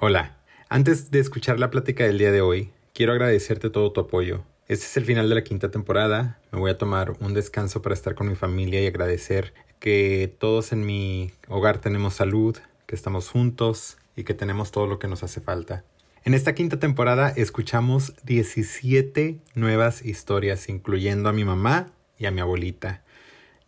Hola, 0.00 0.36
antes 0.68 1.10
de 1.10 1.18
escuchar 1.18 1.58
la 1.58 1.70
plática 1.70 2.04
del 2.04 2.18
día 2.18 2.30
de 2.30 2.40
hoy, 2.40 2.70
quiero 2.94 3.10
agradecerte 3.10 3.68
todo 3.68 3.90
tu 3.90 4.00
apoyo. 4.00 4.44
Este 4.68 4.86
es 4.86 4.96
el 4.96 5.04
final 5.04 5.28
de 5.28 5.34
la 5.34 5.42
quinta 5.42 5.72
temporada, 5.72 6.38
me 6.52 6.60
voy 6.60 6.70
a 6.70 6.78
tomar 6.78 7.16
un 7.18 7.34
descanso 7.34 7.82
para 7.82 7.96
estar 7.96 8.14
con 8.14 8.28
mi 8.28 8.36
familia 8.36 8.80
y 8.80 8.86
agradecer 8.86 9.54
que 9.80 10.32
todos 10.38 10.70
en 10.70 10.86
mi 10.86 11.32
hogar 11.48 11.78
tenemos 11.78 12.14
salud, 12.14 12.56
que 12.86 12.94
estamos 12.94 13.28
juntos 13.28 13.98
y 14.14 14.22
que 14.22 14.34
tenemos 14.34 14.70
todo 14.70 14.86
lo 14.86 15.00
que 15.00 15.08
nos 15.08 15.24
hace 15.24 15.40
falta. 15.40 15.82
En 16.22 16.32
esta 16.32 16.54
quinta 16.54 16.78
temporada 16.78 17.30
escuchamos 17.30 18.14
17 18.22 19.40
nuevas 19.56 20.04
historias, 20.04 20.68
incluyendo 20.68 21.28
a 21.28 21.32
mi 21.32 21.44
mamá 21.44 21.88
y 22.20 22.26
a 22.26 22.30
mi 22.30 22.40
abuelita. 22.40 23.02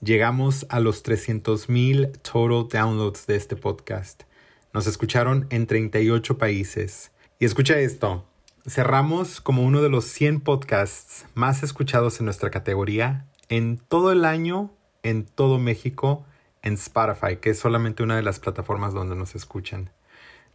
Llegamos 0.01 0.65
a 0.69 0.79
los 0.79 1.05
300.000 1.05 2.21
total 2.23 2.69
downloads 2.69 3.27
de 3.27 3.35
este 3.35 3.57
podcast. 3.57 4.30
Nos 4.73 4.87
escucharon 4.87 5.49
en 5.51 5.67
38 5.67 6.39
países. 6.39 7.11
Y 7.41 7.45
escucha 7.45 7.81
esto, 7.81 8.25
cerramos 8.69 9.41
como 9.41 9.65
uno 9.65 9.83
de 9.83 9.89
los 9.89 10.05
100 10.05 10.43
podcasts 10.43 11.27
más 11.35 11.65
escuchados 11.65 12.21
en 12.21 12.27
nuestra 12.27 12.51
categoría 12.51 13.27
en 13.49 13.79
todo 13.79 14.13
el 14.13 14.25
año, 14.25 14.73
en 15.03 15.25
todo 15.25 15.59
México, 15.59 16.25
en 16.63 16.75
Spotify, 16.75 17.39
que 17.41 17.51
es 17.51 17.59
solamente 17.59 18.05
una 18.05 18.15
de 18.15 18.23
las 18.23 18.39
plataformas 18.39 18.95
donde 18.95 19.17
nos 19.17 19.35
escuchan. 19.35 19.91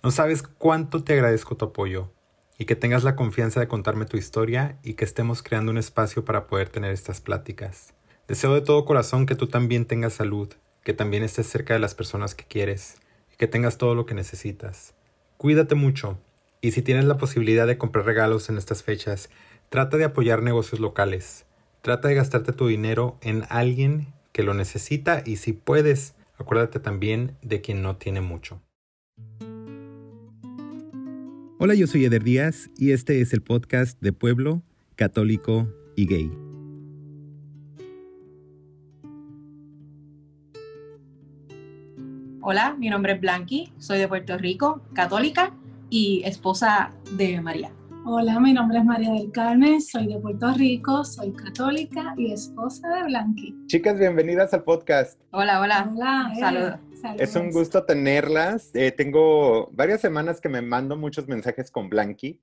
No 0.01 0.11
sabes 0.11 0.43
cuánto 0.43 1.03
te 1.03 1.11
agradezco 1.11 1.57
tu 1.57 1.65
apoyo 1.65 2.09
y 2.57 2.63
que 2.63 2.77
tengas 2.77 3.03
la 3.03 3.17
confianza 3.17 3.59
de 3.59 3.67
contarme 3.67 4.05
tu 4.05 4.15
historia 4.15 4.77
y 4.81 4.93
que 4.93 5.03
estemos 5.03 5.43
creando 5.43 5.71
un 5.71 5.77
espacio 5.77 6.23
para 6.23 6.47
poder 6.47 6.69
tener 6.69 6.91
estas 6.91 7.19
pláticas. 7.19 7.93
Deseo 8.29 8.53
de 8.53 8.61
todo 8.61 8.85
corazón 8.85 9.25
que 9.25 9.35
tú 9.35 9.47
también 9.47 9.83
tengas 9.83 10.13
salud, 10.13 10.53
que 10.85 10.93
también 10.93 11.23
estés 11.23 11.47
cerca 11.47 11.73
de 11.73 11.81
las 11.81 11.95
personas 11.95 12.33
que 12.33 12.45
quieres 12.45 12.95
que 13.37 13.47
tengas 13.47 13.77
todo 13.77 13.95
lo 13.95 14.05
que 14.05 14.13
necesitas. 14.13 14.93
Cuídate 15.37 15.75
mucho 15.75 16.17
y 16.61 16.71
si 16.71 16.81
tienes 16.81 17.05
la 17.05 17.17
posibilidad 17.17 17.67
de 17.67 17.77
comprar 17.77 18.05
regalos 18.05 18.49
en 18.49 18.57
estas 18.57 18.83
fechas, 18.83 19.29
trata 19.69 19.97
de 19.97 20.05
apoyar 20.05 20.41
negocios 20.41 20.79
locales. 20.79 21.45
Trata 21.81 22.07
de 22.07 22.15
gastarte 22.15 22.53
tu 22.53 22.67
dinero 22.67 23.17
en 23.21 23.43
alguien 23.49 24.07
que 24.31 24.43
lo 24.43 24.53
necesita 24.53 25.21
y 25.25 25.35
si 25.35 25.53
puedes, 25.53 26.15
acuérdate 26.37 26.79
también 26.79 27.37
de 27.41 27.61
quien 27.61 27.81
no 27.81 27.97
tiene 27.97 28.21
mucho. 28.21 28.61
Hola, 31.57 31.73
yo 31.73 31.87
soy 31.87 32.05
Eder 32.05 32.23
Díaz 32.23 32.69
y 32.77 32.91
este 32.91 33.21
es 33.21 33.33
el 33.33 33.41
podcast 33.41 34.01
de 34.01 34.11
Pueblo, 34.11 34.61
Católico 34.95 35.67
y 35.95 36.05
Gay. 36.07 36.44
Hola, 42.47 42.75
mi 42.77 42.89
nombre 42.89 43.13
es 43.13 43.21
Blanqui, 43.21 43.73
soy 43.79 43.97
de 43.97 44.07
Puerto 44.07 44.37
Rico, 44.37 44.79
católica 44.93 45.51
y 45.89 46.21
esposa 46.25 46.91
de 47.13 47.41
María. 47.41 47.71
Hola, 48.05 48.39
mi 48.39 48.53
nombre 48.53 48.77
es 48.77 48.85
María 48.85 49.13
del 49.13 49.31
Carmen, 49.31 49.81
soy 49.81 50.05
de 50.05 50.19
Puerto 50.19 50.53
Rico, 50.53 51.03
soy 51.03 51.31
católica 51.31 52.13
y 52.15 52.31
esposa 52.31 52.87
de 52.87 53.03
Blanqui. 53.05 53.55
Chicas, 53.65 53.97
bienvenidas 53.97 54.53
al 54.53 54.61
podcast. 54.61 55.19
Hola, 55.31 55.59
hola. 55.59 55.91
Hola, 55.91 56.31
eh, 56.35 56.39
saludos. 56.39 56.79
Es 57.17 57.35
un 57.35 57.49
gusto 57.49 57.83
tenerlas. 57.83 58.69
Eh, 58.75 58.91
tengo 58.91 59.71
varias 59.71 60.01
semanas 60.01 60.39
que 60.39 60.47
me 60.47 60.61
mando 60.61 60.95
muchos 60.95 61.27
mensajes 61.27 61.71
con 61.71 61.89
Blanqui. 61.89 62.39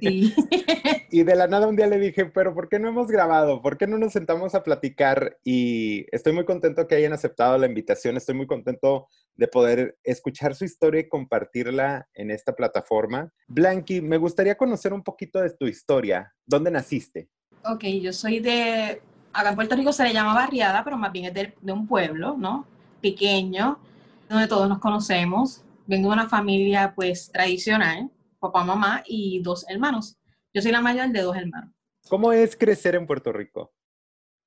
Sí. 0.00 0.34
y 1.10 1.22
de 1.22 1.36
la 1.36 1.46
nada 1.46 1.68
un 1.68 1.76
día 1.76 1.86
le 1.86 1.98
dije, 1.98 2.26
pero 2.26 2.54
¿por 2.54 2.68
qué 2.68 2.78
no 2.78 2.88
hemos 2.88 3.08
grabado? 3.08 3.60
¿Por 3.60 3.76
qué 3.76 3.86
no 3.86 3.98
nos 3.98 4.12
sentamos 4.12 4.54
a 4.54 4.62
platicar? 4.62 5.38
Y 5.44 6.06
estoy 6.14 6.32
muy 6.32 6.44
contento 6.44 6.86
que 6.86 6.94
hayan 6.94 7.12
aceptado 7.12 7.58
la 7.58 7.66
invitación. 7.66 8.16
Estoy 8.16 8.34
muy 8.34 8.46
contento 8.46 9.08
de 9.34 9.48
poder 9.48 9.98
escuchar 10.04 10.54
su 10.54 10.64
historia 10.64 11.00
y 11.00 11.08
compartirla 11.08 12.08
en 12.14 12.30
esta 12.30 12.54
plataforma. 12.54 13.32
Blanqui, 13.46 14.00
me 14.00 14.16
gustaría 14.16 14.56
conocer 14.56 14.92
un 14.92 15.02
poquito 15.02 15.40
de 15.40 15.50
tu 15.50 15.66
historia. 15.66 16.34
¿Dónde 16.46 16.70
naciste? 16.70 17.28
Ok, 17.64 17.84
yo 18.00 18.12
soy 18.12 18.40
de, 18.40 19.00
acá 19.32 19.50
en 19.50 19.54
Puerto 19.54 19.76
Rico 19.76 19.92
se 19.92 20.04
le 20.04 20.12
llama 20.12 20.34
barriada, 20.34 20.82
pero 20.84 20.96
más 20.96 21.12
bien 21.12 21.26
es 21.26 21.34
de, 21.34 21.54
de 21.60 21.72
un 21.72 21.86
pueblo, 21.86 22.36
¿no? 22.36 22.66
Pequeño, 23.00 23.78
donde 24.28 24.48
todos 24.48 24.68
nos 24.68 24.78
conocemos. 24.78 25.62
Vengo 25.86 26.08
de 26.08 26.14
una 26.14 26.28
familia 26.28 26.92
pues 26.94 27.30
tradicional, 27.32 28.10
papá, 28.38 28.64
mamá 28.64 29.02
y 29.06 29.40
dos 29.40 29.64
hermanos. 29.68 30.18
Yo 30.52 30.62
soy 30.62 30.72
la 30.72 30.80
mayor 30.80 31.08
de 31.08 31.22
dos 31.22 31.36
hermanos. 31.36 31.74
¿Cómo 32.08 32.32
es 32.32 32.56
crecer 32.56 32.94
en 32.94 33.06
Puerto 33.06 33.32
Rico? 33.32 33.72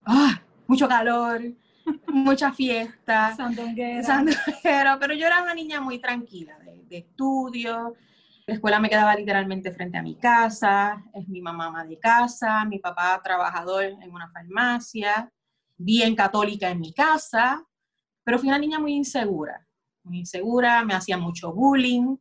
Ah, 0.06 0.42
mucho 0.68 0.88
calor, 0.88 1.42
mucha 2.08 2.52
fiesta. 2.52 3.34
Sandunguera. 3.38 4.04
Sandunguera, 4.04 4.98
pero 5.00 5.14
yo 5.14 5.28
era 5.28 5.44
una 5.44 5.54
niña 5.54 5.80
muy 5.80 6.00
tranquila, 6.00 6.58
de, 6.60 6.84
de, 6.86 6.98
estudio. 6.98 7.94
La 8.48 8.56
escuela 8.56 8.80
me 8.80 8.90
quedaba 8.90 9.16
literalmente 9.16 9.72
frente 9.72 9.98
a 9.98 10.02
mi 10.02 10.16
casa, 10.16 11.04
es 11.14 11.28
mi 11.28 11.42
mamá 11.42 11.68
ama 11.68 11.86
de 11.86 12.00
casa, 12.00 12.66
mi 12.66 12.80
papá 12.80 13.22
trabajador 13.24 13.84
en 13.84 14.12
una 14.12 14.30
farmacia, 14.32 15.32
bien 15.78 16.16
católica 16.16 16.70
en 16.70 16.80
mi 16.80 16.94
casa, 16.94 17.64
pero 18.24 18.40
fui 18.40 18.50
una 18.50 18.58
niña 18.58 18.80
muy 18.80 18.94
insegura, 18.94 19.68
muy 20.04 20.20
insegura, 20.20 20.84
me 20.84 20.96
hacía 20.96 21.18
mucho 21.18 21.54
bullying, 21.54 22.18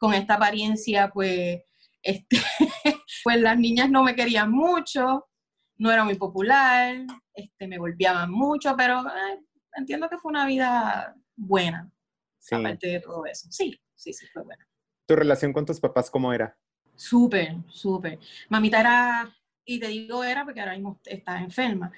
con 0.00 0.14
esta 0.14 0.34
apariencia 0.34 1.10
pues 1.12 1.62
este, 2.02 2.38
pues 3.22 3.40
las 3.40 3.58
niñas 3.58 3.90
no 3.90 4.02
me 4.02 4.14
querían 4.16 4.50
mucho, 4.50 5.28
no 5.76 5.92
era 5.92 6.02
muy 6.02 6.14
popular, 6.14 6.96
este, 7.34 7.68
me 7.68 7.76
golpeaban 7.76 8.30
mucho, 8.30 8.74
pero 8.76 9.00
eh, 9.06 9.38
entiendo 9.76 10.08
que 10.08 10.16
fue 10.18 10.30
una 10.30 10.46
vida 10.46 11.14
buena, 11.36 11.92
Sí. 12.38 12.54
aparte 12.54 12.86
de 12.88 13.00
todo 13.00 13.26
eso. 13.26 13.48
Sí, 13.50 13.78
sí, 13.94 14.14
sí, 14.14 14.26
fue 14.32 14.42
buena. 14.42 14.66
¿Tu 15.06 15.14
relación 15.14 15.52
con 15.52 15.66
tus 15.66 15.78
papás 15.78 16.10
cómo 16.10 16.32
era? 16.32 16.56
Súper, 16.94 17.56
súper. 17.68 18.18
Mamita 18.48 18.80
era, 18.80 19.36
y 19.66 19.78
te 19.78 19.88
digo 19.88 20.24
era 20.24 20.44
porque 20.44 20.60
ahora 20.60 20.72
mismo 20.72 20.98
está 21.04 21.38
enferma, 21.38 21.92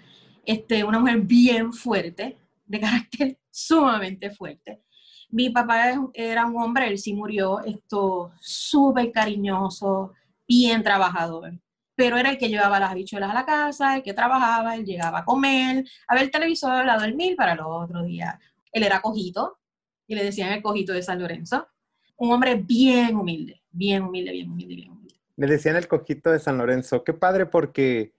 este, 0.45 0.83
una 0.83 0.99
mujer 0.99 1.21
bien 1.21 1.73
fuerte, 1.73 2.37
de 2.65 2.81
carácter 2.81 3.39
sumamente 3.51 4.31
fuerte. 4.31 4.83
Mi 5.33 5.51
papá 5.51 5.95
era 6.13 6.47
un 6.47 6.63
hombre, 6.63 6.87
él 6.89 6.99
sí 6.99 7.15
murió, 7.15 7.61
esto 7.65 8.33
súper 8.39 9.11
cariñoso, 9.11 10.13
bien 10.47 10.83
trabajador. 10.83 11.55
Pero 11.97 12.19
era 12.19 12.31
el 12.31 12.39
que 12.39 12.49
llevaba 12.49 12.79
las 12.79 12.91
habichuelas 12.91 13.31
a 13.31 13.35
la 13.35 13.47
casa, 13.47 13.97
el 13.97 14.03
que 14.03 14.13
trabajaba, 14.13 14.77
él 14.77 14.85
llegaba 14.85 15.21
a 15.21 15.25
comer, 15.25 15.85
a 16.07 16.15
ver 16.15 16.25
el 16.25 16.31
televisor, 16.31 16.89
a 16.89 16.99
dormir 16.99 17.35
para 17.35 17.55
el 17.55 17.61
otro 17.61 18.05
día. 18.05 18.39
Él 18.71 18.83
era 18.83 19.01
cojito, 19.01 19.59
y 20.07 20.15
le 20.15 20.25
decían 20.25 20.53
el 20.53 20.63
cojito 20.63 20.93
de 20.93 21.03
San 21.03 21.19
Lorenzo. 21.19 21.67
Un 22.17 22.33
hombre 22.33 22.55
bien 22.57 23.17
humilde, 23.17 23.63
bien 23.71 24.03
humilde, 24.03 24.33
bien 24.33 24.51
humilde, 24.51 24.75
bien 24.75 24.91
humilde. 24.91 25.15
Me 25.37 25.47
decían 25.47 25.77
el 25.77 25.89
cojito 25.89 26.31
de 26.31 26.41
San 26.41 26.59
Lorenzo. 26.59 27.05
Qué 27.05 27.15
padre 27.15 27.47
porque 27.47 28.13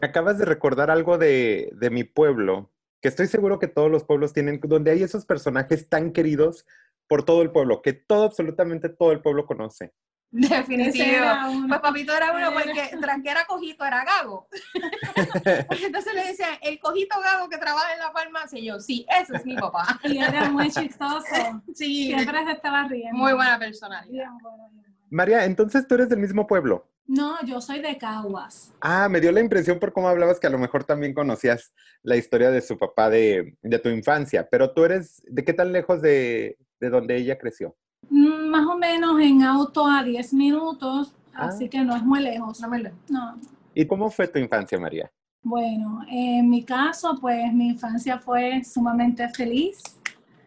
acabas 0.00 0.38
de 0.38 0.44
recordar 0.44 0.92
algo 0.92 1.18
de, 1.18 1.72
de 1.74 1.90
mi 1.90 2.04
pueblo, 2.04 2.70
que 3.02 3.08
estoy 3.08 3.26
seguro 3.26 3.58
que 3.58 3.66
todos 3.66 3.90
los 3.90 4.04
pueblos 4.04 4.32
tienen, 4.32 4.60
donde 4.62 4.92
hay 4.92 5.02
esos 5.02 5.26
personajes 5.26 5.88
tan 5.88 6.12
queridos 6.12 6.64
por 7.08 7.24
todo 7.24 7.42
el 7.42 7.50
pueblo, 7.50 7.82
que 7.82 7.92
todo, 7.92 8.24
absolutamente 8.24 8.88
todo 8.88 9.10
el 9.10 9.20
pueblo 9.20 9.44
conoce. 9.44 9.92
Definitivo. 10.30 11.26
Pues 11.68 11.80
papito 11.80 12.16
era 12.16 12.32
uno 12.32 12.54
porque 12.54 12.96
tras 12.98 13.20
que 13.22 13.28
era 13.28 13.44
cojito 13.44 13.84
era 13.84 14.02
gago. 14.02 14.48
Pues 15.68 15.82
entonces 15.82 16.14
le 16.14 16.26
decían, 16.28 16.56
el 16.62 16.78
cojito 16.80 17.20
gago 17.20 17.50
que 17.50 17.58
trabaja 17.58 17.92
en 17.92 17.98
la 17.98 18.12
farmacia. 18.12 18.58
Y 18.58 18.64
yo, 18.64 18.80
sí, 18.80 19.04
ese 19.20 19.36
es 19.36 19.44
mi 19.44 19.56
papá. 19.56 20.00
Y 20.04 20.18
era 20.18 20.48
muy 20.48 20.70
chistoso. 20.70 21.26
Sí, 21.74 22.06
Siempre 22.06 22.44
se 22.46 22.52
estaba 22.52 22.88
riendo. 22.88 23.18
muy 23.18 23.34
buena 23.34 23.58
personalidad. 23.58 24.10
Bien 24.10 24.38
bueno, 24.40 24.70
bien. 24.72 24.86
María, 25.10 25.44
entonces 25.44 25.86
tú 25.86 25.96
eres 25.96 26.08
del 26.08 26.20
mismo 26.20 26.46
pueblo. 26.46 26.88
No, 27.06 27.34
yo 27.44 27.60
soy 27.60 27.80
de 27.80 27.98
Caguas. 27.98 28.72
Ah, 28.80 29.08
me 29.08 29.20
dio 29.20 29.32
la 29.32 29.40
impresión 29.40 29.78
por 29.78 29.92
cómo 29.92 30.08
hablabas 30.08 30.38
que 30.40 30.46
a 30.46 30.50
lo 30.50 30.58
mejor 30.58 30.84
también 30.84 31.12
conocías 31.14 31.72
la 32.02 32.16
historia 32.16 32.50
de 32.50 32.60
su 32.62 32.78
papá 32.78 33.10
de, 33.10 33.56
de 33.62 33.78
tu 33.78 33.88
infancia, 33.88 34.48
pero 34.50 34.72
tú 34.72 34.84
eres, 34.84 35.22
¿de 35.26 35.44
qué 35.44 35.52
tan 35.52 35.72
lejos 35.72 36.00
de, 36.00 36.56
de 36.80 36.90
donde 36.90 37.16
ella 37.16 37.38
creció? 37.38 37.76
Mm, 38.08 38.48
Más 38.48 38.66
o 38.66 38.76
menos 38.78 39.20
en 39.20 39.42
auto 39.42 39.86
a 39.86 40.02
10 40.02 40.32
minutos, 40.32 41.14
Ah. 41.34 41.46
así 41.46 41.66
que 41.68 41.82
no 41.82 41.96
es 41.96 42.02
muy 42.02 42.20
lejos. 42.20 42.60
No 42.60 42.68
me 42.68 42.78
lo- 42.78 42.90
No. 43.08 43.40
¿Y 43.74 43.86
cómo 43.86 44.10
fue 44.10 44.28
tu 44.28 44.38
infancia, 44.38 44.78
María? 44.78 45.10
Bueno, 45.42 46.02
en 46.10 46.48
mi 46.50 46.62
caso, 46.62 47.16
pues 47.20 47.52
mi 47.54 47.68
infancia 47.70 48.18
fue 48.18 48.62
sumamente 48.64 49.26
feliz. 49.30 49.80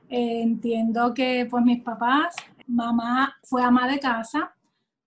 Eh, 0.07 0.41
entiendo 0.43 1.11
que 1.13 1.47
pues 1.49 1.63
mis 1.65 1.81
papás, 1.83 2.35
mamá 2.67 3.35
fue 3.43 3.63
ama 3.63 3.87
de 3.87 3.99
casa, 3.99 4.54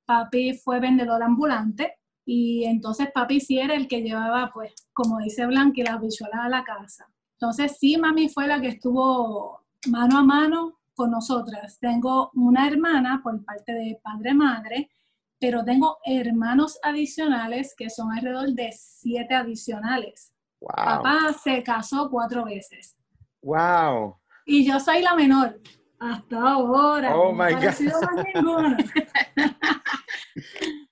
papi 0.09 0.55
fue 0.55 0.81
vendedor 0.81 1.23
ambulante 1.23 1.99
y 2.25 2.65
entonces 2.65 3.09
papi 3.13 3.41
sí 3.41 3.59
era 3.59 3.75
el 3.75 3.87
que 3.87 4.01
llevaba, 4.01 4.51
pues, 4.55 4.73
como 4.95 5.19
dice 5.19 5.47
Blanqui, 5.47 5.83
las 5.83 6.01
bichuelas 6.01 6.41
a 6.41 6.49
la 6.49 6.65
casa. 6.65 7.07
Entonces 7.35 7.77
sí, 7.79 7.99
mami 7.99 8.29
fue 8.31 8.47
la 8.47 8.59
que 8.61 8.69
estuvo 8.69 9.65
mano 9.89 10.19
a 10.19 10.23
mano 10.23 10.79
con 10.95 11.11
nosotras. 11.11 11.79
Tengo 11.79 12.31
una 12.35 12.67
hermana 12.67 13.21
por 13.23 13.45
parte 13.45 13.73
de 13.73 14.01
padre-madre, 14.03 14.91
pero 15.39 15.63
tengo 15.63 15.99
hermanos 16.05 16.79
adicionales 16.83 17.75
que 17.77 17.91
son 17.91 18.11
alrededor 18.11 18.49
de 18.55 18.71
siete 18.73 19.35
adicionales. 19.35 20.33
Wow. 20.61 20.71
Papá 20.75 21.33
se 21.35 21.63
casó 21.63 22.09
cuatro 22.11 22.45
veces 22.47 22.97
Wow. 23.43 24.17
y 24.47 24.67
yo 24.67 24.81
soy 24.81 25.03
la 25.03 25.15
menor. 25.15 25.61
Hasta 26.01 26.41
ahora. 26.41 27.15
Oh, 27.17 27.33
no 27.33 27.45
my 27.45 27.53
aparecido 27.53 28.01
más 28.01 28.25
ninguna. 28.35 28.77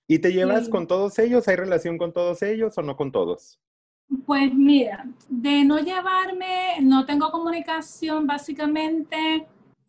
¿Y 0.08 0.18
te 0.20 0.32
llevas 0.32 0.66
Sí. 0.66 0.70
con 0.70 0.86
todos 0.86 1.18
ellos? 1.18 1.48
¿Hay 1.48 1.56
relación 1.56 1.98
con 1.98 2.12
todos 2.12 2.42
ellos 2.42 2.76
o 2.78 2.82
no 2.82 2.96
con 2.96 3.10
todos? 3.12 3.60
Pues 4.24 4.54
mira, 4.54 5.04
de 5.28 5.64
no 5.64 5.80
llevarme, 5.80 6.80
no 6.80 7.04
tengo 7.04 7.30
comunicación 7.32 8.26
básicamente 8.26 9.48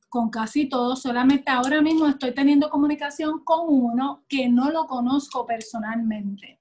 con 0.09 0.29
casi 0.29 0.67
todos, 0.69 1.01
solamente 1.01 1.51
ahora 1.51 1.81
mismo 1.81 2.07
estoy 2.07 2.33
teniendo 2.33 2.69
comunicación 2.69 3.43
con 3.43 3.67
uno 3.67 4.23
que 4.27 4.49
no 4.49 4.71
lo 4.71 4.85
conozco 4.87 5.45
personalmente, 5.45 6.59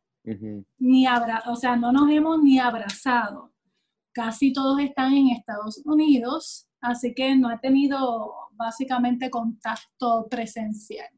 ni 0.78 1.06
abra, 1.06 1.44
o 1.46 1.56
sea, 1.56 1.76
no 1.76 1.92
nos 1.92 2.10
hemos 2.10 2.42
ni 2.42 2.58
abrazado. 2.58 3.52
Casi 4.12 4.52
todos 4.52 4.80
están 4.80 5.14
en 5.14 5.28
Estados 5.30 5.80
Unidos, 5.84 6.66
así 6.80 7.14
que 7.14 7.36
no 7.36 7.50
he 7.50 7.58
tenido 7.58 8.34
básicamente 8.52 9.30
contacto 9.30 10.26
presencial. 10.28 11.08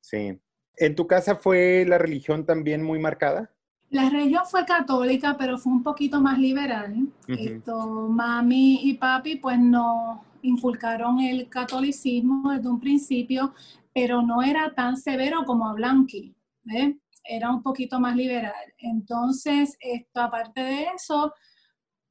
Sí. 0.00 0.40
¿En 0.76 0.94
tu 0.94 1.06
casa 1.06 1.36
fue 1.36 1.84
la 1.86 1.98
religión 1.98 2.44
también 2.44 2.82
muy 2.82 2.98
marcada? 2.98 3.50
La 3.90 4.10
religión 4.10 4.42
fue 4.50 4.64
católica, 4.64 5.36
pero 5.38 5.56
fue 5.56 5.72
un 5.72 5.82
poquito 5.82 6.20
más 6.20 6.38
liberal. 6.38 6.94
Ujú. 7.28 7.38
Esto, 7.38 8.08
mami 8.10 8.80
y 8.82 8.94
papi 8.94 9.36
pues 9.36 9.58
nos 9.58 10.18
inculcaron 10.42 11.20
el 11.20 11.48
catolicismo 11.48 12.50
desde 12.50 12.68
un 12.68 12.80
principio, 12.80 13.54
pero 13.92 14.20
no 14.22 14.42
era 14.42 14.74
tan 14.74 14.96
severo 14.96 15.44
como 15.44 15.68
a 15.68 15.74
Blanqui, 15.74 16.34
¿ves? 16.64 16.96
Era 17.22 17.50
un 17.50 17.62
poquito 17.62 18.00
más 18.00 18.16
liberal. 18.16 18.52
Entonces, 18.78 19.76
esto, 19.80 20.20
aparte 20.20 20.60
de 20.60 20.86
eso, 20.94 21.32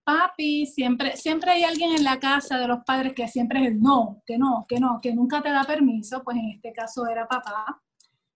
papi, 0.04 0.66
siempre, 0.66 1.16
siempre 1.18 1.52
hay 1.52 1.64
alguien 1.64 1.92
en 1.92 2.04
la 2.04 2.20
casa 2.20 2.58
de 2.58 2.68
los 2.68 2.80
padres 2.86 3.14
que 3.14 3.28
siempre 3.28 3.62
es 3.62 3.68
el 3.68 3.82
no, 3.82 4.24
que 4.26 4.38
no, 4.38 4.66
que 4.68 4.80
no, 4.80 5.00
que 5.02 5.14
nunca 5.14 5.42
te 5.42 5.50
da 5.50 5.64
permiso, 5.64 6.24
pues 6.24 6.38
en 6.38 6.50
este 6.50 6.74
caso 6.74 7.06
era 7.08 7.28
papá. 7.28 7.83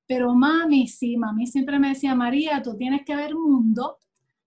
Pero 0.07 0.33
mami, 0.33 0.87
sí, 0.87 1.17
mami 1.17 1.47
siempre 1.47 1.79
me 1.79 1.89
decía, 1.89 2.15
María, 2.15 2.61
tú 2.61 2.75
tienes 2.77 3.03
que 3.05 3.15
ver 3.15 3.35
mundo, 3.35 3.97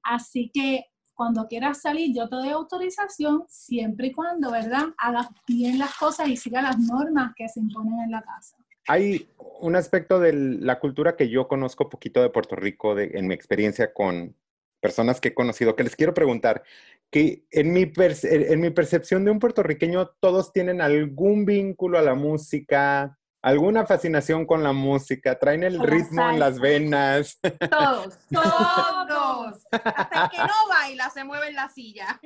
así 0.02 0.50
que 0.52 0.86
cuando 1.14 1.46
quieras 1.46 1.82
salir 1.82 2.14
yo 2.16 2.28
te 2.28 2.36
doy 2.36 2.48
autorización, 2.48 3.44
siempre 3.46 4.06
y 4.06 4.12
cuando, 4.12 4.50
¿verdad? 4.50 4.86
Hagas 4.96 5.28
bien 5.46 5.78
las 5.78 5.94
cosas 5.98 6.28
y 6.28 6.36
sigas 6.36 6.62
las 6.62 6.78
normas 6.78 7.34
que 7.36 7.46
se 7.46 7.60
imponen 7.60 8.00
en 8.00 8.10
la 8.10 8.22
casa. 8.22 8.56
Hay 8.88 9.28
un 9.60 9.76
aspecto 9.76 10.18
de 10.18 10.32
la 10.32 10.80
cultura 10.80 11.16
que 11.16 11.28
yo 11.28 11.46
conozco 11.46 11.90
poquito 11.90 12.22
de 12.22 12.30
Puerto 12.30 12.56
Rico, 12.56 12.94
de- 12.94 13.10
en 13.14 13.26
mi 13.26 13.34
experiencia 13.34 13.92
con 13.92 14.34
personas 14.80 15.20
que 15.20 15.28
he 15.28 15.34
conocido, 15.34 15.76
que 15.76 15.84
les 15.84 15.94
quiero 15.94 16.14
preguntar, 16.14 16.62
que 17.10 17.44
en 17.50 17.72
mi, 17.74 17.84
percepción 17.84 19.24
de 19.24 19.30
un 19.30 19.38
puertorriqueño, 19.38 20.08
todos 20.20 20.52
tienen 20.52 20.80
algún 20.80 21.44
vínculo 21.44 21.98
a 21.98 22.02
la 22.02 22.14
música, 22.14 23.18
alguna 23.42 23.86
fascinación 23.86 24.44
con 24.46 24.62
la 24.62 24.72
música, 24.72 25.38
traen 25.38 25.62
el 25.62 25.80
ritmo 25.80 26.28
en 26.30 26.38
las 26.38 26.58
venas. 26.60 27.38
Todos, 27.70 28.18
todos. 28.30 29.62
Hasta 29.72 30.24
el 30.24 30.30
que 30.30 30.38
no 30.38 30.68
baila 30.68 31.10
se 31.10 31.24
mueve 31.24 31.48
en 31.48 31.54
la 31.54 31.68
silla. 31.68 32.20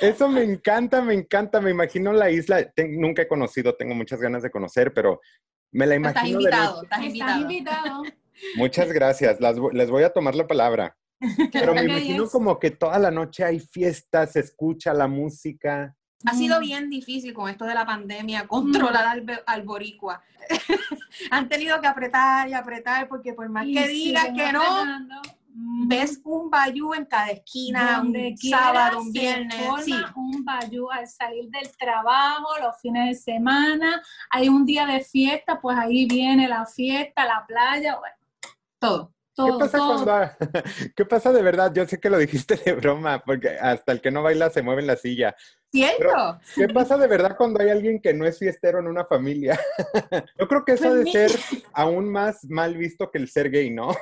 Eso 0.00 0.28
me 0.28 0.42
encanta, 0.44 1.02
me 1.02 1.14
encanta, 1.14 1.60
me 1.60 1.70
imagino 1.70 2.12
la 2.12 2.30
isla, 2.30 2.70
te- 2.70 2.88
nunca 2.88 3.22
he 3.22 3.28
conocido, 3.28 3.74
tengo 3.74 3.94
muchas 3.94 4.20
ganas 4.20 4.42
de 4.42 4.50
conocer, 4.50 4.92
pero 4.94 5.20
me 5.72 5.86
la 5.86 5.96
Estás 5.96 6.12
imagino 6.12 6.38
de 6.38 6.44
invitado, 6.44 6.82
estás 6.82 6.98
Estás 6.98 7.06
invitado. 7.06 7.40
invitado. 7.40 8.02
Muchas 8.56 8.92
gracias, 8.92 9.40
las 9.40 9.56
les 9.72 9.90
voy 9.90 10.02
a 10.04 10.12
tomar 10.12 10.34
la 10.34 10.46
palabra. 10.46 10.96
Pero 11.52 11.74
me 11.74 11.82
imagino 11.84 12.26
como 12.30 12.58
que 12.58 12.70
toda 12.70 12.98
la 12.98 13.10
noche 13.10 13.44
hay 13.44 13.60
fiestas, 13.60 14.32
se 14.32 14.40
escucha 14.40 14.94
la 14.94 15.06
música. 15.06 15.94
Ha 16.26 16.34
sido 16.34 16.58
Mm. 16.58 16.62
bien 16.62 16.90
difícil 16.90 17.32
con 17.32 17.48
esto 17.48 17.64
de 17.64 17.74
la 17.74 17.86
pandemia 17.86 18.46
controlar 18.46 19.06
al, 19.06 19.22
be- 19.22 19.42
al 19.46 19.62
boricua. 19.62 20.22
Han 21.30 21.48
tenido 21.48 21.80
que 21.80 21.86
apretar 21.86 22.48
y 22.48 22.54
apretar 22.54 23.08
porque 23.08 23.32
por 23.32 23.48
más 23.48 23.66
Y 23.66 23.74
que 23.74 23.88
digas 23.88 24.26
que 24.36 24.52
no, 24.52 24.62
apretando. 24.62 25.14
ves 25.54 26.20
un 26.24 26.50
bayú 26.50 26.92
en 26.94 27.04
cada 27.06 27.28
esquina, 27.30 27.98
Donde 27.98 28.28
un 28.28 28.36
quiera 28.36 28.58
sábado, 28.58 29.00
un 29.00 29.12
viernes. 29.12 29.54
forma 29.66 29.82
Sí, 29.84 29.94
un 30.14 30.44
bayú 30.44 30.90
al 30.90 31.06
salir 31.08 31.48
del 31.50 31.68
trabajo, 31.76 32.48
los 32.62 32.78
fines 32.80 33.16
de 33.26 33.32
semana, 33.32 34.02
hay 34.30 34.48
un 34.48 34.64
día 34.66 34.86
de 34.86 35.00
fiesta, 35.00 35.58
pues 35.60 35.76
ahí 35.78 36.06
viene 36.06 36.46
la 36.48 36.66
fiesta, 36.66 37.24
la 37.24 37.44
playa, 37.46 37.98
bueno, 37.98 38.16
todo. 38.78 39.12
¿Qué 39.36 39.52
pasa 39.58 39.78
todo. 39.78 40.04
cuando, 40.04 40.32
qué 40.96 41.04
pasa 41.06 41.32
de 41.32 41.42
verdad? 41.42 41.72
Yo 41.74 41.86
sé 41.86 41.98
que 41.98 42.10
lo 42.10 42.18
dijiste 42.18 42.56
de 42.56 42.74
broma, 42.74 43.22
porque 43.24 43.48
hasta 43.58 43.92
el 43.92 44.02
que 44.02 44.10
no 44.10 44.22
baila 44.22 44.50
se 44.50 44.60
mueve 44.62 44.82
en 44.82 44.86
la 44.86 44.96
silla. 44.96 45.34
¿Qué 45.72 46.68
pasa 46.68 46.96
de 46.96 47.06
verdad 47.06 47.36
cuando 47.36 47.60
hay 47.60 47.70
alguien 47.70 48.00
que 48.00 48.12
no 48.12 48.26
es 48.26 48.38
fiestero 48.38 48.80
en 48.80 48.88
una 48.88 49.04
familia? 49.04 49.58
Yo 50.38 50.48
creo 50.48 50.64
que 50.64 50.72
eso 50.72 50.88
ha 50.88 50.94
de 50.94 51.02
Pues 51.02 51.32
ser 51.32 51.64
aún 51.72 52.10
más 52.10 52.44
mal 52.46 52.76
visto 52.76 53.10
que 53.10 53.18
el 53.18 53.28
ser 53.28 53.50
gay, 53.50 53.70
¿no? 53.70 53.88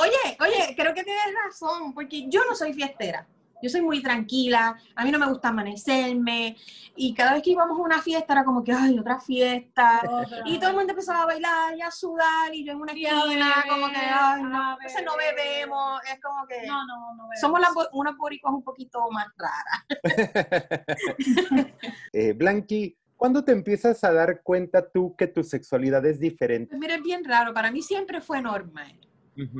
Oye, 0.00 0.36
oye, 0.40 0.74
creo 0.76 0.94
que 0.94 1.02
tienes 1.02 1.34
razón, 1.44 1.92
porque 1.92 2.28
yo 2.28 2.44
no 2.48 2.54
soy 2.54 2.72
fiestera. 2.72 3.26
Yo 3.62 3.68
soy 3.68 3.82
muy 3.82 4.02
tranquila, 4.02 4.76
a 4.94 5.04
mí 5.04 5.10
no 5.10 5.18
me 5.18 5.26
gusta 5.26 5.48
amanecerme, 5.48 6.56
y 6.96 7.14
cada 7.14 7.34
vez 7.34 7.42
que 7.42 7.50
íbamos 7.50 7.78
a 7.78 7.82
una 7.82 8.02
fiesta 8.02 8.32
era 8.32 8.44
como 8.44 8.62
que, 8.62 8.72
ay, 8.72 8.98
otra 8.98 9.20
fiesta. 9.20 10.00
Otra 10.08 10.38
Y 10.46 10.58
todo 10.58 10.70
el 10.70 10.76
mundo 10.76 10.92
empezaba 10.92 11.22
a 11.22 11.26
bailar 11.26 11.76
y 11.76 11.82
a 11.82 11.90
sudar, 11.90 12.54
y 12.54 12.64
yo 12.64 12.72
en 12.72 12.80
una 12.80 12.92
esquina, 12.92 13.64
como 13.68 13.88
que, 13.88 13.96
ay, 13.96 14.42
no, 14.42 14.72
entonces 14.80 15.04
bebemos, 15.18 16.00
es 16.12 16.20
como 16.20 16.46
que 16.46 16.66
No, 16.66 16.86
no, 16.86 17.14
no. 17.14 17.28
somos 17.40 17.60
vemos. 17.60 17.74
las 17.76 17.88
unas 17.92 18.16
boricuas 18.16 18.54
un 18.54 18.62
poquito 18.62 19.10
más 19.10 19.26
raras. 19.36 19.84
eh, 22.12 22.32
Blanqui, 22.32 22.96
¿cuándo 23.16 23.44
te 23.44 23.52
empiezas 23.52 24.02
a 24.04 24.12
dar 24.12 24.42
cuenta 24.42 24.88
tú 24.88 25.14
que 25.16 25.26
tu 25.26 25.42
sexualidad 25.42 26.04
es 26.06 26.20
diferente? 26.20 26.70
Pues 26.70 26.80
mira, 26.80 26.94
es 26.94 27.02
bien 27.02 27.24
raro, 27.24 27.52
para 27.52 27.70
mí 27.70 27.82
siempre 27.82 28.20
fue 28.20 28.40
normal. 28.40 28.98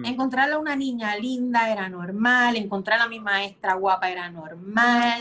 Encontrar 0.05 0.51
a 0.51 0.59
una 0.59 0.75
niña 0.75 1.17
linda 1.17 1.71
era 1.71 1.89
normal, 1.89 2.57
encontrar 2.57 3.01
a 3.01 3.09
mi 3.09 3.21
maestra 3.21 3.75
guapa 3.75 4.11
era 4.11 4.29
normal. 4.29 5.21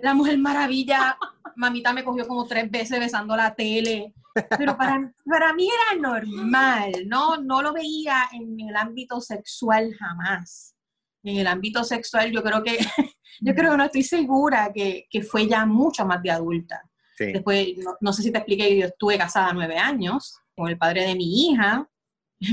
La 0.00 0.14
Mujer 0.14 0.38
Maravilla, 0.38 1.16
mamita 1.56 1.92
me 1.92 2.04
cogió 2.04 2.26
como 2.26 2.46
tres 2.46 2.70
veces 2.70 3.00
besando 3.00 3.36
la 3.36 3.54
tele, 3.54 4.14
pero 4.56 4.76
para, 4.76 5.12
para 5.24 5.52
mí 5.54 5.68
era 5.68 6.00
normal, 6.00 6.92
¿no? 7.06 7.36
No 7.38 7.62
lo 7.62 7.72
veía 7.72 8.28
en 8.32 8.60
el 8.60 8.76
ámbito 8.76 9.20
sexual 9.20 9.92
jamás. 9.98 10.74
En 11.22 11.38
el 11.38 11.46
ámbito 11.46 11.82
sexual 11.84 12.30
yo 12.30 12.42
creo 12.42 12.62
que, 12.62 12.78
yo 13.40 13.54
creo 13.54 13.72
que 13.72 13.76
no 13.76 13.84
estoy 13.84 14.02
segura 14.02 14.70
que, 14.72 15.06
que 15.10 15.22
fue 15.22 15.48
ya 15.48 15.66
mucho 15.66 16.04
más 16.06 16.22
de 16.22 16.30
adulta. 16.30 16.80
Sí. 17.16 17.32
Después, 17.32 17.76
no, 17.78 17.96
no 18.00 18.12
sé 18.12 18.22
si 18.22 18.30
te 18.30 18.38
expliqué 18.38 18.76
yo 18.76 18.86
estuve 18.86 19.18
casada 19.18 19.52
nueve 19.52 19.78
años 19.78 20.38
con 20.54 20.68
el 20.68 20.78
padre 20.78 21.06
de 21.06 21.14
mi 21.14 21.48
hija. 21.48 21.88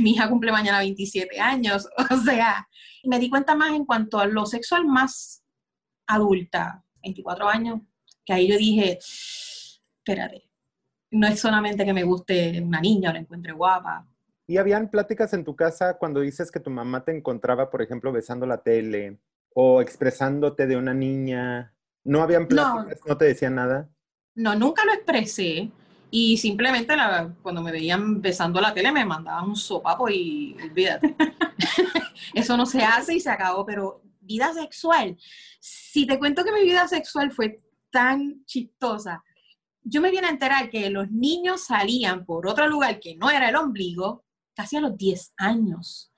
Mi 0.01 0.11
hija 0.11 0.29
cumple 0.29 0.51
mañana 0.51 0.79
27 0.79 1.39
años. 1.39 1.87
O 2.11 2.17
sea, 2.17 2.67
me 3.03 3.19
di 3.19 3.29
cuenta 3.29 3.55
más 3.55 3.71
en 3.73 3.85
cuanto 3.85 4.19
a 4.19 4.25
lo 4.25 4.45
sexual 4.45 4.85
más 4.85 5.43
adulta, 6.07 6.83
24 7.03 7.47
años, 7.49 7.81
que 8.25 8.33
ahí 8.33 8.47
yo 8.47 8.57
dije, 8.57 8.99
espérate, 8.99 10.49
no 11.11 11.27
es 11.27 11.39
solamente 11.39 11.85
que 11.85 11.93
me 11.93 12.03
guste 12.03 12.61
una 12.61 12.79
niña 12.81 13.09
o 13.09 13.13
la 13.13 13.19
encuentre 13.19 13.53
guapa. 13.53 14.07
¿Y 14.47 14.57
habían 14.57 14.89
pláticas 14.89 15.33
en 15.33 15.43
tu 15.45 15.55
casa 15.55 15.97
cuando 15.97 16.19
dices 16.19 16.51
que 16.51 16.59
tu 16.59 16.69
mamá 16.69 17.03
te 17.05 17.15
encontraba, 17.15 17.69
por 17.69 17.81
ejemplo, 17.81 18.11
besando 18.11 18.45
la 18.45 18.61
tele 18.61 19.19
o 19.53 19.81
expresándote 19.81 20.67
de 20.67 20.75
una 20.77 20.93
niña? 20.93 21.73
¿No 22.03 22.21
habían 22.21 22.43
No. 22.43 22.47
pláticas? 22.49 22.99
¿No, 23.07 23.17
te 23.17 23.25
decían 23.25 23.55
nada? 23.55 23.89
No, 24.35 24.55
nunca 24.55 24.83
lo 24.85 24.93
expresé. 24.93 25.71
Y 26.13 26.37
simplemente 26.37 26.93
cuando 27.41 27.61
me 27.61 27.71
veían 27.71 28.21
besando 28.21 28.59
la 28.59 28.73
tele 28.73 28.91
me 28.91 29.05
mandaban 29.05 29.49
un 29.49 29.55
sopapo 29.55 30.09
y 30.09 30.57
olvídate. 30.61 31.15
Eso 32.33 32.57
no 32.57 32.65
se 32.65 32.83
hace 32.83 33.15
y 33.15 33.21
se 33.21 33.29
acabó, 33.29 33.65
pero 33.65 34.01
vida 34.19 34.53
sexual. 34.53 35.17
Si 35.61 36.05
te 36.05 36.19
cuento 36.19 36.43
que 36.43 36.51
mi 36.51 36.63
vida 36.63 36.85
sexual 36.89 37.31
fue 37.31 37.61
tan 37.89 38.43
chistosa, 38.45 39.23
yo 39.83 40.01
me 40.01 40.11
vine 40.11 40.27
a 40.27 40.31
enterar 40.31 40.69
que 40.69 40.89
los 40.89 41.09
niños 41.09 41.63
salían 41.63 42.25
por 42.25 42.45
otro 42.45 42.67
lugar 42.67 42.99
que 42.99 43.15
no 43.15 43.29
era 43.29 43.47
el 43.47 43.55
ombligo 43.55 44.25
casi 44.53 44.75
a 44.75 44.81
los 44.81 44.97
10 44.97 45.33
años. 45.37 46.11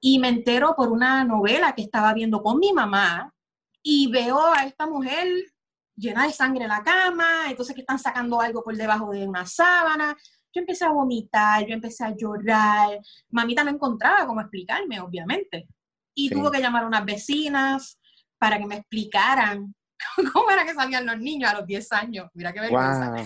Y 0.00 0.18
me 0.18 0.28
entero 0.28 0.74
por 0.74 0.90
una 0.90 1.22
novela 1.24 1.74
que 1.74 1.82
estaba 1.82 2.14
viendo 2.14 2.42
con 2.42 2.58
mi 2.58 2.72
mamá 2.72 3.34
y 3.82 4.10
veo 4.10 4.40
a 4.52 4.64
esta 4.64 4.86
mujer 4.86 5.28
llena 5.96 6.26
de 6.26 6.32
sangre 6.32 6.64
en 6.64 6.70
la 6.70 6.82
cama, 6.82 7.50
entonces 7.50 7.74
que 7.74 7.80
están 7.82 7.98
sacando 7.98 8.40
algo 8.40 8.62
por 8.62 8.76
debajo 8.76 9.10
de 9.12 9.26
una 9.26 9.46
sábana. 9.46 10.16
Yo 10.52 10.60
empecé 10.60 10.84
a 10.84 10.90
vomitar, 10.90 11.66
yo 11.66 11.74
empecé 11.74 12.04
a 12.04 12.14
llorar. 12.16 12.98
Mamita 13.30 13.64
no 13.64 13.70
encontraba 13.70 14.26
cómo 14.26 14.40
explicarme, 14.40 15.00
obviamente. 15.00 15.68
Y 16.14 16.28
Sí. 16.28 16.34
tuvo 16.34 16.50
que 16.50 16.60
llamar 16.60 16.84
a 16.84 16.86
unas 16.86 17.04
vecinas 17.04 17.98
para 18.38 18.58
que 18.58 18.66
me 18.66 18.76
explicaran 18.76 19.74
cómo 20.32 20.50
era 20.50 20.64
que 20.64 20.74
salían 20.74 21.06
los 21.06 21.18
niños 21.18 21.50
a 21.50 21.54
los 21.58 21.66
10 21.66 21.90
años. 21.92 22.28
Mira 22.34 22.52
qué 22.52 22.60
vergüenza. 22.60 23.10
¡Wow! 23.10 23.24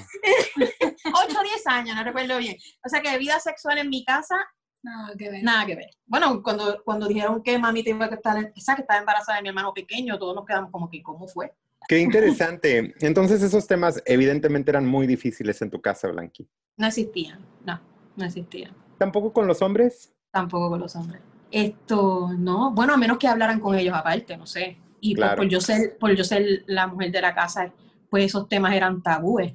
8 1.14 1.38
o 1.38 1.42
10 1.42 1.66
años, 1.66 1.96
no 1.96 2.04
recuerdo 2.04 2.38
bien. 2.38 2.56
O 2.84 2.88
sea 2.88 3.00
que 3.02 3.18
vida 3.18 3.38
sexual 3.40 3.78
en 3.78 3.88
mi 3.88 4.04
casa, 4.04 4.36
Nada 4.82 5.12
que 5.18 5.28
ver. 5.30 5.42
nada 5.42 5.66
que 5.66 5.74
ver. 5.74 5.90
Bueno, 6.06 6.40
cuando, 6.42 6.82
cuando 6.84 7.08
dijeron 7.08 7.42
que 7.42 7.58
mamita 7.58 7.90
iba 7.90 8.06
a 8.06 8.08
estar, 8.14 8.52
esa 8.54 8.74
que 8.76 8.82
estaba 8.82 9.00
embarazada 9.00 9.36
de 9.36 9.42
mi 9.42 9.48
hermano 9.48 9.74
pequeño, 9.74 10.18
todos 10.18 10.34
nos 10.36 10.44
quedamos 10.46 10.70
como 10.70 10.88
que, 10.88 11.02
¿cómo 11.02 11.26
fue? 11.26 11.52
Qué 11.86 12.00
interesante. 12.00 12.94
Entonces 13.00 13.42
esos 13.42 13.66
temas 13.66 14.02
evidentemente 14.04 14.70
eran 14.70 14.86
muy 14.86 15.06
difíciles 15.06 15.60
en 15.62 15.70
tu 15.70 15.80
casa, 15.80 16.08
Blanqui. 16.08 16.48
No 16.76 16.86
existían, 16.86 17.44
no, 17.64 17.80
no 18.16 18.24
existían. 18.24 18.74
¿Tampoco 18.98 19.32
con 19.32 19.46
los 19.46 19.62
hombres? 19.62 20.12
Tampoco 20.30 20.70
con 20.70 20.80
los 20.80 20.94
hombres. 20.96 21.22
Esto, 21.50 22.30
no, 22.36 22.72
bueno, 22.72 22.94
a 22.94 22.96
menos 22.96 23.18
que 23.18 23.28
hablaran 23.28 23.60
con 23.60 23.74
ellos 23.74 23.94
aparte, 23.94 24.36
no 24.36 24.46
sé. 24.46 24.78
Y 25.00 25.14
por, 25.14 25.48
yo 25.48 25.60
ser, 25.60 25.96
por 25.98 26.14
yo 26.14 26.24
ser 26.24 26.64
la 26.66 26.88
mujer 26.88 27.12
de 27.12 27.20
la 27.20 27.34
casa, 27.34 27.72
pues 28.10 28.26
esos 28.26 28.48
temas 28.48 28.74
eran 28.74 29.02
tabúes. 29.02 29.54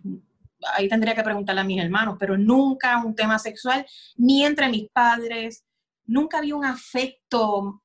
Ahí 0.76 0.88
tendría 0.88 1.14
que 1.14 1.24
preguntarle 1.24 1.62
a 1.62 1.66
mis 1.66 1.82
hermanos, 1.82 2.16
pero 2.18 2.38
nunca 2.38 3.04
un 3.04 3.14
tema 3.14 3.38
sexual, 3.38 3.86
ni 4.16 4.46
entre 4.46 4.70
mis 4.70 4.90
padres, 4.90 5.66
nunca 6.06 6.38
había 6.38 6.56
un 6.56 6.66
afecto 6.66 7.82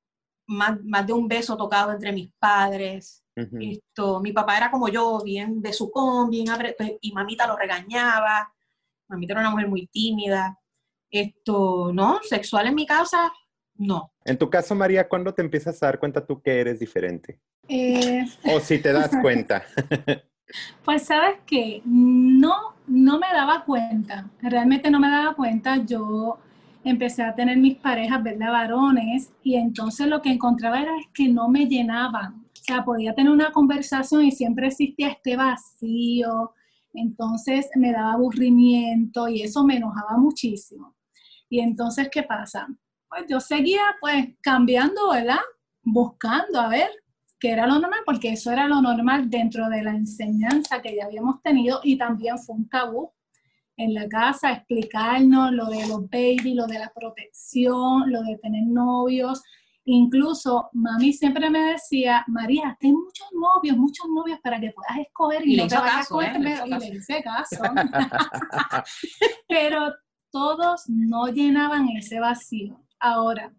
más, 0.47 0.79
más 0.85 1.07
de 1.07 1.13
un 1.13 1.29
beso 1.29 1.57
tocado 1.57 1.93
entre 1.93 2.13
mis 2.13 2.31
padres. 2.39 3.25
Esto, 3.61 4.21
mi 4.21 4.33
papá 4.33 4.57
era 4.57 4.71
como 4.71 4.89
yo, 4.89 5.21
bien 5.25 5.63
de 5.63 5.73
su 5.73 5.91
con, 5.91 6.31
bien 6.31 6.49
abre, 6.49 6.75
pues, 6.77 6.93
y 7.01 7.13
mamita 7.13 7.47
lo 7.47 7.57
regañaba. 7.57 8.53
Mamita 9.09 9.33
era 9.33 9.41
una 9.41 9.51
mujer 9.51 9.69
muy 9.69 9.87
tímida. 9.87 10.59
Esto, 11.11 11.93
no, 11.93 12.21
sexual 12.23 12.67
en 12.67 12.75
mi 12.75 12.87
casa, 12.87 13.33
no. 13.77 14.13
En 14.25 14.37
tu 14.37 14.51
caso, 14.51 14.75
María, 14.75 15.09
¿cuándo 15.09 15.33
te 15.33 15.43
empiezas 15.43 15.83
a 15.83 15.87
dar 15.87 15.99
cuenta 15.99 16.27
tú 16.27 16.43
que 16.43 16.61
eres 16.61 16.79
diferente? 16.79 17.41
Eh... 17.69 18.25
O 18.53 18.61
si 18.61 18.79
te 18.79 18.93
das 18.93 19.11
cuenta. 19.23 19.63
pues 20.85 21.05
sabes 21.05 21.39
que 21.47 21.81
no, 21.85 22.75
no 22.87 23.19
me 23.19 23.29
daba 23.33 23.65
cuenta, 23.65 24.29
realmente 24.43 24.91
no 24.91 24.99
me 24.99 25.09
daba 25.09 25.35
cuenta. 25.35 25.77
Yo 25.85 26.39
empecé 26.85 27.23
a 27.23 27.35
tener 27.35 27.57
mis 27.57 27.77
parejas, 27.77 28.23
¿verdad? 28.23 28.53
Varones, 28.53 29.31
y 29.43 29.55
entonces 29.57 30.07
lo 30.07 30.23
que 30.23 30.31
encontraba 30.31 30.81
era 30.81 30.93
que 31.15 31.29
no 31.29 31.49
me 31.49 31.67
llenaban. 31.67 32.48
Sea, 32.69 32.85
podía 32.85 33.15
tener 33.15 33.33
una 33.33 33.51
conversación 33.51 34.27
y 34.27 34.31
siempre 34.31 34.67
existía 34.67 35.09
este 35.09 35.37
vacío, 35.37 36.53
entonces 36.93 37.71
me 37.77 37.93
daba 37.93 38.13
aburrimiento 38.13 39.27
y 39.27 39.41
eso 39.41 39.65
me 39.65 39.77
enojaba 39.77 40.19
muchísimo. 40.19 40.95
Y 41.49 41.61
entonces, 41.61 42.11
¿qué 42.13 42.25
pasa? 42.25 42.69
Pues 43.09 43.25
yo 43.27 43.41
seguía 43.41 43.81
pues 44.03 44.35
cambiando, 44.43 45.11
¿verdad? 45.11 45.41
Buscando 45.83 46.61
a 46.61 46.69
ver 46.69 46.91
qué 47.41 47.53
era 47.53 47.67
lo 47.67 47.79
normal, 47.79 48.01
porque 48.05 48.33
eso 48.33 48.53
era 48.53 48.69
lo 48.69 48.83
normal 48.83 49.31
dentro 49.31 49.71
de 49.71 49.83
la 49.83 49.93
enseñanza 49.93 50.83
que 50.83 50.95
ya 50.95 51.07
habíamos 51.07 51.41
tenido 51.41 51.81
y 51.83 51.97
también 51.97 52.37
fue 52.37 52.57
un 52.57 52.69
tabú 52.69 53.11
en 53.79 53.95
la 53.95 54.07
casa, 54.11 54.53
explicarnos 54.53 55.53
lo 55.53 55.71
de 55.71 55.87
los 55.87 56.11
baby, 56.11 56.53
lo 56.53 56.67
de 56.67 56.81
la 56.81 56.93
protección, 56.95 58.13
lo 58.13 58.23
de 58.25 58.37
tener 58.37 58.67
novios. 58.67 59.43
Incluso 59.91 60.69
mami 60.75 61.15
siempre 61.15 61.49
me 61.49 61.73
decía, 61.73 62.23
María, 62.27 62.77
ten 62.79 62.93
muchos 62.93 63.27
novios, 63.33 63.75
muchos 63.79 64.07
novios 64.15 64.39
para 64.43 64.61
que 64.61 64.71
puedas 64.71 64.99
escoger 64.99 65.49
y, 65.49 65.57
no 65.57 65.67
te 65.67 65.79
vayas 65.79 66.13
a 66.13 66.25
¿eh? 66.25 66.63
y 66.67 66.69
le 66.69 66.97
hice 66.97 67.23
caso. 67.23 67.63
Pero 69.49 69.95
todos 70.31 70.83
no 70.89 71.29
llenaban 71.29 71.89
ese 71.89 72.21
vacío. 72.21 72.79
Ahora, 73.01 73.51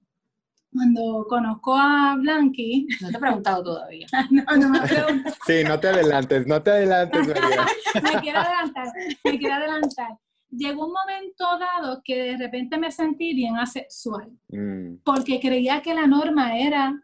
cuando 0.71 1.25
conozco 1.27 1.75
a 1.75 2.15
Blanqui. 2.19 2.87
No 3.01 3.09
te 3.09 3.17
he 3.17 3.19
preguntado 3.19 3.63
todavía. 3.63 4.05
no, 4.29 4.43
no 4.55 4.69
me 4.69 4.81
pregunto. 4.81 5.31
Sí, 5.47 5.63
no 5.63 5.79
te 5.79 5.87
adelantes, 5.87 6.45
no 6.45 6.61
te 6.61 6.69
adelantes, 6.69 7.27
María. 7.27 7.65
me 8.03 8.21
quiero 8.21 8.39
adelantar, 8.39 8.87
me 9.23 9.39
quiero 9.39 9.55
adelantar. 9.55 10.11
Llegó 10.49 10.87
un 10.87 10.93
momento 10.93 11.45
dado 11.59 12.01
que 12.03 12.23
de 12.23 12.37
repente 12.37 12.77
me 12.77 12.91
sentí 12.91 13.33
bien 13.33 13.57
asexual, 13.57 14.31
mm. 14.49 15.01
porque 15.03 15.39
creía 15.39 15.81
que 15.81 15.93
la 15.93 16.07
norma 16.07 16.57
era, 16.57 17.03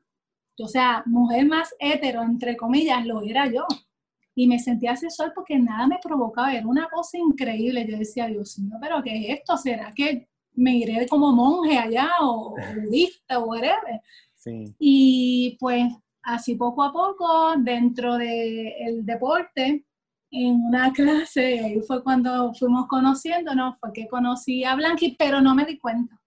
o 0.59 0.67
sea, 0.67 1.03
mujer 1.05 1.45
más 1.45 1.75
hetero, 1.79 2.23
entre 2.23 2.57
comillas, 2.57 3.05
lo 3.05 3.21
era 3.21 3.51
yo. 3.51 3.65
Y 4.37 4.47
me 4.47 4.59
sentía 4.59 4.91
asexual 4.91 5.31
porque 5.33 5.57
nada 5.57 5.87
me 5.87 5.99
provocaba, 6.03 6.53
era 6.53 6.67
una 6.67 6.89
cosa 6.89 7.17
increíble. 7.17 7.87
Yo 7.89 7.97
decía, 7.97 8.27
Dios 8.27 8.59
mío, 8.59 8.75
pero 8.81 9.01
¿qué 9.01 9.15
es 9.15 9.39
esto? 9.39 9.55
¿Será 9.55 9.93
que 9.95 10.27
me 10.55 10.77
iré 10.77 11.07
como 11.07 11.31
monje 11.31 11.77
allá 11.77 12.09
o, 12.21 12.55
budista 12.83 13.39
o 13.39 13.45
whatever. 13.45 14.01
Y 14.79 15.57
pues 15.59 15.91
así 16.21 16.55
poco 16.55 16.83
a 16.83 16.93
poco, 16.93 17.55
dentro 17.57 18.17
del 18.17 19.05
deporte, 19.05 19.85
en 20.35 20.65
una 20.65 20.91
clase, 20.93 21.59
ahí 21.59 21.81
fue 21.81 22.03
cuando 22.03 22.53
fuimos 22.53 22.87
conociéndonos, 22.87 23.77
fue 23.79 23.93
que 23.93 24.07
conocí 24.07 24.63
a 24.63 24.75
Blanqui, 24.75 25.15
pero 25.17 25.41
no 25.41 25.55
me 25.55 25.65
di 25.65 25.79
cuenta. 25.79 26.19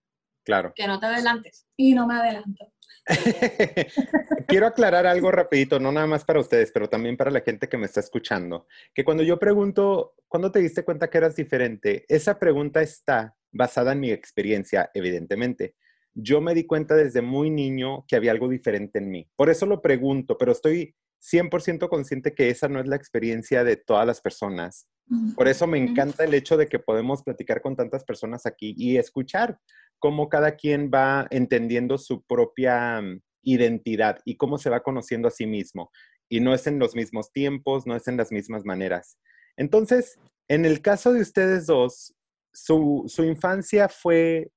Claro. 0.45 0.73
Que 0.75 0.87
no 0.87 0.99
te 0.99 1.07
adelantes. 1.07 1.67
Y 1.77 1.95
no 1.95 2.07
me 2.07 2.15
adelanto. 2.15 2.73
Quiero 4.47 4.67
aclarar 4.67 5.07
algo 5.07 5.31
rapidito, 5.31 5.79
no 5.79 5.93
nada 5.93 6.07
más 6.07 6.25
para 6.25 6.41
ustedes, 6.41 6.73
pero 6.73 6.89
también 6.89 7.17
para 7.17 7.31
la 7.31 7.41
gente 7.41 7.69
que 7.69 7.79
me 7.79 7.87
está 7.87 8.01
escuchando, 8.01 8.67
que 8.95 9.05
cuando 9.05 9.23
yo 9.23 9.39
pregunto, 9.39 10.15
¿cuándo 10.27 10.53
te 10.53 10.61
diste 10.61 10.85
cuenta 10.85 11.09
que 11.09 11.19
eras 11.19 11.37
diferente? 11.37 12.05
Esa 12.09 12.39
pregunta 12.39 12.83
está 12.83 13.35
basada 13.51 13.93
en 13.93 14.01
mi 14.01 14.11
experiencia, 14.11 14.91
evidentemente. 14.95 15.75
Yo 16.15 16.41
me 16.41 16.55
di 16.55 16.67
cuenta 16.67 16.97
desde 16.97 17.23
muy 17.23 17.51
niño 17.51 18.05
que 18.07 18.17
había 18.17 18.33
algo 18.33 18.49
diferente 18.49 18.99
en 18.99 19.11
mí. 19.11 19.29
Por 19.37 19.51
eso 19.51 19.67
lo 19.67 19.81
pregunto, 19.81 20.37
pero 20.37 20.53
estoy 20.53 20.95
100% 21.21 21.89
consciente 21.89 22.35
que 22.35 22.51
esa 22.51 22.69
no 22.69 22.81
es 22.81 22.87
la 22.87 22.97
experiencia 22.97 23.65
de 23.65 23.77
todas 23.77 24.07
las 24.07 24.21
personas. 24.21 24.89
Por 25.35 25.49
eso 25.49 25.67
me 25.67 25.79
encanta 25.79 26.25
el 26.25 26.35
hecho 26.35 26.59
de 26.59 26.67
que 26.67 26.79
podemos 26.79 27.23
platicar 27.23 27.63
con 27.63 27.75
tantas 27.75 28.05
personas 28.05 28.45
aquí 28.45 28.75
y 28.77 28.99
escuchar 28.99 29.59
cómo 29.99 30.29
cada 30.29 30.55
quien 30.55 30.91
va 30.93 31.27
entendiendo 31.31 31.97
su 31.97 32.23
propia 32.25 33.01
mm, 33.01 33.21
identidad 33.43 34.19
y 34.27 34.37
cómo 34.37 34.59
se 34.59 34.69
va 34.69 34.83
conociendo 34.83 35.29
a 35.29 35.31
sí 35.31 35.47
mismo. 35.47 35.91
Y 36.29 36.41
no 36.41 36.53
es 36.53 36.67
en 36.67 36.79
los 36.79 36.95
mismos 36.95 37.33
tiempos, 37.33 37.87
no 37.87 37.97
es 37.97 38.07
en 38.07 38.19
las 38.19 38.31
mismas 38.31 38.65
maneras. 38.67 39.19
Entonces, 39.57 40.19
en 40.47 40.67
el 40.67 40.83
caso 40.83 41.13
de 41.13 41.23
ustedes 41.23 41.67
dos, 41.67 42.15
su, 42.53 43.07
infancia 43.25 43.89
fue 43.89 44.51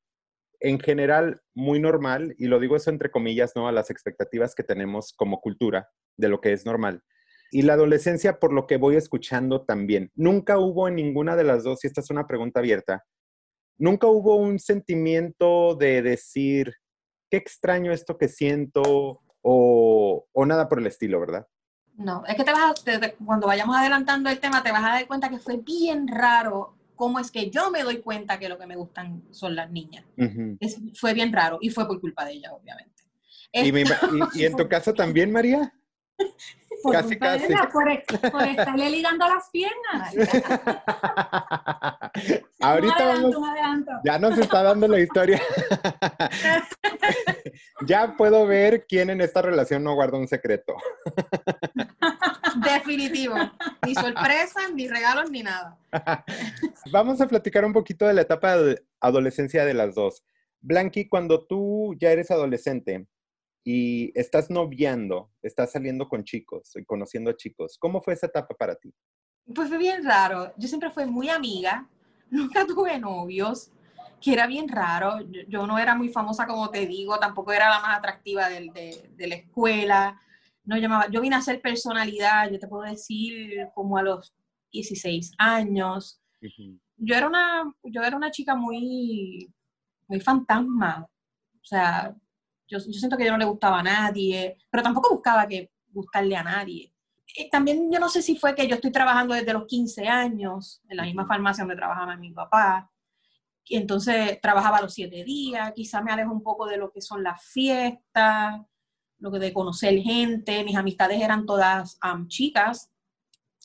en 0.60 0.80
general 0.80 1.42
muy 1.56 1.80
normal, 1.80 2.36
y 2.38 2.48
lo 2.48 2.60
digo 2.60 2.76
eso 2.76 2.90
entre 2.90 3.10
comillas, 3.10 3.54
¿no? 3.56 3.68
A 3.68 3.72
las 3.72 3.90
expectativas 3.90 4.54
que 4.54 4.64
tenemos 4.64 5.14
como 5.14 5.40
cultura 5.40 5.90
de 6.18 6.30
lo 6.30 6.42
que 6.42 6.54
es 6.54 6.66
normal. 6.66 7.04
Y 7.52 7.64
la 7.64 7.74
adolescencia, 7.74 8.40
por 8.40 8.54
lo 8.54 8.66
que 8.66 8.78
voy 8.78 8.96
escuchando 8.96 9.64
también. 9.64 10.12
Nunca 10.16 10.58
hubo 10.58 10.88
en 10.88 10.96
ninguna 10.96 11.36
de 11.36 11.44
las 11.44 11.64
dos, 11.64 11.84
y 11.84 11.88
esta 11.88 12.02
es 12.02 12.10
una 12.10 12.28
pregunta 12.28 12.60
abierta, 12.60 13.04
nunca 13.78 14.08
hubo 14.08 14.36
un 14.36 14.60
sentimiento 14.60 15.76
de 15.76 16.02
decir, 16.02 16.74
qué 17.30 17.38
extraño 17.38 17.92
esto 17.92 18.18
que 18.18 18.30
siento, 18.30 19.22
o, 19.42 20.28
nada 20.46 20.70
por 20.70 20.80
el 20.80 20.88
estilo, 20.88 21.20
¿verdad? 21.20 21.48
No, 21.96 22.24
es 22.26 22.36
que 22.36 22.44
te 22.44 22.52
vas 22.52 22.84
cuando 23.26 23.48
vayamos 23.48 23.76
adelantando 23.76 24.30
el 24.30 24.40
tema, 24.40 24.64
te 24.64 24.72
vas 24.72 24.84
a 24.84 24.94
dar 24.94 25.08
cuenta 25.08 25.30
que 25.30 25.40
fue 25.40 25.58
bien 25.58 26.08
raro 26.08 26.76
cómo 26.96 27.20
es 27.20 27.32
que 27.32 27.50
yo 27.50 27.72
me 27.72 27.82
doy 27.82 27.98
cuenta 27.98 28.38
que 28.38 28.48
lo 28.48 28.60
que 28.60 28.68
me 28.68 28.76
gustan 28.76 29.24
son 29.32 29.56
las 29.56 29.72
niñas. 29.72 30.06
fue 30.94 31.14
bien 31.14 31.34
raro 31.34 31.58
y 31.60 31.70
fue 31.70 31.88
por 31.88 32.00
culpa 32.00 32.26
de 32.26 32.34
ella, 32.34 32.54
obviamente. 32.54 33.04
¿Y, 33.54 34.46
en 34.46 34.56
tu 34.56 34.70
caso 34.70 34.94
también, 34.94 35.32
María? 35.32 35.74
Casi, 36.92 37.18
casi. 37.18 37.54
por, 37.72 38.32
por, 38.32 38.44
estarle 38.44 38.90
ligando 38.90 39.28
las 39.28 39.50
piernas. 39.50 40.14
Ahorita 42.60 43.06
vamos, 43.06 43.36
ya 44.04 44.20
nos 44.20 44.38
está 44.38 44.64
dando 44.64 44.88
la 44.88 45.00
historia. 45.00 45.42
ya 47.86 48.16
puedo 48.16 48.46
ver 48.46 48.86
quién 48.88 49.10
en 49.10 49.22
esta 49.22 49.42
relación 49.42 49.84
no 49.84 49.96
guarda 49.96 50.18
un 50.18 50.28
secreto. 50.28 50.76
Definitivo. 52.56 53.36
Ni 53.86 53.96
sorpresas, 53.96 54.74
ni 54.74 54.88
regalos, 54.88 55.30
ni 55.32 55.44
nada. 55.44 55.78
Vamos 56.92 57.22
a 57.22 57.28
platicar 57.28 57.66
un 57.66 57.74
poquito 57.74 58.06
de 58.06 58.14
la 58.14 58.22
etapa 58.22 58.58
de 58.58 58.84
adolescencia 59.00 59.66
de 59.66 59.74
las 59.74 59.96
dos. 59.96 60.24
Blanqui, 60.62 61.08
cuando 61.08 61.46
tú 61.46 61.96
ya 62.00 62.12
eres 62.12 62.30
adolescente 62.32 63.08
y 63.64 64.12
estás 64.20 64.50
noviando, 64.50 65.32
estás 65.42 65.72
saliendo 65.72 66.08
con 66.08 66.24
chicos 66.24 66.76
y 66.76 66.84
conociendo 66.84 67.30
a 67.30 67.36
chicos, 67.36 67.78
¿cómo 67.80 68.02
fue 68.02 68.14
esa 68.14 68.28
etapa 68.28 68.56
para 68.56 68.76
ti? 68.76 68.94
Pues 69.54 69.70
fue 69.70 69.78
bien 69.78 70.04
raro. 70.04 70.54
Yo 70.58 70.68
siempre 70.68 70.92
fui 70.92 71.06
muy 71.06 71.30
amiga, 71.30 71.88
nunca 72.30 72.66
tuve 72.66 73.00
novios, 73.00 73.72
que 74.20 74.34
era 74.34 74.48
bien 74.48 74.68
raro. 74.68 75.20
Yo, 75.48 75.66
no 75.66 75.80
era 75.80 75.96
muy 75.96 76.10
famosa, 76.10 76.48
como 76.48 76.70
te 76.70 76.86
digo, 76.86 77.20
tampoco 77.20 77.52
era 77.52 77.70
la 77.70 77.80
más 77.80 77.98
atractiva 77.98 78.50
de, 78.50 79.10
de 79.16 79.28
la 79.28 79.36
escuela 79.36 80.20
no 80.64 80.78
llamaba, 80.78 81.10
yo 81.10 81.22
vine 81.22 81.36
a 81.36 81.42
ser 81.42 81.62
personalidad, 81.62 82.52
yo 82.52 82.60
te 82.60 82.68
puedo 82.68 82.84
decir, 82.84 83.68
como 83.74 83.98
a 83.98 84.04
los 84.04 84.34
16 84.72 85.34
años. 85.38 86.22
Yo 86.98 87.16
era 87.16 87.28
una, 87.28 87.74
yo 87.84 88.02
era 88.02 88.16
una 88.16 88.32
chica 88.32 88.56
muy, 88.56 89.52
muy 90.08 90.20
fantasma. 90.20 91.08
O 91.56 91.66
sea, 91.66 92.16
yo, 92.72 92.80
siento 92.80 93.18
que 93.18 93.26
yo 93.26 93.32
no 93.32 93.38
le 93.38 93.46
gustaba 93.46 93.80
a 93.80 93.84
nadie, 93.84 94.58
pero 94.70 94.82
tampoco 94.82 95.14
buscaba 95.14 95.48
que 95.48 95.72
gustarle 95.90 96.36
a 96.36 96.44
nadie. 96.44 96.94
también 97.52 97.92
yo 97.92 98.00
no 98.00 98.10
sé 98.10 98.22
si 98.22 98.38
fue 98.38 98.56
que 98.56 98.68
yo 98.68 98.76
estoy 98.76 98.92
trabajando 98.92 99.34
desde 99.34 99.54
los 99.54 99.66
15 99.66 100.08
años 100.08 100.82
en 100.90 100.98
la 100.98 101.04
misma 101.04 101.28
farmacia 101.28 101.64
donde 101.64 101.76
trabajaba 101.76 102.16
mi 102.16 102.32
papá. 102.32 102.90
Y 103.66 103.78
entonces 103.78 104.40
trabajaba 104.42 104.82
los 104.82 104.94
siete 104.94 105.24
días, 105.24 105.72
quizá 105.74 106.02
me 106.02 106.12
alejo 106.12 106.32
un 106.32 106.44
poco 106.44 106.66
de 106.66 106.78
lo 106.78 106.92
que 106.92 107.02
son 107.02 107.24
las 107.24 107.44
fiestas, 107.44 108.60
lo 109.20 109.32
que 109.32 109.40
de 109.40 109.54
conocer 109.54 109.98
gente, 110.00 110.64
mis 110.64 110.76
amistades 110.76 111.22
eran 111.22 111.46
todas 111.46 112.00
chicas 112.28 112.90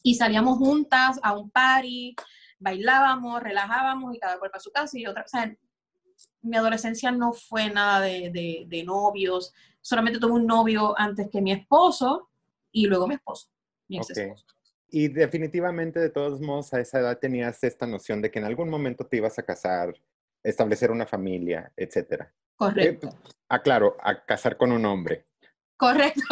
y 0.02 0.14
salíamos 0.14 0.58
juntas 0.58 1.18
a 1.22 1.36
un 1.36 1.50
party, 1.50 2.14
bailábamos, 2.58 3.42
relajábamos 3.42 4.14
y 4.14 4.18
cada 4.18 4.38
cual 4.38 4.50
para 4.50 4.60
su 4.60 4.70
casa 4.70 4.98
y 4.98 5.06
otra, 5.06 5.25
o 5.25 5.28
sea, 5.28 5.56
mi 6.42 6.56
adolescencia 6.56 7.11
no 7.11 7.32
fue 7.32 7.70
nada 7.70 8.00
de, 8.00 8.85
novios, 8.87 9.52
solamente 9.80 10.18
tuve 10.18 10.32
un 10.32 10.46
novio 10.46 10.99
antes 10.99 11.28
que 11.30 11.40
mi 11.40 11.52
esposo 11.52 12.30
y 12.73 12.87
luego 12.87 13.06
mi 13.06 13.14
esposo, 13.14 13.49
mi 13.88 13.99
ex 13.99 14.11
esposo. 14.11 14.46
Y 14.88 15.08
definitivamente, 15.08 15.99
de 15.99 16.11
todos 16.11 16.40
modos, 16.40 16.73
a 16.73 16.80
esa 16.80 17.00
edad 17.00 17.18
tenías 17.18 17.62
esta 17.64 17.87
noción 17.87 18.23
de 18.23 18.30
que 18.30 18.38
en 18.38 18.44
algún 18.44 18.68
momento 18.68 19.06
te 19.06 19.16
ibas 19.16 19.38
a 19.38 19.42
casar, 19.42 19.94
establecer 20.42 20.90
una 20.90 21.06
familia, 21.06 21.73
etcétera. 21.76 22.32
Correcto. 22.54 23.08
Eh, 23.08 23.32
ah, 23.49 23.62
claro, 23.62 23.96
a 24.00 24.25
casar 24.25 24.56
con 24.56 24.70
un 24.73 24.85
hombre. 24.87 25.26
Correcto. 25.76 26.23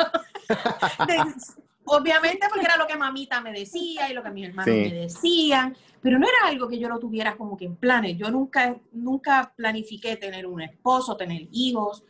obviamente 1.86 2.46
porque 2.48 2.64
era 2.64 2.76
lo 2.76 2.86
que 2.86 2.96
mamita 2.96 3.40
me 3.40 3.52
decía 3.52 4.10
y 4.10 4.14
lo 4.14 4.22
que 4.22 4.30
mis 4.30 4.48
hermanos 4.48 4.74
me 4.74 4.92
decían, 4.92 5.76
pero 6.00 6.18
no 6.18 6.26
era 6.26 6.48
algo 6.48 6.68
que 6.68 6.78
yo 6.78 6.88
lo 6.88 6.98
tuviera 6.98 7.36
como 7.36 7.56
que 7.56 7.64
en 7.64 7.76
planes. 7.76 8.16
Yo 8.16 8.30
nunca, 8.30 8.76
nunca 8.92 9.52
planifiqué 9.56 10.16
tener 10.16 10.46
un 10.46 10.62
esposo, 10.62 11.16
tener 11.16 11.48
hijos. 11.52 12.04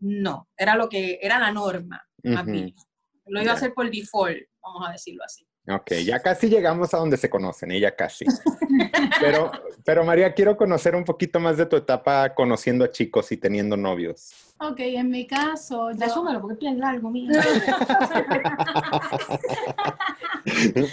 No, 0.00 0.48
era 0.56 0.76
lo 0.76 0.88
que 0.88 1.18
era 1.22 1.38
la 1.38 1.50
norma. 1.52 2.06
Lo 3.26 3.42
iba 3.42 3.52
a 3.52 3.54
hacer 3.54 3.72
por 3.74 3.90
default, 3.90 4.38
vamos 4.62 4.88
a 4.88 4.92
decirlo 4.92 5.24
así. 5.24 5.46
Ok, 5.66 5.92
ya 6.04 6.20
casi 6.20 6.48
llegamos 6.50 6.92
a 6.92 6.98
donde 6.98 7.16
se 7.16 7.30
conocen, 7.30 7.70
ella 7.70 7.88
¿eh? 7.88 7.94
casi. 7.96 8.26
Pero, 9.20 9.50
pero 9.84 10.04
María, 10.04 10.34
quiero 10.34 10.56
conocer 10.56 10.96
un 10.96 11.04
poquito 11.04 11.38
más 11.38 11.56
de 11.56 11.66
tu 11.66 11.76
etapa 11.76 12.34
conociendo 12.34 12.84
a 12.84 12.90
chicos 12.90 13.30
y 13.32 13.36
teniendo 13.36 13.76
novios. 13.76 14.32
Ok, 14.58 14.80
en 14.80 15.10
mi 15.10 15.26
caso... 15.26 15.90
Yo... 15.92 15.98
Resúmelo, 15.98 16.40
porque 16.40 16.54
es 16.54 16.60
bien 16.60 16.80
largo, 16.80 17.10
mío. 17.10 17.30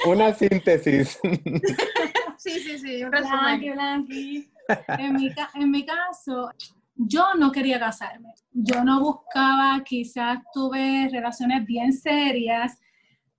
Una 0.06 0.34
síntesis. 0.34 1.20
sí, 2.38 2.60
sí, 2.60 2.78
sí, 2.78 3.04
un 3.04 3.12
resumen. 3.12 3.80
En 3.80 5.16
mi, 5.16 5.34
en 5.56 5.72
mi 5.72 5.86
caso, 5.86 6.52
yo 6.96 7.34
no 7.38 7.52
quería 7.52 7.80
casarme. 7.80 8.34
Yo 8.52 8.84
no 8.84 9.00
buscaba, 9.02 9.82
quizás 9.84 10.40
tuve 10.54 11.10
relaciones 11.12 11.66
bien 11.66 11.94
serias, 11.94 12.78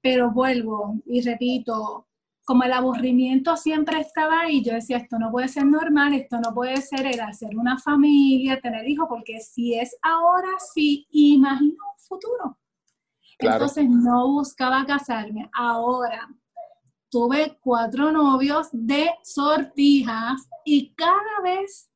pero 0.02 0.30
vuelvo 0.32 0.96
y 1.06 1.22
repito, 1.22 2.08
como 2.44 2.64
el 2.64 2.72
aburrimiento 2.72 3.56
siempre 3.56 4.00
estaba 4.00 4.40
ahí, 4.40 4.62
yo 4.64 4.74
decía, 4.74 4.98
esto 4.98 5.18
no 5.18 5.30
puede 5.30 5.48
ser 5.48 5.64
normal, 5.64 6.12
esto 6.12 6.38
no 6.40 6.52
puede 6.52 6.76
ser 6.78 7.06
el 7.06 7.20
hacer 7.20 7.56
una 7.56 7.78
familia, 7.78 8.60
tener 8.60 8.86
hijos, 8.88 9.06
porque 9.08 9.40
si 9.40 9.74
es 9.78 9.96
ahora, 10.02 10.48
sí, 10.74 11.06
imagino 11.12 11.76
un 11.94 11.98
futuro. 11.98 12.58
Entonces 13.38 13.88
no 13.88 14.28
buscaba 14.28 14.84
casarme. 14.84 15.48
Ahora, 15.52 16.28
tuve 17.10 17.58
cuatro 17.60 18.10
novios 18.10 18.68
de 18.72 19.10
sortijas 19.22 20.48
y 20.64 20.92
cada 20.94 21.40
vez, 21.42 21.90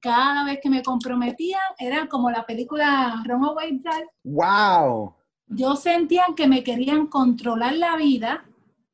cada 0.00 0.44
vez 0.44 0.58
que 0.62 0.70
me 0.70 0.82
comprometían, 0.82 1.60
era 1.78 2.08
como 2.08 2.30
la 2.30 2.44
película 2.44 3.22
Runaway 3.26 3.78
Bride. 3.78 4.10
¡Wow! 4.24 5.14
Yo 5.54 5.76
sentía 5.76 6.24
que 6.36 6.46
me 6.46 6.64
querían 6.64 7.06
controlar 7.06 7.74
la 7.74 7.96
vida, 7.96 8.44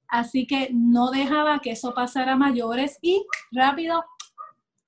así 0.08 0.46
que 0.46 0.70
no 0.72 1.10
dejaba 1.10 1.60
que 1.60 1.72
eso 1.72 1.94
pasara 1.94 2.32
a 2.32 2.36
mayores 2.36 2.98
y 3.00 3.26
rápido 3.52 4.04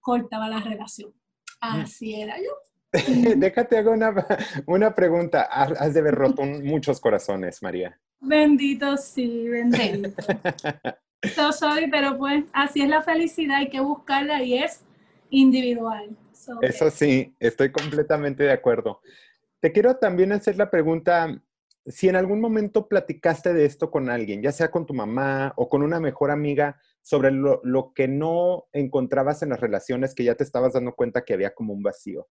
cortaba 0.00 0.48
la 0.48 0.60
relación. 0.60 1.12
Así 1.60 2.20
era 2.20 2.36
yo. 2.38 2.52
Déjate 3.36 3.78
hago 3.78 3.92
una, 3.92 4.14
una 4.66 4.94
pregunta. 4.94 5.42
Has 5.42 5.94
de 5.94 6.00
haber 6.00 6.14
roto 6.14 6.42
muchos 6.42 7.00
corazones, 7.00 7.62
María. 7.62 7.98
Bendito, 8.20 8.96
sí, 8.96 9.48
bendito. 9.48 10.10
Yo 11.36 11.52
soy, 11.52 11.90
pero 11.90 12.16
pues 12.16 12.44
así 12.52 12.80
es 12.82 12.88
la 12.88 13.02
felicidad, 13.02 13.58
hay 13.58 13.68
que 13.68 13.80
buscarla 13.80 14.42
y 14.42 14.58
es 14.58 14.84
individual. 15.28 16.16
Eso 16.62 16.90
sí, 16.90 17.34
estoy 17.38 17.70
completamente 17.70 18.44
de 18.44 18.52
acuerdo. 18.52 19.00
Te 19.60 19.72
quiero 19.72 19.96
también 19.96 20.32
hacer 20.32 20.56
la 20.56 20.70
pregunta, 20.70 21.40
si 21.86 22.08
en 22.08 22.16
algún 22.16 22.40
momento 22.40 22.88
platicaste 22.88 23.52
de 23.52 23.64
esto 23.64 23.90
con 23.90 24.10
alguien, 24.10 24.42
ya 24.42 24.52
sea 24.52 24.70
con 24.70 24.86
tu 24.86 24.94
mamá 24.94 25.52
o 25.56 25.68
con 25.68 25.82
una 25.82 26.00
mejor 26.00 26.30
amiga, 26.30 26.78
sobre 27.02 27.30
lo, 27.30 27.60
lo 27.64 27.92
que 27.94 28.08
no 28.08 28.66
encontrabas 28.72 29.42
en 29.42 29.50
las 29.50 29.60
relaciones 29.60 30.14
que 30.14 30.24
ya 30.24 30.34
te 30.34 30.44
estabas 30.44 30.74
dando 30.74 30.94
cuenta 30.94 31.24
que 31.24 31.34
había 31.34 31.54
como 31.54 31.72
un 31.72 31.82
vacío. 31.82 32.28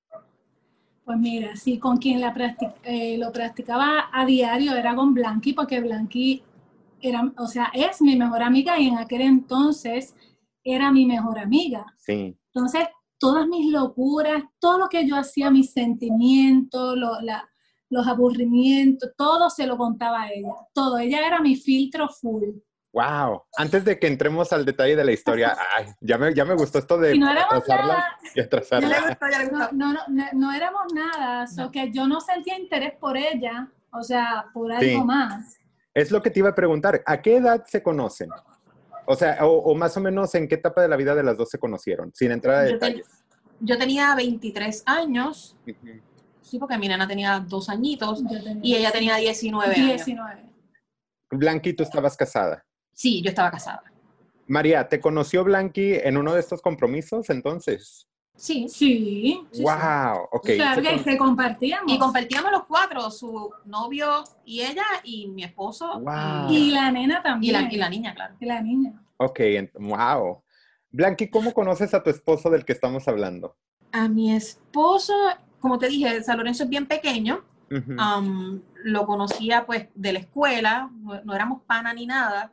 Pues 1.04 1.18
mira, 1.18 1.56
sí, 1.56 1.80
con 1.80 1.98
quien 1.98 2.22
la 2.22 2.36
eh, 2.84 3.18
lo 3.18 3.32
practicaba 3.32 4.10
a 4.14 4.26
diario 4.26 4.76
era 4.76 4.96
con 4.96 5.16
Blanqui, 5.16 5.54
porque 5.54 5.82
Blanqui 5.82 6.44
era, 7.02 7.34
o 7.38 7.48
sea, 7.48 7.72
es 7.74 8.02
mi 8.02 8.16
mejor 8.16 8.44
amiga 8.44 8.80
y 8.80 8.88
en 8.90 8.98
aquel 8.98 9.22
entonces 9.22 10.14
era 10.64 10.92
mi 10.92 11.08
mejor 11.08 11.40
amiga. 11.40 11.86
Sí. 11.98 12.38
Entonces, 12.54 12.88
todas 13.18 13.48
mis 13.48 13.72
locuras, 13.72 14.44
todo 14.60 14.78
lo 14.78 14.88
que 14.88 15.08
yo 15.08 15.16
hacía, 15.16 15.50
mis 15.50 15.72
sentimientos, 15.72 16.96
los 17.90 18.08
aburrimientos, 18.08 19.12
todo 19.16 19.50
se 19.50 19.66
lo 19.66 19.78
contaba 19.78 20.24
a 20.24 20.32
ella. 20.32 20.54
Todo, 20.74 20.98
ella 20.98 21.26
era 21.26 21.42
mi 21.42 21.56
filtro 21.56 22.08
full. 22.10 22.50
Wow, 22.92 23.44
antes 23.56 23.86
de 23.86 24.00
que 24.00 24.08
entremos 24.08 24.52
al 24.52 24.66
detalle 24.66 24.96
de 24.96 25.06
la 25.06 25.12
historia, 25.12 25.56
ya, 26.02 26.18
me, 26.18 26.34
ya 26.34 26.44
me 26.44 26.56
gustó 26.56 26.80
esto 26.80 26.98
de 26.98 27.18
no 27.18 27.30
atrasarla 27.30 28.18
y 28.34 28.40
atrasarla. 28.40 29.18
No, 29.72 29.94
no, 29.94 30.00
no, 30.08 30.26
no, 30.34 30.52
éramos 30.52 30.92
nada, 30.94 31.46
so 31.46 31.70
que 31.70 31.92
yo 31.92 32.08
no 32.08 32.20
sentía 32.20 32.58
interés 32.58 32.94
por 33.00 33.16
ella, 33.16 33.72
o 33.92 34.02
sea, 34.02 34.46
por 34.54 34.72
algo 34.72 35.06
más. 35.06 35.58
Es 35.94 36.12
lo 36.12 36.22
que 36.22 36.32
te 36.32 36.40
iba 36.40 36.50
a 36.50 36.56
preguntar, 36.56 37.04
¿a 37.06 37.22
qué 37.22 37.38
edad 37.38 37.64
se 37.68 37.84
conocen? 37.84 38.30
O 39.06 39.16
sea, 39.16 39.38
o, 39.42 39.74
más 39.76 39.96
o 39.98 40.02
menos 40.02 40.34
en 40.36 40.48
qué 40.48 40.56
etapa 40.56 40.82
de 40.82 40.88
la 40.88 40.96
vida 40.96 41.14
de 41.14 41.24
las 41.24 41.38
dos 41.38 41.50
se 41.50 41.60
conocieron, 41.60 42.12
sin 42.16 42.32
entrar 42.32 42.56
a 42.56 42.62
detalles. 42.62 43.08
yo 43.60 43.78
tenía 43.78 44.16
23 44.16 44.84
años, 44.86 45.56
sí, 46.50 46.60
porque 46.60 46.78
mi 46.78 46.88
nena 46.88 47.08
tenía 47.08 47.40
dos 47.40 47.70
añitos 47.70 48.22
y 48.62 48.76
ella 48.76 48.92
tenía 48.92 49.16
19 49.16 49.76
años. 49.76 50.06
19. 50.06 50.50
Blanqui, 51.32 51.74
tú 51.74 51.84
estabas 51.84 52.18
casada. 52.18 52.66
Sí, 52.92 53.22
yo 53.22 53.30
estaba 53.30 53.52
casada. 53.52 53.84
María, 54.48 54.88
¿te 54.90 55.00
conoció 55.00 55.44
Blanqui 55.44 55.94
en 55.94 56.18
uno 56.18 56.34
de 56.34 56.40
estos 56.40 56.62
compromisos 56.62 57.30
entonces? 57.30 58.08
Sí. 58.36 58.68
Sí. 58.70 59.42
wow, 59.62 60.28
ok. 60.32 60.50
Claro 60.56 60.82
que 60.82 61.00
se 61.00 61.18
compartíamos. 61.18 61.92
Y 61.92 62.00
compartíamos 62.00 62.52
los 62.52 62.64
cuatro, 62.66 63.12
su 63.12 63.52
novio 63.66 64.24
y 64.46 64.62
ella 64.62 64.86
y 65.04 65.28
mi 65.28 65.44
esposo. 65.44 66.00
Wow. 66.00 66.50
Y, 66.50 66.72
la 66.72 66.90
nena 66.90 67.22
también. 67.22 67.70
Y 67.70 67.78
la, 67.78 67.90
niña, 67.90 68.16
claro. 68.16 68.36
Y 68.40 68.46
la 68.46 68.62
niña. 68.62 68.94
Ok, 69.18 69.40
wow. 69.76 70.42
Blanqui, 70.90 71.30
¿cómo 71.30 71.54
conoces 71.54 71.94
a 71.94 72.02
tu 72.02 72.10
esposo 72.10 72.50
del 72.50 72.66
que 72.66 72.74
estamos 72.74 73.08
hablando? 73.08 73.56
A 73.92 74.08
mi 74.08 74.34
esposo, 74.34 75.14
como 75.60 75.78
te 75.78 75.88
dije, 75.88 76.24
San 76.24 76.38
Lorenzo 76.38 76.64
es 76.64 76.70
bien 76.70 76.88
pequeño. 76.88 77.44
lo 78.84 79.06
conocía 79.06 79.66
pues 79.66 79.90
de 79.94 80.14
la 80.14 80.20
escuela, 80.20 80.90
no 81.24 81.36
éramos 81.36 81.62
pana 81.64 81.94
ni 81.94 82.08
nada 82.08 82.52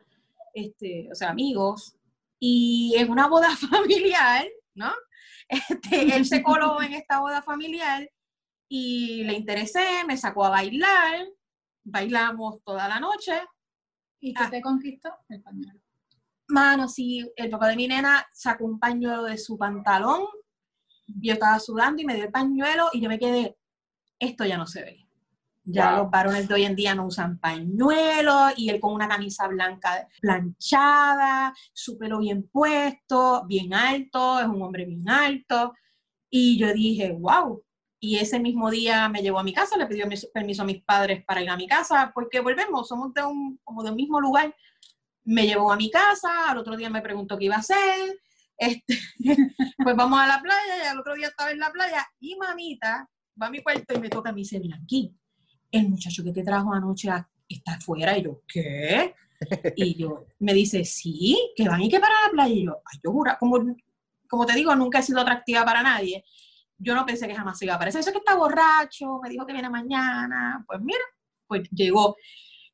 este, 0.56 1.08
o 1.12 1.14
sea, 1.14 1.30
amigos, 1.30 1.96
y 2.40 2.94
en 2.96 3.10
una 3.10 3.28
boda 3.28 3.50
familiar, 3.70 4.46
¿no? 4.74 4.90
Este, 5.48 6.16
él 6.16 6.24
se 6.24 6.42
coló 6.42 6.82
en 6.82 6.94
esta 6.94 7.20
boda 7.20 7.42
familiar 7.42 8.10
y 8.68 9.22
le 9.24 9.34
interesé, 9.34 10.02
me 10.06 10.16
sacó 10.16 10.46
a 10.46 10.50
bailar, 10.50 11.28
bailamos 11.84 12.62
toda 12.64 12.88
la 12.88 12.98
noche. 12.98 13.40
¿Y 14.18 14.32
qué 14.32 14.44
ah. 14.44 14.50
te 14.50 14.62
conquistó? 14.62 15.10
El 15.28 15.42
pañuelo. 15.42 15.80
Mano, 16.48 16.88
sí, 16.88 17.30
el 17.36 17.50
papá 17.50 17.68
de 17.68 17.76
mi 17.76 17.86
nena 17.86 18.26
sacó 18.32 18.64
un 18.64 18.80
pañuelo 18.80 19.24
de 19.24 19.36
su 19.36 19.58
pantalón, 19.58 20.22
yo 21.06 21.34
estaba 21.34 21.58
sudando 21.58 22.02
y 22.02 22.04
me 22.04 22.14
dio 22.14 22.24
el 22.24 22.30
pañuelo 22.30 22.88
y 22.92 23.00
yo 23.00 23.08
me 23.08 23.18
quedé, 23.18 23.56
esto 24.18 24.44
ya 24.44 24.56
no 24.56 24.66
se 24.66 24.82
ve. 24.82 25.06
Ya 25.68 25.96
los 25.96 26.08
varones 26.10 26.46
de 26.46 26.54
hoy 26.54 26.64
en 26.64 26.76
día 26.76 26.94
no 26.94 27.06
usan 27.06 27.38
pañuelos 27.38 28.52
y 28.56 28.70
él 28.70 28.78
con 28.78 28.92
una 28.92 29.08
camisa 29.08 29.48
blanca 29.48 30.06
planchada, 30.20 31.52
su 31.72 31.98
pelo 31.98 32.20
bien 32.20 32.48
puesto, 32.48 33.44
bien 33.48 33.74
alto, 33.74 34.38
es 34.38 34.46
un 34.46 34.62
hombre 34.62 34.84
bien 34.84 35.08
alto. 35.08 35.74
Y 36.30 36.56
yo 36.56 36.72
dije, 36.72 37.10
wow. 37.18 37.64
Y 37.98 38.18
ese 38.18 38.38
mismo 38.38 38.70
día 38.70 39.08
me 39.08 39.22
llevó 39.22 39.40
a 39.40 39.42
mi 39.42 39.52
casa, 39.52 39.76
le 39.76 39.86
pidió 39.86 40.06
permiso 40.32 40.62
a 40.62 40.66
mis 40.66 40.84
padres 40.84 41.24
para 41.24 41.42
ir 41.42 41.50
a 41.50 41.56
mi 41.56 41.66
casa, 41.66 42.12
porque 42.14 42.38
volvemos, 42.38 42.86
somos 42.86 43.12
de 43.12 43.24
un, 43.24 43.58
como 43.64 43.82
del 43.82 43.96
mismo 43.96 44.20
lugar. 44.20 44.54
Me 45.24 45.46
llevó 45.48 45.72
a 45.72 45.76
mi 45.76 45.90
casa, 45.90 46.50
al 46.50 46.58
otro 46.58 46.76
día 46.76 46.90
me 46.90 47.02
preguntó 47.02 47.36
qué 47.36 47.46
iba 47.46 47.56
a 47.56 47.60
hacer. 47.60 48.20
Este, 48.58 48.98
pues 49.82 49.96
vamos 49.96 50.18
a 50.18 50.26
la 50.26 50.40
playa 50.40 50.84
y 50.84 50.86
al 50.86 50.98
otro 50.98 51.14
día 51.14 51.28
estaba 51.28 51.50
en 51.50 51.58
la 51.58 51.70
playa 51.70 52.06
y 52.20 52.36
mamita 52.36 53.08
va 53.40 53.46
a 53.46 53.50
mi 53.50 53.62
cuarto 53.62 53.94
y 53.94 54.00
me 54.00 54.08
toca 54.08 54.30
a 54.30 54.32
mí, 54.32 54.42
dice, 54.42 54.60
aquí 54.82 55.14
el 55.70 55.88
muchacho 55.88 56.24
que 56.24 56.32
te 56.32 56.42
trajo 56.42 56.72
anoche 56.72 57.10
está 57.48 57.74
afuera. 57.74 58.16
Y 58.16 58.22
yo, 58.22 58.42
¿qué? 58.46 59.14
Y 59.76 59.96
yo, 59.96 60.26
me 60.38 60.54
dice, 60.54 60.84
sí, 60.84 61.52
que 61.54 61.68
van 61.68 61.82
y 61.82 61.90
que 61.90 62.00
para 62.00 62.14
la 62.26 62.30
playa. 62.30 62.54
Y 62.54 62.64
yo, 62.64 62.82
ay, 62.84 62.98
yo 63.04 63.12
jura, 63.12 63.36
como, 63.38 63.58
como 64.28 64.46
te 64.46 64.54
digo, 64.54 64.74
nunca 64.74 65.00
he 65.00 65.02
sido 65.02 65.20
atractiva 65.20 65.64
para 65.64 65.82
nadie. 65.82 66.24
yo 66.78 66.94
no 66.94 67.06
pensé 67.06 67.26
que 67.26 67.34
jamás 67.34 67.60
iba 67.62 67.74
a 67.74 67.76
aparecer. 67.76 68.00
Eso 68.00 68.10
es 68.10 68.14
que 68.14 68.18
está 68.18 68.34
borracho, 68.34 69.20
me 69.22 69.28
dijo 69.28 69.46
que 69.46 69.52
viene 69.52 69.70
mañana. 69.70 70.64
Pues 70.66 70.80
mira, 70.80 71.04
pues 71.46 71.68
llegó. 71.70 72.16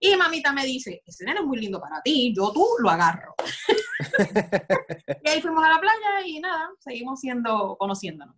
Y 0.05 0.17
mamita 0.17 0.53
me 0.53 0.67
dice, 0.67 1.01
ese 1.07 1.25
nene 1.25 1.39
es 1.39 1.47
muy 1.47 1.59
lindo 1.59 1.81
para 1.81 2.03
ti, 2.03 2.35
yo 2.37 2.51
tú 2.53 2.67
lo 2.81 2.91
agarro. 2.91 3.37
y 5.23 5.29
ahí 5.29 5.41
fuimos 5.41 5.65
a 5.65 5.69
la 5.69 5.79
playa 5.81 6.27
y 6.27 6.41
nada, 6.41 6.71
seguimos 6.81 7.21
siendo, 7.21 7.77
conociéndonos. 7.79 8.35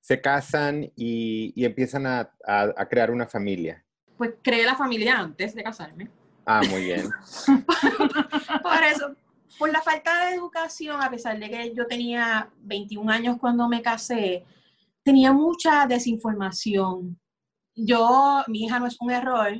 Se 0.00 0.20
casan 0.20 0.92
y, 0.94 1.52
empiezan 1.56 2.06
a, 2.06 2.32
a, 2.46 2.88
crear 2.88 3.10
una 3.10 3.26
familia. 3.26 3.84
Pues 4.16 4.34
creé 4.42 4.64
la 4.64 4.76
familia 4.76 5.18
antes 5.18 5.56
de 5.56 5.64
casarme. 5.64 6.08
Ah, 6.46 6.60
muy 6.70 6.84
bien. 6.84 7.10
Por 8.62 8.84
eso, 8.84 9.16
por 9.58 9.72
la 9.72 9.82
falta 9.82 10.26
de 10.26 10.36
educación, 10.36 11.02
a 11.02 11.10
pesar 11.10 11.36
de 11.36 11.50
que 11.50 11.74
yo 11.74 11.86
tenía 11.88 12.48
21 12.60 13.10
años 13.10 13.38
cuando 13.40 13.68
me 13.68 13.82
casé, 13.82 14.44
tenía 15.02 15.32
mucha 15.32 15.84
desinformación. 15.86 17.18
Yo, 17.74 18.44
mi 18.46 18.64
hija 18.64 18.78
no 18.78 18.86
es 18.86 18.96
un 19.00 19.10
error, 19.10 19.52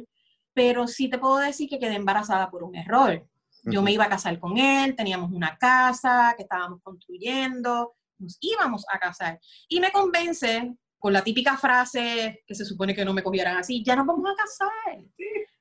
pero 0.54 0.86
sí 0.86 1.08
te 1.08 1.18
puedo 1.18 1.38
decir 1.38 1.68
que 1.68 1.78
quedé 1.78 1.94
embarazada 1.94 2.50
por 2.50 2.62
un 2.62 2.74
error. 2.74 3.26
Yo 3.64 3.80
me 3.80 3.92
iba 3.92 4.04
a 4.04 4.08
casar 4.08 4.38
con 4.40 4.58
él, 4.58 4.96
teníamos 4.96 5.30
una 5.30 5.56
casa 5.56 6.34
que 6.36 6.42
estábamos 6.42 6.80
construyendo, 6.82 7.94
nos 8.18 8.36
íbamos 8.40 8.84
a 8.92 8.98
casar. 8.98 9.38
Y 9.68 9.78
me 9.78 9.92
convence 9.92 10.74
con 10.98 11.12
la 11.12 11.22
típica 11.22 11.56
frase 11.56 12.42
que 12.46 12.54
se 12.54 12.64
supone 12.64 12.94
que 12.94 13.04
no 13.04 13.12
me 13.12 13.22
cogieran 13.22 13.56
así, 13.56 13.82
ya 13.84 13.96
nos 13.96 14.06
vamos 14.06 14.28
a 14.30 14.34
casar, 14.36 15.04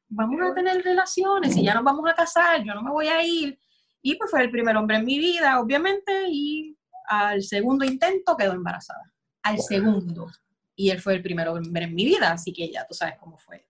vamos 0.08 0.40
a 0.42 0.54
tener 0.54 0.84
relaciones 0.84 1.56
y 1.58 1.64
ya 1.64 1.74
nos 1.74 1.84
vamos 1.84 2.10
a 2.10 2.14
casar, 2.14 2.64
yo 2.64 2.74
no 2.74 2.82
me 2.82 2.92
voy 2.92 3.08
a 3.08 3.24
ir. 3.24 3.60
Y 4.04 4.16
pues 4.16 4.32
fue 4.32 4.42
el 4.42 4.52
primer 4.52 4.76
hombre 4.78 4.98
en 4.98 5.06
mi 5.06 5.20
vida, 5.20 5.60
obviamente, 5.60 6.28
y 6.28 6.76
al 7.08 7.44
segundo 7.44 7.86
intento 7.86 8.36
quedó 8.36 8.54
embarazada. 8.54 9.12
Al 9.44 9.60
segundo. 9.60 10.28
Y 10.76 10.90
él 10.90 11.00
fue 11.00 11.14
el 11.14 11.22
primer 11.22 11.48
hombre 11.48 11.84
en 11.84 11.94
mi 11.94 12.06
vida, 12.06 12.32
así 12.32 12.52
que 12.52 12.72
ya 12.72 12.86
tú 12.88 12.94
sabes 12.94 13.16
cómo 13.20 13.38
fue. 13.38 13.68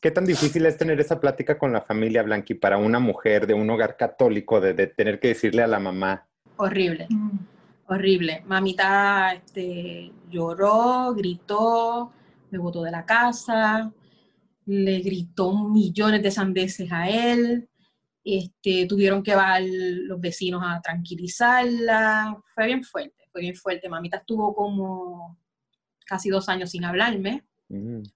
¿Qué 0.00 0.10
tan 0.10 0.24
difícil 0.24 0.64
es 0.64 0.78
tener 0.78 0.98
esa 0.98 1.20
plática 1.20 1.58
con 1.58 1.74
la 1.74 1.82
familia 1.82 2.22
Blanqui 2.22 2.54
para 2.54 2.78
una 2.78 2.98
mujer 2.98 3.46
de 3.46 3.52
un 3.52 3.68
hogar 3.68 3.98
católico 3.98 4.58
de, 4.58 4.86
tener 4.86 5.20
que 5.20 5.28
decirle 5.28 5.62
a 5.62 5.66
la 5.66 5.78
mamá? 5.78 6.26
Horrible, 6.56 7.06
mm. 7.10 7.38
horrible. 7.86 8.42
Mamita 8.46 9.34
este, 9.34 10.10
lloró, 10.30 11.12
gritó, 11.14 12.12
me 12.50 12.56
botó 12.56 12.82
de 12.82 12.90
la 12.90 13.04
casa, 13.04 13.92
le 14.64 15.00
gritó 15.00 15.68
millones 15.68 16.22
de 16.22 16.30
sandeces 16.30 16.90
a 16.90 17.10
él. 17.10 17.68
Este, 18.24 18.86
tuvieron 18.86 19.22
que 19.22 19.34
va 19.34 19.60
los 19.60 20.18
vecinos 20.18 20.62
a 20.64 20.80
tranquilizarla. 20.80 22.38
Fue 22.54 22.64
bien 22.64 22.82
fuerte, 22.82 23.28
fue 23.30 23.42
bien 23.42 23.54
fuerte. 23.54 23.90
Mamita 23.90 24.16
estuvo 24.16 24.54
como 24.54 25.36
casi 26.06 26.30
dos 26.30 26.48
años 26.48 26.70
sin 26.70 26.86
hablarme. 26.86 27.44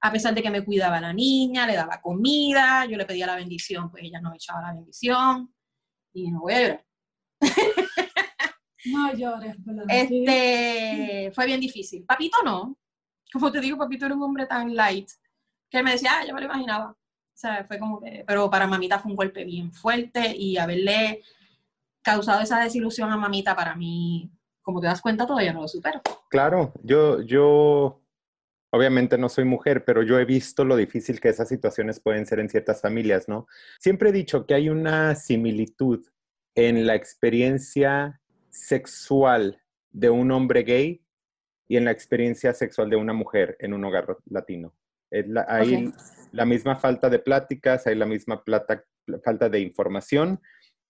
A 0.01 0.11
pesar 0.11 0.35
de 0.35 0.43
que 0.43 0.51
me 0.51 0.65
cuidaba 0.65 1.01
la 1.01 1.13
niña, 1.13 1.67
le 1.67 1.77
daba 1.77 2.01
comida, 2.01 2.87
yo 2.87 2.97
le 2.97 3.07
pedía 3.07 3.27
la 3.27 3.37
bendición, 3.37 3.91
pues 3.91 4.03
ella 4.03 4.21
no 4.21 4.31
me 4.31 4.37
echaba 4.37 4.61
la 4.63 4.73
bendición. 4.73 5.55
Y 6.13 6.31
no 6.31 6.41
voy 6.41 6.55
a 6.55 6.61
llorar. 6.61 6.85
No 8.87 9.15
llores, 9.15 9.57
Este, 9.89 11.33
fue 11.35 11.47
bien 11.47 11.61
difícil. 11.61 12.05
Papito 12.05 12.43
no. 12.45 12.77
Como 13.33 13.51
te 13.51 13.61
digo, 13.61 13.79
Papito 13.79 14.07
era 14.07 14.15
un 14.15 14.23
hombre 14.23 14.47
tan 14.47 14.75
light 14.75 15.09
que 15.71 15.79
él 15.79 15.85
me 15.85 15.93
decía, 15.93 16.11
ah, 16.15 16.27
yo 16.27 16.35
me 16.35 16.41
lo 16.41 16.47
imaginaba. 16.47 16.91
O 16.91 17.37
sea, 17.37 17.65
fue 17.65 17.79
como 17.79 18.01
que, 18.01 18.25
pero 18.27 18.49
para 18.51 18.67
mamita 18.67 18.99
fue 18.99 19.11
un 19.11 19.17
golpe 19.17 19.45
bien 19.45 19.73
fuerte 19.73 20.37
y 20.37 20.57
haberle 20.57 21.23
causado 22.03 22.43
esa 22.43 22.61
desilusión 22.61 23.11
a 23.11 23.17
mamita 23.17 23.57
para 23.57 23.75
mí, 23.75 24.31
como 24.63 24.81
te 24.81 24.87
das 24.87 25.01
cuenta, 25.01 25.27
todavía 25.27 25.53
no 25.53 25.63
lo 25.63 25.69
supero. 25.69 26.01
Claro, 26.29 26.73
yo, 26.83 27.23
yo 27.23 28.04
obviamente 28.75 29.17
no 29.17 29.29
soy 29.29 29.45
mujer, 29.45 29.85
pero 29.85 30.03
yo 30.03 30.19
he 30.19 30.25
visto 30.25 30.65
lo 30.65 30.77
difícil 30.77 31.21
que 31.21 31.29
esas 31.29 31.49
situaciones 31.49 32.01
pueden 32.01 32.27
ser 32.27 32.41
en 32.41 32.49
ciertas 32.49 32.81
familias, 32.81 33.29
¿no? 33.29 33.47
Siempre 33.79 34.11
he 34.11 34.13
dicho 34.13 34.47
que 34.47 34.55
hay 34.55 34.69
una 34.69 35.15
similitud 35.15 36.05
en 36.57 36.87
la 36.87 36.95
experiencia 36.95 38.21
sexual 38.51 39.63
de 39.91 40.11
un 40.11 40.33
hombre 40.33 40.65
gay 40.65 41.05
y 41.69 41.77
en 41.77 41.85
la 41.85 41.93
experiencia 41.93 42.53
sexual 42.53 42.91
de 42.91 42.97
una 42.97 43.13
mujer 43.13 43.57
en 43.61 43.75
un 43.75 43.85
hogar 43.85 44.17
latino. 44.27 44.75
hay 45.49 45.93
la 46.33 46.45
misma 46.45 46.77
falta 46.77 47.09
de 47.09 47.21
pláticas, 47.21 47.87
hay 47.87 47.95
la 47.95 48.07
misma 48.07 48.43
falta 49.23 49.49
de 49.49 49.61
información 49.61 50.41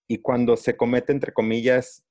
y 0.08 0.18
cuando 0.18 0.56
se 0.56 0.76
comete, 0.76 1.12
entre 1.12 1.32
comillas, 1.32 2.03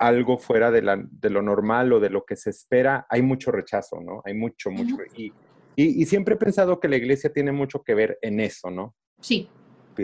algo 0.00 0.38
fuera 0.38 0.70
de, 0.70 0.82
lo 0.82 1.42
normal 1.42 1.92
o 1.92 2.00
de 2.00 2.08
lo 2.08 2.24
que 2.24 2.34
se 2.34 2.50
espera, 2.50 3.06
hay 3.10 3.20
mucho 3.20 3.52
rechazo, 3.52 4.00
¿no? 4.00 4.22
Hay 4.24 4.34
mucho, 4.34 4.70
mucho. 4.70 4.96
Y, 5.14 5.32
y, 5.76 6.06
siempre 6.06 6.34
he 6.34 6.38
pensado 6.38 6.80
que 6.80 6.88
la 6.88 6.96
iglesia 6.96 7.32
tiene 7.32 7.52
mucho 7.52 7.82
que 7.82 7.94
ver 7.94 8.18
en 8.22 8.40
eso, 8.40 8.70
¿no? 8.70 8.96
Sí. 9.20 9.48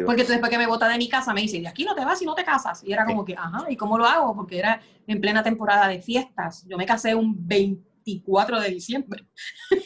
Porque 0.04 0.24
después 0.24 0.50
que 0.50 0.59
me 0.59 0.66
bota 0.66 0.87
de 0.87 0.98
mi 0.98 1.09
casa 1.09 1.32
me 1.32 1.40
dice, 1.40 1.61
de 1.61 1.68
aquí 1.68 1.85
no 1.85 1.94
te 1.94 2.04
vas 2.04 2.20
y 2.20 2.26
no 2.26 2.35
te 2.35 2.44
casas. 2.44 2.85
Y 2.85 2.92
era 2.92 3.06
como 3.06 3.24
que, 3.24 3.35
ajá, 3.35 3.64
¿y 3.70 3.76
cómo 3.76 3.96
lo 3.96 4.04
hago? 4.04 4.37
Porque 4.37 4.59
era 4.59 4.82
en 5.06 5.18
plena 5.18 5.42
temporada 5.42 5.88
de 5.88 6.02
fiestas. 6.02 6.66
Yo 6.68 6.76
me 6.76 6.85
casé 6.85 7.14
un 7.14 7.35
24 7.46 8.61
de 8.61 8.70
diciembre. 8.70 9.26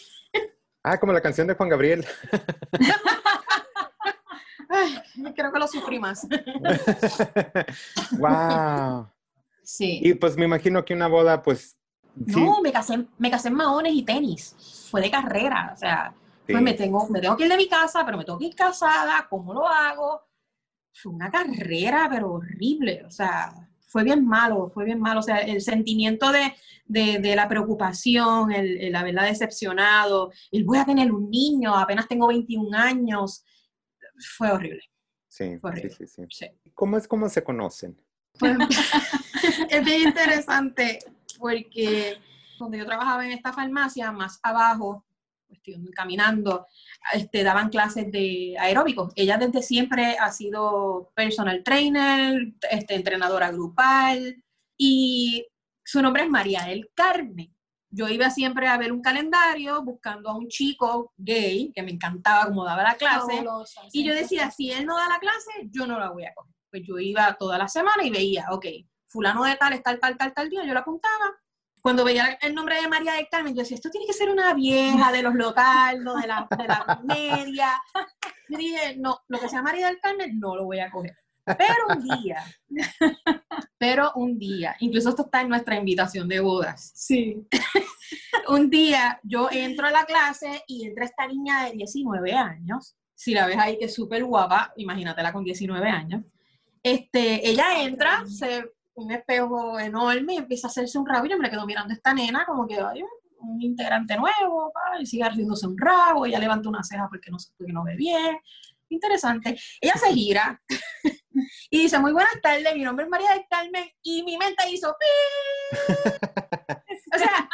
Ah, 0.83 0.99
como 0.99 1.13
la 1.13 1.21
canción 1.21 1.47
de 1.47 1.53
Juan 1.53 1.69
Gabriel. 1.69 2.07
Ay, 4.71 4.97
creo 5.37 5.53
que 5.53 5.59
lo 5.59 5.69
sufrí 5.69 5.99
más. 5.99 6.27
wow. 8.13 9.07
Y 9.79 10.15
pues 10.15 10.37
me 10.37 10.45
imagino 10.45 10.85
que 10.85 10.95
una 10.95 11.09
boda, 11.09 11.43
pues... 11.43 11.77
No, 12.15 12.61
me 12.61 12.73
casé, 12.73 13.07
me 13.19 13.31
casé 13.31 13.49
en 13.49 13.55
maones 13.55 13.95
y 13.95 14.03
tenis. 14.03 14.57
Fue 14.91 15.01
de 15.01 15.11
carrera, 15.11 15.73
o 15.75 15.77
sea, 15.77 16.13
pues 16.47 16.63
me 16.63 16.75
tengo, 16.75 17.09
me 17.09 17.21
tengo 17.21 17.37
que 17.37 17.45
ir 17.45 17.51
de 17.51 17.57
mi 17.57 17.69
casa, 17.69 18.05
pero 18.05 18.19
me 18.19 18.25
tengo 18.25 18.39
que 18.39 18.47
ir 18.47 18.55
casada, 18.55 19.27
¿cómo 19.29 19.55
lo 19.55 19.69
hago? 19.69 20.23
Fue 20.93 21.13
una 21.13 21.31
carrera, 21.31 22.09
pero 22.11 22.33
horrible, 22.33 23.05
o 23.07 23.11
sea, 23.11 23.53
fue 23.87 24.05
bien 24.05 24.27
malo, 24.27 24.71
fue 24.71 24.85
bien 24.85 25.01
malo. 25.01 25.21
O 25.21 25.23
sea, 25.23 25.39
el 25.39 25.61
sentimiento 25.61 26.31
de, 26.33 26.55
de, 26.87 27.37
la 27.37 27.49
preocupación, 27.49 28.53
el, 28.53 28.95
haberla 28.95 29.25
decepcionado, 29.25 30.33
el 30.51 30.65
voy 30.65 30.79
a 30.79 30.85
tener 30.85 31.13
un 31.13 31.31
niño, 31.31 31.75
apenas 31.77 32.09
tengo 32.09 32.29
21 32.29 32.77
años, 32.77 33.45
fue 34.37 34.51
horrible. 34.51 34.83
Sí, 35.29 35.59
fue 35.59 35.71
horrible. 35.71 35.91
Sí, 35.91 36.07
sí, 36.07 36.23
sí. 36.29 36.47
¿Cómo 36.75 36.97
es 36.97 37.07
cómo 37.07 37.29
se 37.29 37.43
conocen? 37.43 38.01
Pues, 38.39 38.57
es 39.71 39.85
bien 39.85 40.03
interesante 40.09 40.99
porque 41.39 42.19
cuando 42.59 42.77
yo 42.77 42.85
trabajaba 42.85 43.25
en 43.25 43.33
esta 43.33 43.53
farmacia, 43.53 44.13
más 44.13 44.39
abajo, 44.43 45.05
caminando, 45.95 46.67
este, 47.13 47.43
daban 47.43 47.71
clases 47.71 48.11
de 48.11 48.57
aeróbicos. 48.59 49.13
Ella 49.15 49.37
desde 49.37 49.63
siempre 49.63 50.17
ha 50.19 50.31
sido 50.33 51.13
personal 51.15 51.63
trainer, 51.63 52.53
este, 52.71 52.95
entrenadora 52.95 53.51
grupal 53.51 54.43
y 54.77 55.47
su 55.85 56.03
nombre 56.03 56.25
es 56.25 56.31
María 56.31 56.65
del 56.65 56.91
Carmen. 56.95 57.55
Yo 57.93 58.09
iba 58.09 58.31
siempre 58.31 58.69
a 58.69 58.79
ver 58.79 58.93
un 58.93 59.03
calendario 59.03 59.83
buscando 59.83 60.31
a 60.31 60.37
un 60.37 60.49
chico 60.49 61.13
gay 61.17 61.73
que 61.75 61.83
me 61.83 61.91
encantaba 61.91 62.47
como 62.47 62.65
daba 62.65 62.83
la 62.83 62.95
clase. 62.95 63.45
y 63.93 64.05
yo 64.05 64.15
decía, 64.15 64.51
si 64.51 64.71
él 64.71 64.87
no 64.87 64.97
da 64.97 65.09
la 65.09 65.19
clase, 65.19 65.69
yo 65.71 65.87
no 65.87 65.99
la 65.99 66.11
voy 66.11 66.25
a 66.25 66.35
coger 66.35 66.55
pues 66.71 66.83
yo 66.87 66.99
iba 66.99 67.37
toda 67.39 67.59
la 67.59 67.69
semana 67.69 68.05
y 68.05 68.11
veía, 68.11 68.47
ok, 68.51 68.67
fulano 69.11 69.45
de 69.45 69.57
tal, 69.57 69.83
tal, 69.83 69.99
tal, 69.99 70.17
tal, 70.17 70.33
tal 70.33 70.49
día, 70.49 70.65
yo 70.65 70.73
lo 70.73 70.81
apuntaba. 70.81 71.37
Cuando 71.83 72.05
veía 72.05 72.39
el 72.43 72.55
nombre 72.55 72.81
de 72.81 72.89
María 72.89 73.15
del 73.15 73.29
Carmen, 73.31 73.55
yo 73.55 73.63
decía, 73.63 73.75
esto 73.75 73.91
tiene 73.91 74.07
que 74.07 74.13
ser 74.13 74.29
una 74.29 74.53
vieja 74.55 75.11
de 75.13 75.23
los 75.23 75.35
locales, 75.35 76.05
de 76.05 76.27
la, 76.29 76.47
de 76.57 76.69
la 76.69 77.01
media. 77.05 77.83
Yo 78.49 78.59
dije, 78.59 78.97
no, 78.99 79.21
lo 79.29 79.41
que 79.41 79.49
sea 79.49 79.63
María 79.63 79.87
del 79.87 80.01
Carmen 80.01 80.39
no 80.39 80.57
lo 80.57 80.65
voy 80.65 80.81
a 80.81 80.91
coger. 80.91 81.17
Pero 81.45 81.87
un 81.89 82.03
día, 82.03 82.45
pero 83.79 84.13
un 84.15 84.39
día, 84.39 84.77
incluso 84.81 85.09
esto 85.09 85.23
está 85.23 85.41
en 85.41 85.49
nuestra 85.49 85.77
invitación 85.77 86.29
de 86.29 86.41
bodas. 86.41 86.93
Sí. 86.95 87.47
un 88.49 88.71
día 88.71 89.19
yo 89.25 89.49
entro 89.51 89.87
a 89.87 89.91
la 89.91 90.05
clase 90.05 90.63
y 90.69 90.87
entra 90.87 91.07
esta 91.07 91.27
niña 91.27 91.65
de 91.65 91.73
19 91.73 92.33
años. 92.33 92.95
Si 93.15 93.35
la 93.35 93.47
ves 93.47 93.59
ahí 93.59 93.79
que 93.79 93.87
es 93.87 93.95
súper 93.95 94.23
guapa, 94.25 94.73
imagínatela 94.77 95.33
con 95.33 95.45
19 95.45 95.89
años. 95.89 96.23
Este, 96.83 97.49
ella 97.49 97.83
entra, 97.83 98.25
se 98.27 98.71
un 98.95 99.13
espejo 99.13 99.79
enorme 99.79 100.35
y 100.35 100.39
empieza 100.39 100.67
a 100.67 100.71
hacerse 100.71 100.99
un 100.99 101.07
rabo 101.07 101.27
y 101.27 101.31
yo 101.31 101.39
me 101.39 101.51
quedo 101.51 101.67
mirando 101.67 101.93
a 101.93 101.97
esta 101.97 102.13
nena 102.13 102.45
como 102.45 102.67
que 102.67 102.79
un 103.39 103.63
integrante 103.63 104.17
nuevo, 104.17 104.73
y 105.01 105.07
sigue 105.07 105.25
haciéndose 105.25 105.67
un 105.67 105.79
rabo, 105.79 106.27
ella 106.27 106.39
levanta 106.39 106.69
una 106.69 106.83
ceja 106.83 107.09
porque 107.09 107.31
no, 107.31 107.39
porque 107.57 107.73
no 107.73 107.85
ve 107.85 107.97
bien. 107.97 108.39
Interesante. 108.91 109.59
Ella 109.81 109.95
se 109.95 110.13
gira 110.13 110.61
y 111.71 111.83
dice, 111.83 111.99
muy 112.01 112.13
buenas 112.13 112.39
tardes, 112.43 112.75
mi 112.75 112.83
nombre 112.83 113.05
es 113.05 113.11
María 113.11 113.33
del 113.33 113.47
Carmen 113.49 113.85
y 114.03 114.23
mi 114.25 114.37
mente 114.37 114.69
hizo... 114.71 114.91
o 117.15 117.19
sea, 117.19 117.49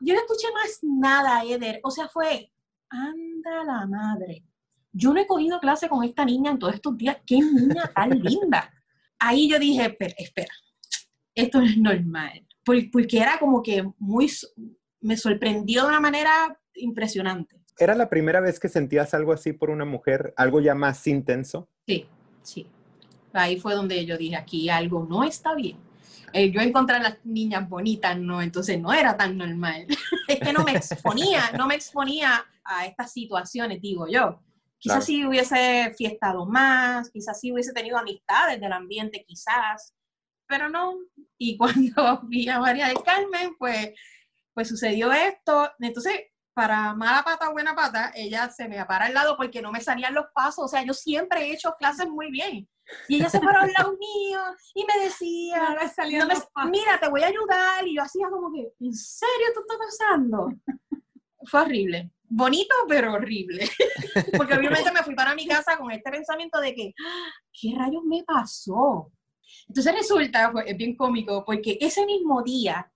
yo 0.00 0.14
no 0.14 0.20
escuché 0.20 0.48
más 0.52 0.80
nada, 0.82 1.44
Eder. 1.44 1.80
O 1.84 1.90
sea, 1.90 2.08
fue, 2.08 2.52
anda 2.90 3.64
la 3.64 3.86
madre 3.86 4.44
yo 4.92 5.12
no 5.12 5.20
he 5.20 5.26
cogido 5.26 5.60
clase 5.60 5.88
con 5.88 6.04
esta 6.04 6.24
niña 6.24 6.50
en 6.50 6.58
todos 6.58 6.74
estos 6.74 6.96
días, 6.96 7.18
qué 7.26 7.40
niña 7.40 7.90
tan 7.94 8.10
linda. 8.10 8.72
Ahí 9.18 9.48
yo 9.48 9.58
dije, 9.58 9.86
espera, 9.86 10.14
espera, 10.18 10.54
esto 11.34 11.60
no 11.60 11.66
es 11.66 11.76
normal, 11.76 12.46
porque 12.64 13.18
era 13.18 13.38
como 13.38 13.62
que 13.62 13.84
muy, 13.98 14.30
me 15.00 15.16
sorprendió 15.16 15.82
de 15.82 15.88
una 15.88 16.00
manera 16.00 16.58
impresionante. 16.74 17.56
¿Era 17.78 17.94
la 17.94 18.08
primera 18.08 18.40
vez 18.40 18.60
que 18.60 18.68
sentías 18.68 19.14
algo 19.14 19.32
así 19.32 19.52
por 19.52 19.70
una 19.70 19.84
mujer, 19.84 20.34
algo 20.36 20.60
ya 20.60 20.74
más 20.74 21.06
intenso? 21.06 21.68
Sí, 21.86 22.06
sí. 22.42 22.66
Ahí 23.32 23.58
fue 23.58 23.74
donde 23.74 24.04
yo 24.04 24.18
dije, 24.18 24.36
aquí 24.36 24.68
algo 24.68 25.06
no 25.08 25.24
está 25.24 25.54
bien. 25.54 25.78
Eh, 26.32 26.50
yo 26.50 26.60
encontré 26.60 26.96
a 26.96 27.02
las 27.02 27.18
niñas 27.24 27.68
bonitas, 27.68 28.18
no, 28.18 28.42
entonces 28.42 28.80
no 28.80 28.92
era 28.92 29.16
tan 29.16 29.36
normal. 29.36 29.86
es 30.28 30.40
que 30.40 30.52
no 30.52 30.62
me 30.62 30.72
exponía, 30.72 31.52
no 31.56 31.66
me 31.66 31.74
exponía 31.74 32.44
a 32.64 32.86
estas 32.86 33.12
situaciones, 33.12 33.80
digo 33.80 34.06
yo. 34.08 34.40
Quizás 34.78 35.04
si 35.04 35.26
hubiese 35.26 35.92
fiestado 35.96 36.46
más, 36.46 37.10
quizás 37.10 37.38
si 37.38 37.52
hubiese 37.52 37.72
tenido 37.74 37.98
amistades 37.98 38.58
del 38.60 38.72
ambiente, 38.72 39.24
quizás, 39.26 39.94
pero 40.50 40.68
no. 40.68 40.98
Y 41.38 41.56
cuando 41.58 42.20
vi 42.24 42.48
a 42.48 42.58
María 42.58 42.88
del 42.88 43.02
Carmen, 43.02 43.54
pues, 43.58 43.92
pues 44.52 44.68
sucedió 44.68 45.10
esto. 45.12 45.70
Entonces, 45.78 46.20
para 46.52 46.92
mala 46.94 47.22
pata, 47.22 47.48
buena 47.50 47.74
pata, 47.74 48.12
ella 48.14 48.50
se 48.50 48.68
me 48.68 48.84
para 48.84 49.06
al 49.06 49.14
lado 49.14 49.36
porque 49.36 49.62
no 49.62 49.72
me 49.72 49.80
salían 49.80 50.12
los 50.12 50.26
pasos. 50.34 50.66
O 50.66 50.68
sea, 50.68 50.84
yo 50.84 50.92
siempre 50.92 51.46
he 51.46 51.54
hecho 51.54 51.74
clases 51.78 52.08
muy 52.08 52.30
bien. 52.30 52.68
Y 53.08 53.16
ella 53.16 53.30
se 53.30 53.38
paró 53.38 53.60
al 53.60 53.72
lado 53.72 53.92
mío 53.92 54.40
y 54.74 54.84
me 54.84 55.04
decía, 55.04 55.76
mira, 56.66 56.98
te 57.00 57.08
voy 57.08 57.22
a 57.22 57.28
ayudar. 57.28 57.86
Y 57.86 57.94
yo 57.94 58.02
hacía 58.02 58.28
como 58.28 58.52
que, 58.52 58.72
¿en 58.80 58.92
serio 58.92 59.46
esto 59.48 59.60
está 59.60 59.78
pasando? 59.78 60.52
Fue 61.44 61.60
horrible. 61.60 62.10
Bonito, 62.28 62.74
pero 62.88 63.14
horrible. 63.14 63.68
Porque 64.36 64.54
obviamente 64.54 64.92
me 64.92 65.02
fui 65.02 65.14
para 65.14 65.34
mi 65.34 65.46
casa 65.46 65.76
con 65.78 65.90
este 65.90 66.10
pensamiento 66.10 66.60
de 66.60 66.74
que, 66.74 66.92
¿qué 67.52 67.74
rayos 67.76 68.02
me 68.04 68.22
pasó? 68.24 69.10
Entonces 69.68 69.94
resulta, 69.94 70.52
es 70.66 70.76
bien 70.76 70.96
cómico, 70.96 71.44
porque 71.44 71.78
ese 71.80 72.04
mismo 72.06 72.42
día 72.42 72.90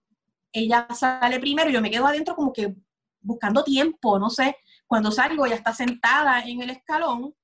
ella 0.52 0.86
sale 0.94 1.40
primero 1.40 1.68
y 1.68 1.72
yo 1.72 1.80
me 1.80 1.90
quedo 1.90 2.06
adentro 2.06 2.34
como 2.34 2.52
que 2.52 2.74
buscando 3.20 3.64
tiempo, 3.64 4.18
no 4.18 4.30
sé, 4.30 4.56
cuando 4.86 5.10
salgo 5.10 5.46
ya 5.46 5.56
está 5.56 5.72
sentada 5.72 6.40
en 6.40 6.62
el 6.62 6.70
escalón 6.70 7.34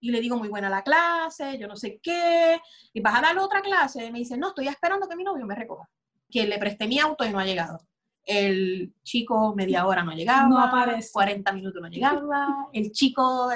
y 0.00 0.10
le 0.10 0.20
digo 0.20 0.36
muy 0.36 0.48
buena 0.48 0.68
la 0.68 0.82
clase, 0.82 1.56
yo 1.58 1.66
no 1.66 1.76
sé 1.76 1.98
qué, 2.02 2.60
y 2.92 3.00
vas 3.00 3.18
a 3.18 3.22
dar 3.22 3.38
otra 3.38 3.62
clase, 3.62 4.04
y 4.04 4.12
me 4.12 4.18
dice, 4.18 4.36
no, 4.36 4.48
estoy 4.48 4.68
esperando 4.68 5.08
que 5.08 5.16
mi 5.16 5.24
novio 5.24 5.46
me 5.46 5.54
recoja, 5.54 5.88
que 6.30 6.46
le 6.46 6.58
presté 6.58 6.86
mi 6.86 6.98
auto 6.98 7.24
y 7.24 7.30
no 7.30 7.38
ha 7.38 7.46
llegado. 7.46 7.80
El 8.26 8.92
chico 9.02 9.54
media 9.54 9.86
hora 9.86 10.02
no 10.02 10.12
llegaba, 10.12 10.48
no 10.48 10.58
aparece. 10.58 11.10
40 11.12 11.52
minutos 11.52 11.80
no 11.80 11.88
llegaba, 11.88 12.68
el 12.74 12.92
chico 12.92 13.50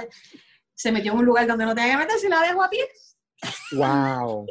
se 0.75 0.93
metió 0.93 1.13
en 1.13 1.19
un 1.19 1.27
lugar 1.27 1.47
donde 1.47 1.67
no 1.67 1.75
tenía 1.75 1.93
que 1.93 1.99
meterse 1.99 2.27
y 2.27 2.31
la 2.31 2.41
dejó 2.41 2.63
a 2.63 2.71
pie. 2.71 2.85
Wow. 3.73 4.47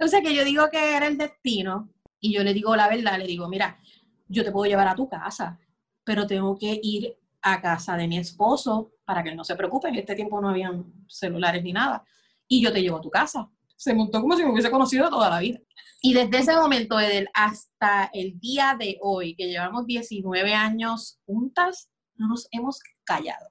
O 0.00 0.08
sea 0.08 0.22
que 0.22 0.34
yo 0.34 0.44
digo 0.44 0.68
que 0.70 0.96
era 0.96 1.06
el 1.06 1.18
destino 1.18 1.90
y 2.20 2.32
yo 2.32 2.42
le 2.42 2.54
digo 2.54 2.74
la 2.76 2.88
verdad, 2.88 3.18
le 3.18 3.26
digo, 3.26 3.48
mira, 3.48 3.78
yo 4.28 4.44
te 4.44 4.52
puedo 4.52 4.68
llevar 4.68 4.88
a 4.88 4.94
tu 4.94 5.08
casa, 5.08 5.58
pero 6.04 6.26
tengo 6.26 6.56
que 6.56 6.78
ir 6.82 7.16
a 7.42 7.60
casa 7.60 7.96
de 7.96 8.06
mi 8.08 8.18
esposo 8.18 8.92
para 9.04 9.22
que 9.22 9.30
él 9.30 9.36
no 9.36 9.44
se 9.44 9.56
preocupe. 9.56 9.88
En 9.88 9.96
este 9.96 10.14
tiempo 10.14 10.40
no 10.40 10.50
habían 10.50 10.84
celulares 11.08 11.62
ni 11.62 11.72
nada. 11.72 12.04
Y 12.46 12.62
yo 12.62 12.72
te 12.72 12.82
llevo 12.82 12.98
a 12.98 13.00
tu 13.00 13.10
casa. 13.10 13.48
Se 13.76 13.94
montó 13.94 14.20
como 14.20 14.36
si 14.36 14.44
me 14.44 14.50
hubiese 14.50 14.70
conocido 14.70 15.08
toda 15.08 15.30
la 15.30 15.38
vida. 15.38 15.58
Y 16.02 16.14
desde 16.14 16.38
ese 16.38 16.56
momento, 16.56 16.98
Edel, 16.98 17.28
hasta 17.34 18.10
el 18.12 18.38
día 18.38 18.76
de 18.78 18.98
hoy, 19.00 19.34
que 19.34 19.48
llevamos 19.48 19.86
19 19.86 20.54
años 20.54 21.18
juntas, 21.26 21.90
no 22.14 22.28
nos 22.28 22.48
hemos 22.52 22.80
callado. 23.04 23.46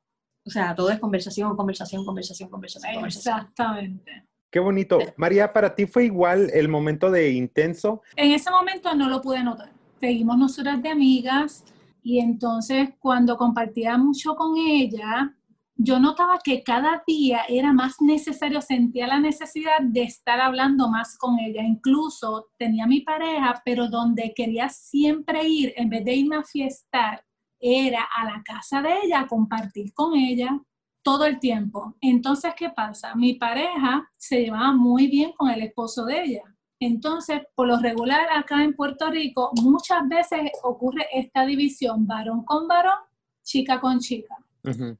O 0.45 0.49
sea, 0.49 0.73
todo 0.75 0.89
es 0.89 0.99
conversación, 0.99 1.55
conversación, 1.55 2.05
conversación, 2.05 2.49
conversación. 2.49 2.93
conversación. 2.93 3.39
Exactamente. 3.39 4.28
Qué 4.51 4.59
bonito. 4.59 4.97
María, 5.15 5.53
¿para 5.53 5.75
ti 5.75 5.85
fue 5.85 6.05
igual 6.05 6.49
el 6.53 6.67
momento 6.67 7.11
de 7.11 7.31
intenso? 7.31 8.01
En 8.15 8.31
ese 8.31 8.49
momento 8.49 8.93
no 8.95 9.07
lo 9.07 9.21
pude 9.21 9.43
notar. 9.43 9.71
Seguimos 9.99 10.37
nosotras 10.37 10.81
de 10.81 10.89
amigas, 10.89 11.65
y 12.01 12.19
entonces 12.19 12.89
cuando 12.99 13.37
compartía 13.37 13.97
mucho 13.97 14.35
con 14.35 14.57
ella, 14.57 15.35
yo 15.75 15.99
notaba 15.99 16.39
que 16.43 16.63
cada 16.63 17.03
día 17.05 17.41
era 17.47 17.71
más 17.71 18.01
necesario, 18.01 18.61
sentía 18.61 19.07
la 19.07 19.19
necesidad 19.19 19.79
de 19.81 20.03
estar 20.03 20.41
hablando 20.41 20.89
más 20.89 21.17
con 21.17 21.39
ella. 21.39 21.61
Incluso 21.63 22.49
tenía 22.57 22.87
mi 22.87 23.01
pareja, 23.01 23.61
pero 23.63 23.87
donde 23.87 24.33
quería 24.35 24.69
siempre 24.69 25.47
ir, 25.47 25.73
en 25.77 25.89
vez 25.89 26.03
de 26.03 26.15
irme 26.15 26.37
a 26.37 26.43
fiestar, 26.43 27.23
era 27.59 28.07
a 28.15 28.25
la 28.25 28.41
casa 28.43 28.81
de 28.81 28.89
ella, 29.03 29.21
a 29.21 29.27
compartir 29.27 29.93
con 29.93 30.15
ella 30.15 30.59
todo 31.01 31.25
el 31.25 31.39
tiempo. 31.39 31.95
Entonces, 32.01 32.53
¿qué 32.57 32.69
pasa? 32.69 33.15
Mi 33.15 33.33
pareja 33.33 34.09
se 34.17 34.41
llevaba 34.41 34.71
muy 34.73 35.07
bien 35.07 35.31
con 35.33 35.49
el 35.49 35.61
esposo 35.61 36.05
de 36.05 36.23
ella. 36.23 36.43
Entonces, 36.79 37.41
por 37.55 37.67
lo 37.67 37.77
regular 37.77 38.27
acá 38.33 38.63
en 38.63 38.73
Puerto 38.73 39.09
Rico, 39.09 39.51
muchas 39.61 40.07
veces 40.07 40.51
ocurre 40.63 41.07
esta 41.13 41.45
división 41.45 42.07
varón 42.07 42.43
con 42.45 42.67
varón, 42.67 42.99
chica 43.43 43.81
con 43.81 43.99
chica. 43.99 44.35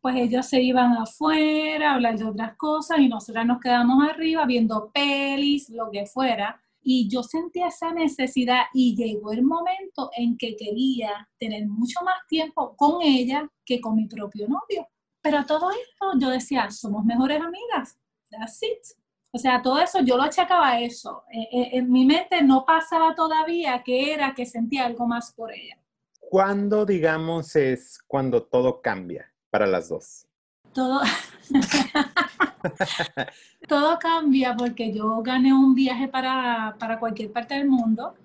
Pues 0.02 0.16
ellos 0.16 0.46
se 0.46 0.62
iban 0.62 0.94
afuera 0.94 1.92
a 1.92 1.96
hablar 1.96 2.18
de 2.18 2.26
otras 2.26 2.56
cosas 2.56 3.00
y 3.00 3.10
nosotras 3.10 3.46
nos 3.46 3.60
quedamos 3.60 4.04
arriba 4.10 4.46
viendo 4.46 4.90
pelis, 4.92 5.70
lo 5.70 5.92
que 5.92 6.06
fuera. 6.06 6.62
Y 6.82 7.10
yo 7.10 7.24
sentía 7.24 7.68
esa 7.68 7.94
necesidad 7.94 8.64
y 8.74 8.96
llegó 8.96 9.32
el 9.32 9.44
momento 9.44 10.10
en 10.18 10.38
que 10.38 10.56
quería 10.56 11.30
tener 11.38 11.68
mucho 11.68 12.00
más 12.04 12.16
tiempo 12.28 12.76
con 12.78 13.02
ella 13.02 13.50
que 13.66 13.82
con 13.82 13.96
mi 13.96 14.08
propio 14.08 14.48
novio. 14.48 14.88
Pero 15.22 15.46
todo 15.46 15.72
esto 15.72 16.14
yo 16.18 16.30
decía, 16.30 16.70
somos 16.72 17.04
mejores 17.06 17.42
amigas. 17.42 17.98
That's 18.30 18.64
it. 18.64 19.00
O 19.32 19.38
sea, 19.38 19.62
todo 19.62 19.80
eso 19.80 20.00
yo 20.02 20.18
lo 20.18 20.24
achacaba 20.24 20.70
a 20.70 20.82
eso. 20.82 21.24
Eh, 21.32 21.48
eh, 21.52 21.70
en 21.74 21.92
mi 21.92 22.06
mente 22.06 22.42
no 22.42 22.66
pasaba 22.66 23.14
todavía 23.14 23.84
que 23.84 24.14
era 24.14 24.34
que 24.34 24.46
sentía 24.46 24.86
algo 24.86 25.08
más 25.08 25.34
por 25.34 25.54
ella. 25.54 25.78
¿Cuándo, 26.20 26.86
digamos, 26.86 27.56
es 27.56 28.00
cuando 28.08 28.44
todo 28.44 28.82
cambia 28.82 29.32
para 29.50 29.68
las 29.68 29.90
dos? 29.90 30.26
Todo, 30.74 31.02
todo 33.68 34.00
cambia 34.00 34.56
porque 34.56 34.94
yo 34.94 35.22
gané 35.22 35.54
un 35.54 35.76
viaje 35.76 36.08
para, 36.08 36.76
para 36.80 37.00
cualquier 37.00 37.32
parte 37.32 37.56
del 37.56 37.68
mundo 37.68 38.16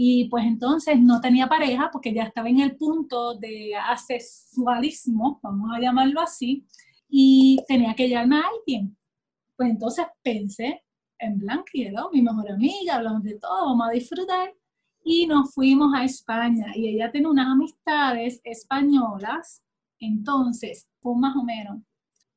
y 0.00 0.28
pues 0.28 0.44
entonces 0.44 1.00
no 1.00 1.20
tenía 1.20 1.48
pareja 1.48 1.90
porque 1.90 2.14
ya 2.14 2.22
estaba 2.22 2.48
en 2.48 2.60
el 2.60 2.76
punto 2.76 3.34
de 3.34 3.74
asexualismo, 3.74 5.40
vamos 5.42 5.72
a 5.74 5.80
llamarlo 5.80 6.20
así, 6.20 6.64
y 7.08 7.58
tenía 7.66 7.96
que 7.96 8.08
llamarme 8.08 8.36
a 8.36 8.44
alguien. 8.48 8.96
Pues 9.56 9.70
entonces 9.70 10.06
pensé 10.22 10.84
en 11.18 11.38
Blanquielo, 11.40 12.10
mi 12.12 12.22
mejor 12.22 12.48
amiga, 12.48 12.94
hablamos 12.94 13.24
de 13.24 13.40
todo, 13.40 13.70
vamos 13.70 13.88
a 13.88 13.90
disfrutar. 13.90 14.54
Y 15.02 15.26
nos 15.26 15.52
fuimos 15.52 15.92
a 15.92 16.04
España 16.04 16.66
y 16.76 16.86
ella 16.86 17.10
tiene 17.10 17.28
unas 17.28 17.48
amistades 17.48 18.40
españolas. 18.44 19.64
Entonces, 19.98 20.88
pues 21.00 21.16
más 21.16 21.34
o 21.34 21.42
menos, 21.42 21.82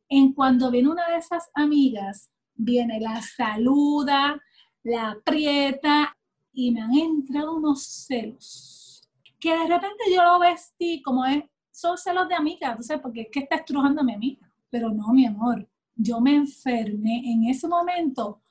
en 0.09 0.33
cuando 0.33 0.71
viene 0.71 0.89
una 0.89 1.07
de 1.09 1.17
esas 1.17 1.51
amigas, 1.53 2.31
viene 2.55 2.99
la 2.99 3.21
saluda, 3.21 4.41
la 4.81 5.11
aprieta 5.11 6.17
y 6.53 6.71
me 6.71 6.81
han 6.81 6.93
entrado 6.93 7.55
unos 7.55 7.83
celos. 7.83 9.09
Que 9.39 9.51
de 9.51 9.67
repente 9.67 10.03
yo 10.13 10.23
lo 10.23 10.39
vestí 10.39 11.01
como 11.01 11.25
es, 11.25 11.43
son 11.71 11.97
celos 11.97 12.27
de 12.27 12.35
amiga, 12.35 12.69
entonces, 12.69 12.99
porque 13.01 13.21
es 13.21 13.27
que 13.31 13.39
está 13.39 13.55
estrujando 13.55 14.01
a 14.01 14.03
mi 14.03 14.13
amiga. 14.13 14.51
Pero 14.69 14.89
no, 14.91 15.13
mi 15.13 15.25
amor, 15.25 15.67
yo 15.95 16.19
me 16.21 16.35
enfermé, 16.35 17.23
en 17.25 17.45
ese 17.45 17.67
momento 17.67 18.41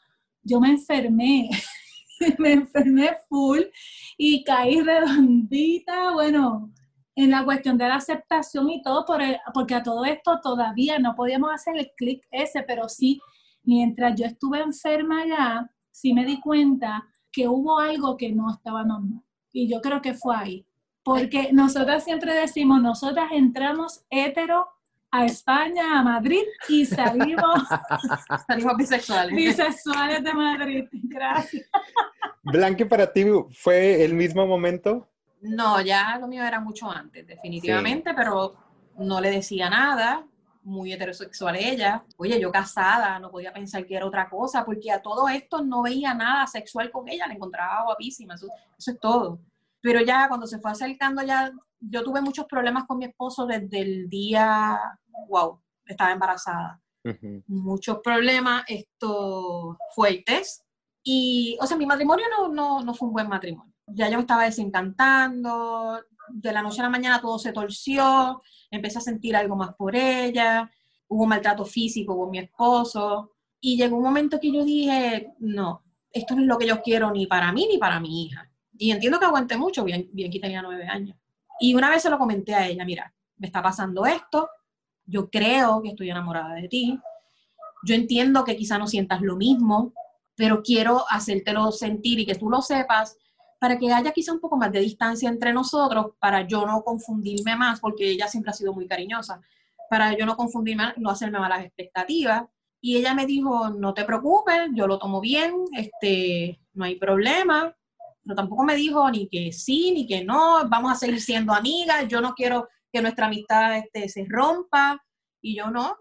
yo 0.43 0.61
me 0.61 0.71
enfermé, 0.71 1.51
me 2.39 2.53
enfermé 2.53 3.11
full 3.29 3.61
y 4.17 4.43
caí 4.45 4.81
redondita, 4.81 6.13
bueno, 6.13 6.73
en 7.15 7.31
la 7.31 7.45
cuestión 7.45 7.77
de 7.77 7.89
la 7.89 7.97
aceptación 7.97 8.71
y 8.71 8.83
todo, 8.83 9.05
por 9.05 9.21
porque 9.53 9.75
a 9.75 9.83
todo 9.83 10.05
esto 10.05 10.41
todavía 10.43 10.99
no 10.99 11.15
podíamos 11.15 11.51
hacer 11.53 11.77
el 11.77 11.91
clic 11.97 12.27
ese, 12.31 12.63
pero 12.63 12.89
sí, 12.89 13.21
mientras 13.63 14.19
yo 14.19 14.27
estuve 14.27 14.61
enferma 14.61 15.27
ya, 15.27 15.71
sí 15.91 16.15
me 16.15 16.25
di 16.25 16.41
cuenta 16.41 17.07
que 17.33 17.49
hubo 17.49 17.79
algo 17.79 18.17
que 18.17 18.31
no 18.33 18.51
estaba 18.51 18.85
normal. 18.85 19.23
Y 19.53 19.69
yo 19.69 19.81
creo 19.81 20.01
que 20.01 20.15
fue 20.15 20.37
ahí. 20.37 20.67
Porque 21.03 21.53
nosotras 21.53 22.05
siempre 22.05 22.35
decimos, 22.35 22.83
nosotras 22.83 23.33
entramos 23.33 24.05
hetero 24.11 24.69
a 25.11 25.25
España, 25.25 25.99
a 25.99 26.03
Madrid 26.03 26.43
y 26.69 26.87
salimos, 26.87 27.63
salimos 28.47 28.77
bisexuales. 28.77 29.35
Bisexuales 29.35 30.23
de 30.23 30.33
Madrid, 30.33 30.85
gracias. 30.93 31.67
Blanque, 32.43 32.87
¿para 32.87 33.13
ti 33.13 33.25
fue 33.51 34.05
el 34.05 34.15
mismo 34.15 34.47
momento? 34.47 35.09
No, 35.41 35.81
ya 35.81 36.19
lo 36.19 36.29
mío 36.29 36.45
era 36.45 36.61
mucho 36.61 36.91
antes, 36.91 37.27
definitivamente, 37.27 38.13
pero 38.15 38.55
no 38.99 39.21
le 39.21 39.31
decía 39.31 39.71
nada, 39.71 40.25
muy 40.63 40.93
heterosexual 40.93 41.57
ella. 41.57 42.05
Oye, 42.17 42.41
yo 42.41 42.51
casada, 42.51 43.19
no 43.19 43.31
podía 43.31 43.53
pensar 43.53 43.87
que 43.87 43.97
era 43.97 44.07
otra 44.07 44.29
cosa, 44.29 44.65
porque 44.65 44.91
a 44.91 45.03
todo 45.03 45.29
esto 45.29 45.63
no 45.63 45.83
veía 45.83 46.15
nada 46.15 46.47
sexual 46.47 46.91
con 46.91 47.09
ella, 47.09 47.27
la 47.27 47.35
encontraba 47.35 47.85
guapísima, 47.85 48.35
eso, 48.35 48.47
eso 48.79 48.91
es 48.91 49.01
todo. 49.01 49.41
Pero 49.81 50.01
ya 50.03 50.29
cuando 50.29 50.47
se 50.47 50.59
fue 50.59 50.71
acercando 50.71 51.23
ya 51.23 51.51
yo 51.81 52.05
tuve 52.05 52.21
muchos 52.21 52.47
problemas 52.47 52.85
con 52.87 52.99
mi 52.99 53.07
esposo 53.07 53.47
desde 53.47 53.81
el 53.81 54.09
día, 54.09 54.79
wow, 55.29 55.61
estaba 55.87 56.13
embarazada. 56.13 56.81
Muchos 57.47 58.01
problemas 58.05 58.65
estos 58.69 59.77
fuertes. 59.95 60.63
Y, 61.03 61.57
o 61.61 61.67
sea, 61.67 61.79
mi 61.79 61.87
matrimonio 61.87 62.27
no, 62.31 62.49
no, 62.49 62.83
no 62.83 62.95
fue 62.95 63.09
un 63.09 63.15
buen 63.15 63.29
matrimonio. 63.29 63.73
Ya 63.87 64.09
yo 64.09 64.17
me 64.17 64.21
estaba 64.21 64.45
desencantando, 64.45 65.99
de 66.33 66.53
la 66.53 66.63
noche 66.63 66.81
a 66.81 66.85
la 66.85 66.91
mañana 66.91 67.21
todo 67.21 67.39
se 67.39 67.53
torció, 67.53 68.43
empecé 68.71 68.99
a 68.99 69.03
sentir 69.03 69.37
algo 69.37 69.57
más 69.57 69.75
por 69.75 69.95
ella, 69.97 70.71
hubo 71.09 71.27
maltrato 71.27 71.65
físico 71.65 72.17
con 72.17 72.31
mi 72.31 72.39
esposo, 72.39 73.33
y 73.61 73.77
llegó 73.77 73.97
un 73.97 74.05
momento 74.05 74.41
que 74.41 74.53
yo 74.53 74.65
dije, 74.65 75.35
no, 75.41 75.83
esto 76.13 76.35
no 76.35 76.43
es 76.43 76.49
lo 76.49 76.59
que 76.59 76.67
yo 76.67 76.81
quiero 76.83 77.11
ni 77.11 77.27
para 77.27 77.53
mí 77.53 77.67
ni 77.71 77.79
para 77.79 78.01
mi 78.01 78.25
hija. 78.25 78.51
Y 78.79 78.91
entiendo 78.91 79.19
que 79.19 79.27
aguanté 79.27 79.57
mucho, 79.57 79.85
bien, 79.85 80.09
bien 80.13 80.31
que 80.31 80.41
tenía 80.41 80.63
nueve 80.63 80.87
años. 80.87 81.17
Y 81.61 81.75
una 81.75 81.91
vez 81.91 82.03
se 82.03 82.11
lo 82.11 82.19
comenté 82.19 82.55
a 82.55 82.67
ella, 82.67 82.85
mira, 82.85 83.13
me 83.37 83.47
está 83.47 83.63
pasando 83.63 84.07
esto, 84.07 84.49
yo 85.05 85.29
creo 85.29 85.83
que 85.83 85.91
estoy 85.91 86.11
enamorada 86.11 86.55
de 86.55 86.69
ti, 86.69 86.99
yo 87.85 87.95
entiendo 87.95 88.45
que 88.45 88.57
quizá 88.57 88.79
no 88.79 88.87
sientas 88.87 89.21
lo 89.21 89.37
mismo, 89.37 89.93
pero 90.35 90.63
quiero 90.63 91.05
hacértelo 91.11 91.71
sentir 91.73 92.19
y 92.21 92.27
que 92.27 92.35
tú 92.35 92.49
lo 92.49 92.63
sepas 92.63 93.19
para 93.61 93.79
que 93.79 93.93
haya 93.93 94.11
quizá 94.11 94.33
un 94.33 94.41
poco 94.41 94.57
más 94.57 94.73
de 94.73 94.81
distancia 94.81 95.29
entre 95.29 95.53
nosotros, 95.53 96.15
para 96.19 96.47
yo 96.47 96.65
no 96.65 96.83
confundirme 96.83 97.55
más, 97.57 97.79
porque 97.79 98.11
ella 98.11 98.27
siempre 98.27 98.51
ha 98.51 98.55
sido 98.55 98.73
muy 98.73 98.89
cariñosa, 98.89 99.43
para 99.91 100.17
yo 100.17 100.25
no 100.25 100.35
confundirme, 100.35 100.95
no 100.97 101.11
hacerme 101.11 101.39
malas 101.39 101.65
expectativas. 101.65 102.45
Y 102.81 102.97
ella 102.97 103.15
me 103.15 103.27
dijo, 103.27 103.69
no 103.69 103.93
te 103.93 104.07
preocupes, 104.07 104.71
yo 104.73 104.87
lo 104.87 104.99
tomo 104.99 105.21
bien, 105.21 105.55
este, 105.77 106.59
no 106.73 106.87
hay 106.87 106.97
problema, 106.97 107.77
pero 108.25 108.35
tampoco 108.35 108.65
me 108.65 108.75
dijo 108.75 109.11
ni 109.11 109.29
que 109.29 109.53
sí, 109.53 109.93
ni 109.93 110.07
que 110.07 110.25
no, 110.25 110.67
vamos 110.67 110.93
a 110.93 110.95
seguir 110.95 111.21
siendo 111.21 111.53
amigas, 111.53 112.09
yo 112.09 112.23
no 112.23 112.33
quiero 112.35 112.69
que 112.91 113.03
nuestra 113.03 113.27
amistad 113.27 113.77
este, 113.77 114.09
se 114.09 114.25
rompa, 114.27 115.05
y 115.43 115.57
yo 115.57 115.71
no, 115.71 115.97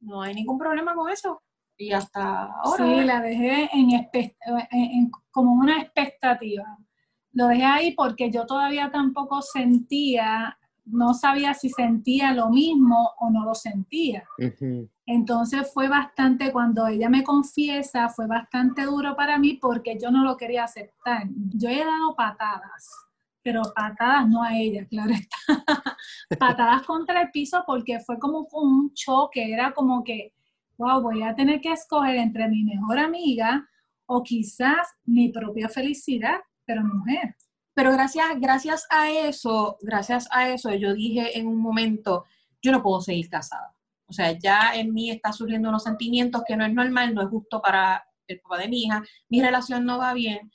no 0.00 0.22
hay 0.22 0.34
ningún 0.34 0.58
problema 0.58 0.94
con 0.94 1.10
eso. 1.10 1.42
Y 1.78 1.92
hasta 1.92 2.46
ahora. 2.46 2.86
Sí, 2.86 3.04
la 3.04 3.20
dejé 3.20 3.70
como 5.30 5.52
una 5.52 5.82
expectativa. 5.82 6.64
Lo 7.36 7.48
dejé 7.48 7.64
ahí 7.64 7.94
porque 7.94 8.30
yo 8.30 8.46
todavía 8.46 8.90
tampoco 8.90 9.42
sentía, 9.42 10.58
no 10.86 11.12
sabía 11.12 11.52
si 11.52 11.68
sentía 11.68 12.32
lo 12.32 12.48
mismo 12.48 13.12
o 13.18 13.28
no 13.28 13.44
lo 13.44 13.54
sentía. 13.54 14.26
Entonces 15.04 15.70
fue 15.72 15.88
bastante, 15.88 16.50
cuando 16.50 16.86
ella 16.86 17.10
me 17.10 17.22
confiesa, 17.22 18.08
fue 18.08 18.26
bastante 18.26 18.84
duro 18.84 19.14
para 19.14 19.38
mí 19.38 19.58
porque 19.60 19.98
yo 20.00 20.10
no 20.10 20.24
lo 20.24 20.38
quería 20.38 20.64
aceptar. 20.64 21.28
Yo 21.54 21.68
he 21.68 21.84
dado 21.84 22.16
patadas, 22.16 22.90
pero 23.42 23.60
patadas 23.74 24.26
no 24.26 24.42
a 24.42 24.56
ella, 24.56 24.86
claro 24.86 25.12
está. 25.12 25.36
patadas 26.40 26.86
contra 26.86 27.20
el 27.20 27.30
piso 27.30 27.64
porque 27.66 28.00
fue 28.00 28.18
como 28.18 28.48
un 28.52 28.94
choque, 28.94 29.52
era 29.52 29.74
como 29.74 30.02
que 30.02 30.32
wow, 30.78 31.02
voy 31.02 31.22
a 31.22 31.34
tener 31.34 31.60
que 31.60 31.72
escoger 31.72 32.16
entre 32.16 32.48
mi 32.48 32.64
mejor 32.64 32.98
amiga 32.98 33.68
o 34.06 34.22
quizás 34.22 34.88
mi 35.04 35.30
propia 35.30 35.68
felicidad, 35.68 36.38
pero 36.66 36.82
mujer. 36.82 37.36
Pero 37.74 37.92
gracias, 37.92 38.26
gracias 38.40 38.86
a 38.90 39.10
eso, 39.10 39.76
gracias 39.80 40.28
a 40.30 40.48
eso, 40.48 40.74
yo 40.74 40.94
dije 40.94 41.38
en 41.38 41.46
un 41.46 41.60
momento, 41.60 42.24
yo 42.62 42.72
no 42.72 42.82
puedo 42.82 43.00
seguir 43.00 43.28
casada. 43.28 43.74
O 44.06 44.12
sea, 44.12 44.32
ya 44.32 44.74
en 44.74 44.94
mí 44.94 45.10
está 45.10 45.32
surgiendo 45.32 45.68
unos 45.68 45.82
sentimientos 45.82 46.42
que 46.46 46.56
no 46.56 46.64
es 46.64 46.72
normal, 46.72 47.14
no 47.14 47.22
es 47.22 47.28
justo 47.28 47.60
para 47.60 48.06
el 48.26 48.40
papá 48.40 48.58
de 48.58 48.68
mi 48.68 48.84
hija, 48.84 49.04
mi 49.28 49.42
relación 49.42 49.84
no 49.84 49.98
va 49.98 50.14
bien. 50.14 50.50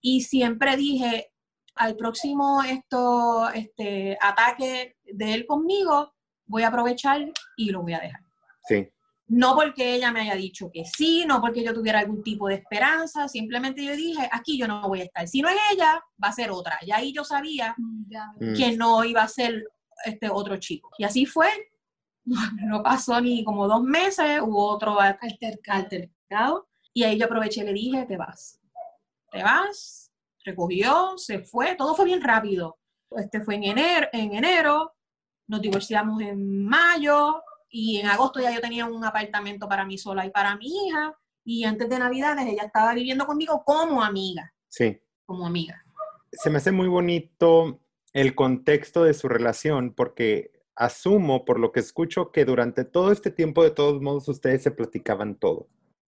Y 0.00 0.22
siempre 0.22 0.76
dije, 0.76 1.32
al 1.74 1.96
próximo 1.96 2.62
esto, 2.62 3.50
este, 3.50 4.16
ataque 4.20 4.96
de 5.04 5.34
él 5.34 5.46
conmigo, 5.46 6.14
voy 6.46 6.62
a 6.62 6.68
aprovechar 6.68 7.20
y 7.56 7.70
lo 7.70 7.82
voy 7.82 7.94
a 7.94 8.00
dejar. 8.00 8.20
Sí. 8.66 8.88
No 9.28 9.54
porque 9.54 9.94
ella 9.94 10.12
me 10.12 10.20
haya 10.20 10.34
dicho 10.34 10.70
que 10.72 10.84
sí, 10.84 11.24
no 11.26 11.40
porque 11.40 11.64
yo 11.64 11.72
tuviera 11.72 12.00
algún 12.00 12.22
tipo 12.22 12.48
de 12.48 12.56
esperanza, 12.56 13.28
simplemente 13.28 13.84
yo 13.84 13.96
dije, 13.96 14.28
aquí 14.30 14.58
yo 14.58 14.68
no 14.68 14.86
voy 14.88 15.00
a 15.00 15.04
estar. 15.04 15.26
Si 15.26 15.40
no 15.40 15.48
es 15.48 15.56
ella, 15.72 16.02
va 16.22 16.28
a 16.28 16.32
ser 16.32 16.50
otra. 16.50 16.78
Y 16.82 16.90
ahí 16.90 17.12
yo 17.12 17.24
sabía 17.24 17.74
mm. 17.78 18.54
que 18.56 18.76
no 18.76 19.04
iba 19.04 19.22
a 19.22 19.28
ser 19.28 19.64
este 20.04 20.28
otro 20.28 20.56
chico. 20.58 20.90
Y 20.98 21.04
así 21.04 21.26
fue. 21.26 21.48
No 22.64 22.82
pasó 22.84 23.20
ni 23.20 23.42
como 23.42 23.66
dos 23.66 23.82
meses, 23.82 24.40
hubo 24.40 24.68
otro 24.68 24.96
altercado. 25.00 26.68
Y 26.94 27.02
ahí 27.02 27.18
yo 27.18 27.26
aproveché 27.26 27.62
y 27.62 27.64
le 27.64 27.72
dije, 27.72 28.06
te 28.06 28.16
vas. 28.16 28.60
Te 29.32 29.42
vas, 29.42 30.12
recogió, 30.44 31.16
se 31.16 31.40
fue, 31.40 31.74
todo 31.74 31.94
fue 31.94 32.04
bien 32.04 32.20
rápido. 32.20 32.78
Este 33.10 33.40
fue 33.40 33.56
en 33.56 33.64
enero, 33.64 34.08
en 34.12 34.34
enero 34.34 34.94
nos 35.48 35.60
divorciamos 35.60 36.22
en 36.22 36.64
mayo, 36.64 37.42
y 37.72 37.96
en 37.96 38.06
agosto 38.06 38.38
ya 38.38 38.52
yo 38.52 38.60
tenía 38.60 38.84
un 38.84 39.02
apartamento 39.02 39.66
para 39.66 39.86
mí 39.86 39.96
sola 39.96 40.26
y 40.26 40.30
para 40.30 40.56
mi 40.56 40.66
hija. 40.66 41.18
Y 41.42 41.64
antes 41.64 41.88
de 41.88 41.98
Navidades 41.98 42.46
ella 42.46 42.64
estaba 42.64 42.92
viviendo 42.94 43.26
conmigo 43.26 43.64
como 43.64 44.04
amiga. 44.04 44.54
Sí. 44.68 45.00
Como 45.24 45.46
amiga. 45.46 45.82
Se 46.30 46.50
me 46.50 46.58
hace 46.58 46.70
muy 46.70 46.86
bonito 46.86 47.80
el 48.12 48.34
contexto 48.34 49.04
de 49.04 49.14
su 49.14 49.26
relación 49.26 49.94
porque 49.94 50.52
asumo, 50.76 51.46
por 51.46 51.58
lo 51.58 51.72
que 51.72 51.80
escucho, 51.80 52.30
que 52.30 52.44
durante 52.44 52.84
todo 52.84 53.10
este 53.10 53.30
tiempo, 53.30 53.64
de 53.64 53.70
todos 53.70 54.02
modos, 54.02 54.28
ustedes 54.28 54.62
se 54.62 54.70
platicaban 54.70 55.34
todo. 55.34 55.68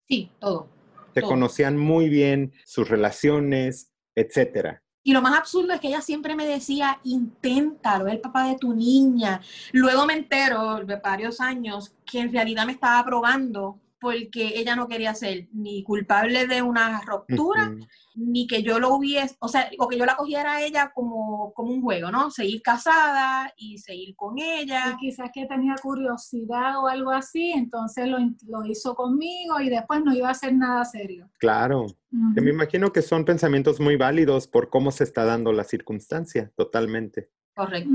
Sí, 0.07 0.31
todo. 0.39 0.69
Se 1.13 1.21
conocían 1.21 1.77
muy 1.77 2.07
bien 2.07 2.53
sus 2.65 2.87
relaciones, 2.87 3.91
etcétera. 4.15 4.81
Y 5.09 5.11
lo 5.11 5.23
más 5.23 5.39
absurdo 5.39 5.73
es 5.73 5.79
que 5.79 5.87
ella 5.87 6.01
siempre 6.01 6.35
me 6.35 6.45
decía, 6.45 6.99
inténtalo, 7.03 8.05
es 8.05 8.13
el 8.13 8.21
papá 8.21 8.43
de 8.43 8.57
tu 8.57 8.75
niña. 8.75 9.41
Luego 9.71 10.05
me 10.05 10.13
entero, 10.13 10.85
de 10.85 10.97
varios 10.97 11.41
años, 11.41 11.95
que 12.05 12.19
en 12.19 12.31
realidad 12.31 12.67
me 12.67 12.73
estaba 12.73 13.03
probando 13.03 13.79
porque 13.99 14.53
ella 14.55 14.75
no 14.75 14.87
quería 14.87 15.13
ser 15.13 15.47
ni 15.51 15.83
culpable 15.83 16.47
de 16.47 16.61
una 16.61 17.01
ruptura, 17.01 17.75
ni 18.15 18.47
que 18.47 18.63
yo 18.63 18.79
lo 18.79 18.95
hubiese, 18.95 19.35
o 19.39 19.47
sea, 19.47 19.69
o 19.77 19.87
que 19.87 19.97
yo 19.97 20.05
la 20.05 20.15
cogiera 20.15 20.55
a 20.55 20.61
ella 20.61 20.91
como, 20.93 21.53
como 21.53 21.71
un 21.71 21.81
juego, 21.81 22.11
¿no? 22.11 22.31
Seguir 22.31 22.61
casada 22.61 23.53
y 23.57 23.77
seguir 23.77 24.15
con 24.15 24.37
ella. 24.37 24.93
Y 24.93 24.97
quizás 24.97 25.29
que 25.33 25.45
tenía 25.45 25.75
curiosidad 25.81 26.83
o 26.83 26.87
algo 26.87 27.11
así, 27.11 27.51
entonces 27.51 28.07
lo, 28.07 28.17
lo, 28.47 28.65
hizo 28.65 28.95
conmigo 28.95 29.59
y 29.59 29.69
después 29.69 30.03
no 30.03 30.13
iba 30.13 30.27
a 30.27 30.31
hacer 30.31 30.53
nada 30.53 30.83
serio. 30.85 31.29
Claro, 31.39 31.85
me 32.11 32.49
imagino 32.49 32.91
que 32.91 33.01
son 33.01 33.25
pensamientos 33.25 33.79
muy 33.79 33.95
válidos 33.95 34.47
por 34.47 34.69
cómo 34.69 34.91
se 34.91 35.03
está 35.03 35.25
dando 35.25 35.51
la 35.51 35.63
circunstancia, 35.63 36.51
totalmente. 36.55 37.29
Correcto. 37.55 37.89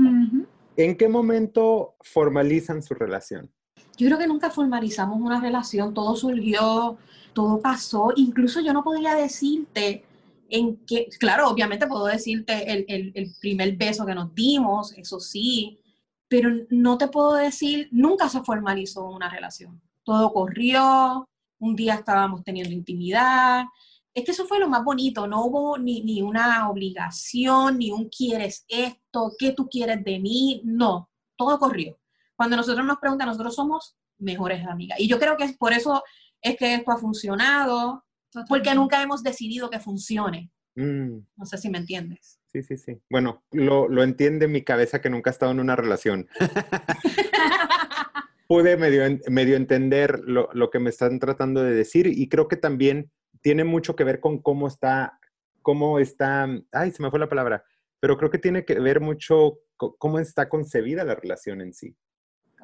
¿En 0.77 0.97
qué 0.97 1.07
momento 1.07 1.95
formalizan 2.01 2.83
su 2.83 2.93
relación? 2.93 3.51
Yo 3.97 4.07
creo 4.07 4.17
que 4.17 4.27
nunca 4.27 4.49
formalizamos 4.49 5.19
una 5.19 5.39
relación, 5.39 5.93
todo 5.93 6.15
surgió, 6.15 6.97
todo 7.33 7.59
pasó, 7.59 8.11
incluso 8.15 8.61
yo 8.61 8.73
no 8.73 8.83
podría 8.83 9.15
decirte 9.15 10.03
en 10.49 10.77
qué, 10.85 11.07
claro, 11.19 11.49
obviamente 11.49 11.87
puedo 11.87 12.05
decirte 12.05 12.71
el, 12.71 13.35
primer 13.39 13.75
beso 13.75 14.05
que 14.05 14.15
nos 14.15 14.33
dimos, 14.33 14.93
eso 14.93 15.19
sí, 15.19 15.79
pero 16.27 16.49
no 16.69 16.97
te 16.97 17.07
puedo 17.07 17.33
decir, 17.35 17.89
nunca 17.91 18.29
se 18.29 18.41
formalizó 18.41 19.09
una 19.09 19.29
relación. 19.29 19.81
Todo 20.03 20.31
corrió, 20.33 21.27
un 21.59 21.75
día 21.75 21.95
estábamos 21.95 22.43
teniendo 22.43 22.73
intimidad. 22.73 23.65
Es 24.13 24.23
que 24.23 24.31
eso 24.31 24.45
fue 24.45 24.59
lo 24.59 24.69
más 24.69 24.83
bonito, 24.83 25.27
no 25.27 25.45
hubo 25.45 25.77
ni, 25.77 26.01
ni 26.01 26.21
una 26.21 26.69
obligación, 26.69 27.79
ni 27.79 27.91
un 27.91 28.09
quieres 28.09 28.65
esto, 28.67 29.33
qué 29.37 29.51
tú 29.51 29.67
quieres 29.67 30.03
de 30.03 30.19
mí, 30.19 30.61
no, 30.63 31.09
todo 31.35 31.59
corrió. 31.59 31.97
Cuando 32.35 32.57
nosotros 32.57 32.85
nos 32.85 32.97
preguntan, 32.97 33.27
nosotros 33.27 33.55
somos 33.55 33.97
mejores 34.17 34.65
amigas. 34.65 34.99
Y 34.99 35.07
yo 35.07 35.19
creo 35.19 35.37
que 35.37 35.45
es 35.45 35.57
por 35.57 35.73
eso 35.73 36.03
es 36.41 36.57
que 36.57 36.75
esto 36.75 36.91
ha 36.91 36.97
funcionado, 36.97 38.05
porque 38.47 38.75
nunca 38.75 39.01
hemos 39.01 39.23
decidido 39.23 39.69
que 39.69 39.79
funcione. 39.79 40.51
Mm. 40.75 41.19
No 41.37 41.45
sé 41.45 41.57
si 41.57 41.69
me 41.69 41.77
entiendes. 41.77 42.39
Sí, 42.47 42.63
sí, 42.63 42.77
sí. 42.77 42.97
Bueno, 43.09 43.43
lo, 43.51 43.87
lo 43.87 44.03
entiende 44.03 44.47
mi 44.47 44.63
cabeza 44.63 45.01
que 45.01 45.09
nunca 45.09 45.29
ha 45.29 45.33
estado 45.33 45.51
en 45.51 45.59
una 45.59 45.75
relación. 45.75 46.27
Pude 48.47 48.77
medio, 48.77 49.03
medio 49.29 49.55
entender 49.55 50.19
lo, 50.23 50.49
lo, 50.53 50.69
que 50.69 50.79
me 50.79 50.89
están 50.89 51.19
tratando 51.19 51.63
de 51.63 51.73
decir 51.73 52.05
y 52.05 52.29
creo 52.29 52.47
que 52.47 52.57
también 52.57 53.11
tiene 53.41 53.63
mucho 53.63 53.95
que 53.95 54.03
ver 54.03 54.19
con 54.19 54.39
cómo 54.39 54.67
está, 54.67 55.19
cómo 55.63 55.99
está, 55.99 56.47
ay, 56.71 56.91
se 56.91 57.01
me 57.01 57.09
fue 57.09 57.19
la 57.19 57.29
palabra, 57.29 57.63
pero 57.99 58.17
creo 58.17 58.29
que 58.29 58.37
tiene 58.37 58.63
que 58.63 58.79
ver 58.79 59.01
mucho 59.01 59.57
cómo 59.77 60.19
está 60.19 60.47
concebida 60.47 61.03
la 61.03 61.15
relación 61.15 61.61
en 61.61 61.73
sí. 61.73 61.95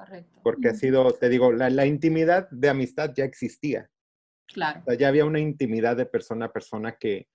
Correcto. 0.05 0.41
Porque 0.43 0.69
ha 0.69 0.73
sido, 0.73 1.13
te 1.13 1.29
digo, 1.29 1.51
la, 1.51 1.85
intimidad 1.85 2.49
de 2.49 2.69
amistad 2.69 3.11
ya 3.15 3.25
existía. 3.25 3.89
Claro. 4.53 4.83
ya 4.99 5.07
había 5.07 5.23
una 5.23 5.39
intimidad 5.39 5.95
de 5.95 6.05
persona 6.05 6.47
a 6.47 6.51
persona 6.51 6.97
que, 6.99 7.29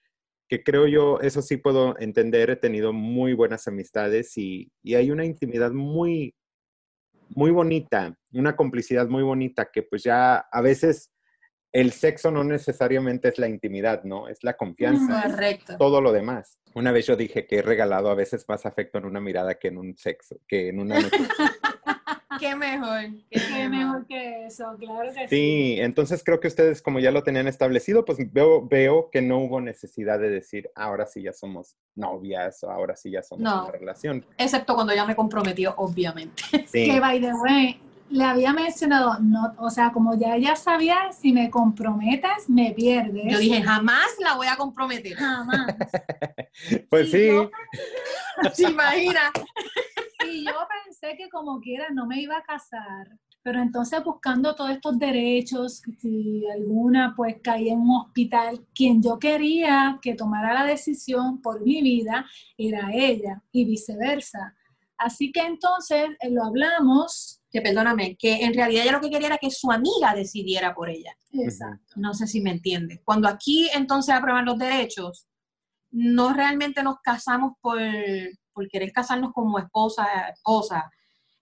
que 0.51 0.63
creo 0.63 0.87
yo, 0.87 1.19
eso 1.21 1.41
sí 1.41 1.57
puedo 1.57 1.99
entender, 1.99 2.51
he 2.51 2.57
tenido 2.57 2.93
muy 2.93 3.33
buenas 3.33 3.67
amistades 3.69 4.37
y, 4.37 4.71
y, 4.83 4.97
hay 4.97 5.11
una 5.11 5.25
intimidad 5.25 5.73
muy, 5.73 6.35
muy 7.31 7.51
bonita, 7.51 8.15
una 8.33 8.55
complicidad 8.55 9.09
muy 9.09 9.23
bonita 9.23 9.71
que 9.73 9.83
pues 9.83 10.03
ya 10.03 10.37
a 10.37 10.61
veces 10.61 11.11
el 11.73 11.93
sexo 11.93 12.31
no 12.31 12.45
necesariamente 12.45 13.29
es 13.29 13.39
la 13.39 13.49
intimidad, 13.49 14.03
¿no? 14.05 14.29
Es 14.29 14.43
la 14.43 14.57
confianza. 14.57 15.25
Correcto. 15.25 15.77
Todo 15.77 16.01
lo 16.01 16.13
demás. 16.13 16.59
Una 16.75 16.93
vez 16.93 17.07
yo 17.07 17.17
dije 17.17 17.47
que 17.47 17.57
he 17.57 17.63
regalado 17.63 18.09
a 18.09 18.15
veces 18.15 18.47
más 18.49 18.65
afecto 18.65 18.99
en 18.99 19.05
una 19.05 19.21
mirada 19.21 19.57
que 19.57 19.69
en 19.69 19.79
un 19.79 19.97
sexo, 19.97 20.41
que 20.49 20.69
en 20.69 20.81
una 20.81 20.97
qué 22.41 22.55
mejor. 22.57 23.03
Qué, 23.31 23.69
mejor 23.69 24.07
que 24.07 24.47
eso, 24.47 24.77
claro 24.79 25.13
que 25.13 25.29
sí. 25.29 25.37
Sí, 25.37 25.77
entonces 25.79 26.23
creo 26.25 26.41
que 26.41 26.49
ustedes, 26.49 26.83
como 26.83 26.99
ya 26.99 27.11
lo 27.11 27.23
tenían 27.23 27.47
establecido, 27.47 28.05
pues 28.05 28.19
veo, 28.33 28.67
veo 28.67 29.11
que 29.11 29.23
no 29.23 29.39
hubo 29.39 29.61
necesidad 29.61 30.19
de 30.19 30.31
decir, 30.31 30.71
ahora 30.75 31.07
sí 31.07 31.23
ya 31.23 31.33
somos 31.33 31.77
novias 31.95 32.63
o 32.65 32.71
ahora 32.71 32.97
sí 32.97 33.11
ya 33.11 33.23
somos 33.23 33.43
una 33.43 33.71
relación. 33.71 34.25
Excepto 34.39 34.75
cuando 34.75 34.95
ya 34.95 35.07
me 35.07 35.15
comprometió, 35.15 35.75
obviamente. 35.77 36.43
Sí. 36.67 36.91
Que, 36.91 37.01
by 37.01 37.21
the 37.21 37.33
way, 37.35 37.81
le 38.11 38.25
había 38.25 38.53
mencionado, 38.53 39.19
no, 39.21 39.55
o 39.59 39.71
sea, 39.71 39.93
como 39.93 40.19
ya 40.19 40.37
ella 40.37 40.57
sabía, 40.57 41.13
si 41.13 41.33
me 41.33 41.51
comprometes, 41.51 42.49
me 42.49 42.73
pierdes. 42.73 43.33
Yo 43.33 43.39
dije, 43.39 43.63
jamás 43.63 44.07
la 44.21 44.35
voy 44.35 44.47
a 44.47 44.57
comprometer. 44.57 45.15
Jamás. 45.15 45.67
pues 46.91 47.11
sí. 47.11 47.29
¿Se 48.55 48.71
imagina? 48.71 49.33
Y 50.29 50.45
yo 50.45 50.55
pensé 50.85 51.17
que 51.17 51.29
como 51.29 51.61
quiera 51.61 51.89
no 51.91 52.07
me 52.07 52.21
iba 52.21 52.37
a 52.39 52.43
casar. 52.43 53.07
Pero 53.43 53.61
entonces 53.61 54.03
buscando 54.03 54.57
todos 54.57 54.71
estos 54.71 54.99
derechos, 54.99 55.81
si 56.01 56.45
alguna 56.49 57.15
pues 57.15 57.37
caía 57.41 57.75
en 57.75 57.81
un 57.81 58.01
hospital, 58.01 58.67
quien 58.75 59.01
yo 59.01 59.21
quería 59.21 60.01
que 60.03 60.15
tomara 60.15 60.53
la 60.53 60.65
decisión 60.65 61.41
por 61.41 61.61
mi 61.61 61.81
vida 61.81 62.27
era 62.59 62.91
ella 62.93 63.41
y 63.53 63.65
viceversa. 63.67 64.57
Así 64.99 65.31
que 65.33 65.41
entonces 65.41 66.09
eh, 66.21 66.31
lo 66.31 66.45
hablamos 66.45 67.43
que 67.51 67.63
perdóname, 67.63 68.17
que 68.19 68.45
en 68.45 68.55
realidad 68.55 68.83
ella 68.83 68.93
lo 68.93 69.01
que 69.01 69.11
quería 69.11 69.29
era 69.29 69.39
que 69.39 69.51
su 69.51 69.71
amiga 69.71 70.15
decidiera 70.15 70.75
por 70.75 70.91
ella. 70.91 71.17
Exacto. 71.33 71.95
No 71.97 72.13
sé 72.13 72.27
si 72.27 72.41
me 72.41 72.51
entiende. 72.51 73.01
Cuando 73.05 73.29
aquí 73.29 73.69
entonces 73.75 74.15
aprueban 74.15 74.45
los 74.45 74.59
derechos, 74.59 75.27
no 75.91 76.35
realmente 76.35 76.83
nos 76.83 76.97
casamos 77.03 77.53
por, 77.61 77.79
por 78.53 78.69
querer 78.69 78.93
casarnos 78.93 79.33
como 79.33 79.59
esposa, 79.59 80.07
esposa. 80.35 80.91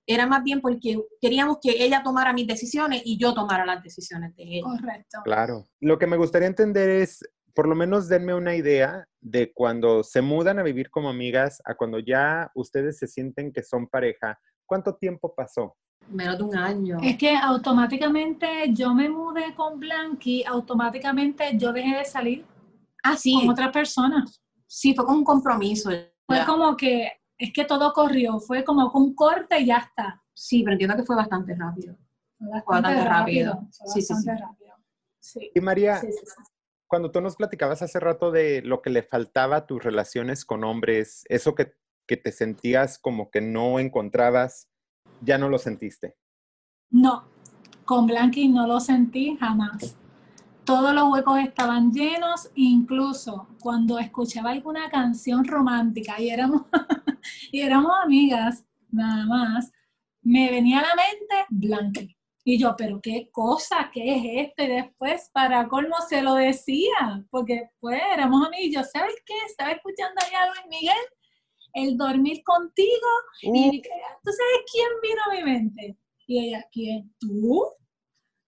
Era 0.07 0.27
más 0.27 0.45
bien 0.45 0.61
porque 0.61 0.99
queríamos 1.21 1.59
que 1.61 1.83
ella 1.83 2.03
tomara 2.03 2.33
mis 2.33 2.47
decisiones 2.47 3.03
y 3.05 3.19
yo 3.19 3.35
tomara 3.35 3.65
las 3.65 3.83
decisiones 3.83 4.37
de 4.37 4.43
ella. 4.45 4.63
Correcto. 4.65 5.19
Claro. 5.25 5.67
Lo 5.81 5.99
que 5.99 6.07
me 6.07 6.17
gustaría 6.17 6.47
entender 6.47 6.91
es, 6.91 7.25
por 7.55 7.67
lo 7.67 7.75
menos 7.75 8.09
denme 8.09 8.35
una 8.35 8.55
idea 8.55 9.09
de 9.25 9.53
cuando 9.55 10.05
se 10.05 10.21
mudan 10.21 10.59
a 10.59 10.63
vivir 10.63 10.91
como 10.91 11.09
amigas 11.09 11.61
a 11.65 11.75
cuando 11.75 11.99
ya 11.99 12.51
ustedes 12.55 12.99
se 12.99 13.07
sienten 13.07 13.53
que 13.53 13.63
son 13.63 13.89
pareja. 13.89 14.39
¿Cuánto 14.67 14.97
tiempo 14.97 15.35
pasó? 15.35 15.77
Menos 16.11 16.37
de 16.37 16.45
un 16.45 16.57
año. 16.57 16.99
Es 17.03 17.17
que 17.17 17.35
automáticamente 17.35 18.47
yo 18.73 18.93
me 18.95 19.09
mudé 19.09 19.55
con 19.55 19.81
Blanqui, 19.81 20.45
automáticamente 20.45 21.57
yo 21.57 21.73
dejé 21.73 21.97
de 21.97 22.05
salir 22.05 22.45
ah, 23.03 23.17
sí. 23.17 23.35
con 23.35 23.49
otras 23.49 23.73
personas. 23.73 24.43
Sí, 24.67 24.95
fue 24.95 25.07
con 25.07 25.17
un 25.17 25.25
compromiso. 25.25 25.91
Fue 26.27 26.45
como 26.45 26.77
que, 26.77 27.11
es 27.39 27.51
que 27.51 27.65
todo 27.65 27.95
corrió, 27.95 28.39
fue 28.41 28.63
como 28.63 28.91
un 28.93 29.15
corte 29.15 29.59
y 29.59 29.67
ya 29.67 29.79
está. 29.79 30.23
Sí, 30.35 30.63
pero 30.63 30.75
entiendo 30.75 30.97
que 30.97 31.05
fue 31.05 31.17
bastante 31.17 31.55
rápido. 31.55 31.97
Fue 32.37 32.49
bastante, 32.51 33.05
rápido. 33.05 33.67
sí, 33.71 34.03
sí, 34.03 34.15
sí. 34.15 34.29
rápido. 34.29 34.75
Y 35.55 35.61
María, 35.61 36.03
cuando 36.95 37.11
tú 37.11 37.21
nos 37.21 37.35
platicabas 37.35 37.83
hace 37.83 37.99
rato 37.99 38.31
de 38.31 38.63
lo 38.63 38.81
que 38.81 38.89
le 38.89 39.03
faltaba 39.03 39.57
a 39.57 39.67
tus 39.67 39.83
relaciones 39.83 40.45
con 40.45 40.63
hombres, 40.63 41.25
eso 41.29 41.57
que, 41.57 41.73
que 42.07 42.17
te 42.17 42.31
sentías 42.31 43.01
como 43.01 43.33
que 43.33 43.41
no 43.41 43.81
encontrabas, 43.81 44.69
ya 45.21 45.37
no 45.37 45.49
lo 45.49 45.59
sentiste. 45.59 46.15
No, 46.91 47.25
con 47.85 48.07
Blanqui 48.07 48.47
no 48.47 48.69
lo 48.69 48.79
sentí 48.79 49.37
jamás. 49.41 49.97
Todos 50.63 50.95
los 50.95 51.11
huecos 51.11 51.41
estaban 51.41 51.91
llenos, 51.91 52.53
incluso 52.55 53.49
cuando 53.59 53.99
escuchaba 53.99 54.51
alguna 54.51 54.89
canción 54.89 55.45
romántica 55.45 56.21
y 56.21 56.31
éramos, 56.31 56.63
y 57.51 57.63
éramos 57.63 57.91
amigas, 58.05 58.65
nada 58.93 59.27
más, 59.27 59.73
me 60.23 60.49
venía 60.49 60.79
a 60.79 60.83
la 60.83 60.95
mente 60.95 61.47
Blanqui. 61.51 62.14
Y 62.47 62.59
yo, 62.59 62.75
pero 62.77 63.01
qué 63.01 63.31
cosa, 63.33 63.91
qué 63.93 64.17
es 64.17 64.49
esto. 64.49 64.65
Y 64.65 64.69
después, 64.69 65.31
para 65.33 65.67
colmo, 65.67 65.97
se 66.07 66.21
lo 66.21 66.35
decía, 66.35 67.25
porque 67.31 67.71
pues 67.81 68.01
éramos 68.13 68.47
amigos. 68.47 68.91
¿sabes 68.93 69.15
qué? 69.25 69.35
Estaba 69.47 69.71
escuchando 69.71 70.15
allá 70.21 70.43
a 70.43 70.47
Luis 70.49 70.67
Miguel 70.69 71.05
el 71.75 71.97
dormir 71.97 72.43
contigo. 72.45 73.09
Y. 73.43 73.83
¿tú 73.83 74.31
sabes 74.31 74.73
quién 74.73 74.89
vino 75.03 75.21
a 75.27 75.35
mi 75.35 75.53
mente? 75.53 75.99
Y 76.27 76.49
ella, 76.49 76.67
¿quién? 76.71 77.15
¿Tú? 77.19 77.65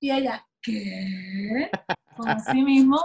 Y 0.01 0.11
ella, 0.11 0.47
¿qué? 0.63 1.71
Pues 2.17 2.29
así 2.29 2.63
mismo 2.63 2.99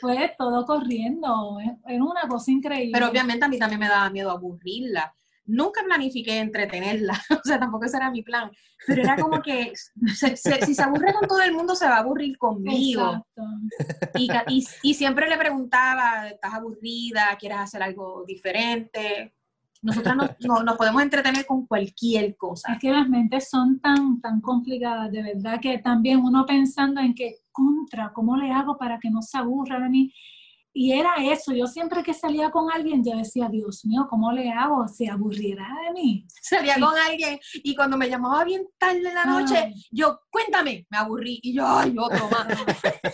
fue 0.00 0.34
todo 0.38 0.64
corriendo. 0.64 1.58
Era 1.86 2.04
una 2.04 2.28
cosa 2.28 2.50
increíble. 2.50 2.92
Pero 2.92 3.10
obviamente 3.10 3.44
a 3.44 3.48
mí 3.48 3.58
también 3.58 3.80
me 3.80 3.88
daba 3.88 4.10
miedo 4.10 4.30
aburrirla. 4.30 5.14
Nunca 5.48 5.82
planifiqué 5.82 6.38
entretenerla, 6.38 7.20
o 7.30 7.40
sea, 7.42 7.58
tampoco 7.58 7.86
ese 7.86 7.96
era 7.96 8.10
mi 8.10 8.22
plan. 8.22 8.50
Pero 8.86 9.02
era 9.02 9.16
como 9.16 9.42
que 9.42 9.72
si 10.14 10.74
se 10.74 10.82
aburre 10.82 11.12
con 11.12 11.26
todo 11.26 11.42
el 11.42 11.52
mundo, 11.52 11.74
se 11.74 11.86
va 11.86 11.96
a 11.96 12.00
aburrir 12.00 12.38
conmigo. 12.38 13.26
Y, 14.14 14.30
y, 14.46 14.64
y, 14.82 14.94
siempre 14.94 15.28
le 15.28 15.36
preguntaba, 15.36 16.28
¿estás 16.28 16.54
aburrida? 16.54 17.36
¿Quieres 17.38 17.58
hacer 17.58 17.82
algo 17.82 18.24
diferente? 18.26 19.34
Nosotras 19.80 20.16
nos, 20.16 20.64
nos, 20.64 20.76
podemos 20.76 21.02
entretener 21.02 21.46
con 21.46 21.66
cualquier 21.66 22.36
cosa. 22.36 22.72
Es 22.72 22.78
que 22.78 22.90
las 22.90 23.08
mentes 23.08 23.48
son 23.48 23.80
tan, 23.80 24.20
tan 24.20 24.40
complicadas, 24.40 25.10
de 25.10 25.22
verdad, 25.22 25.60
que 25.60 25.78
también 25.78 26.20
uno 26.20 26.44
pensando 26.46 27.00
en 27.00 27.14
qué 27.14 27.36
contra, 27.52 28.12
¿cómo 28.12 28.36
le 28.36 28.52
hago 28.52 28.76
para 28.76 28.98
que 28.98 29.10
no 29.10 29.22
se 29.22 29.38
aburra 29.38 29.80
de 29.80 29.88
mí? 29.88 30.12
Y 30.80 30.92
era 30.92 31.14
eso, 31.18 31.52
yo 31.52 31.66
siempre 31.66 32.04
que 32.04 32.14
salía 32.14 32.52
con 32.52 32.70
alguien, 32.70 33.02
yo 33.04 33.16
decía, 33.16 33.48
Dios 33.48 33.84
mío, 33.84 34.06
¿cómo 34.08 34.30
le 34.30 34.48
hago? 34.48 34.86
¿Se 34.86 35.10
aburrirá 35.10 35.66
de 35.84 35.92
mí? 35.92 36.24
Salía 36.40 36.76
con 36.78 36.96
alguien 36.96 37.40
y 37.52 37.74
cuando 37.74 37.96
me 37.96 38.08
llamaba 38.08 38.44
bien 38.44 38.64
tarde 38.78 39.08
en 39.08 39.14
la 39.14 39.24
noche, 39.24 39.74
yo, 39.90 40.20
cuéntame, 40.30 40.86
me 40.88 40.98
aburrí. 40.98 41.40
Y 41.42 41.52
yo, 41.52 41.66
ay, 41.66 41.96
otro 41.98 42.28
más. 42.30 42.46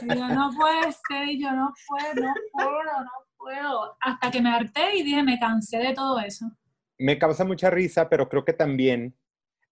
yo 0.03 0.29
no 0.29 0.51
puedo 0.55 0.93
ser, 1.09 1.39
yo 1.39 1.53
no 1.53 1.73
puedo, 1.89 2.27
no 2.27 2.35
puedo, 2.53 3.01
no 3.01 3.11
puedo. 3.39 3.97
Hasta 3.99 4.31
que 4.31 4.43
me 4.43 4.51
harté 4.51 4.97
y 4.99 5.03
dije, 5.03 5.23
me 5.23 5.39
cansé 5.39 5.79
de 5.79 5.95
todo 5.95 6.21
eso. 6.21 6.45
Me 6.99 7.19
causa 7.19 7.47
mucha 7.47 7.71
risa, 7.71 8.11
pero 8.11 8.29
creo 8.29 8.45
que 8.45 8.53
también 8.53 9.17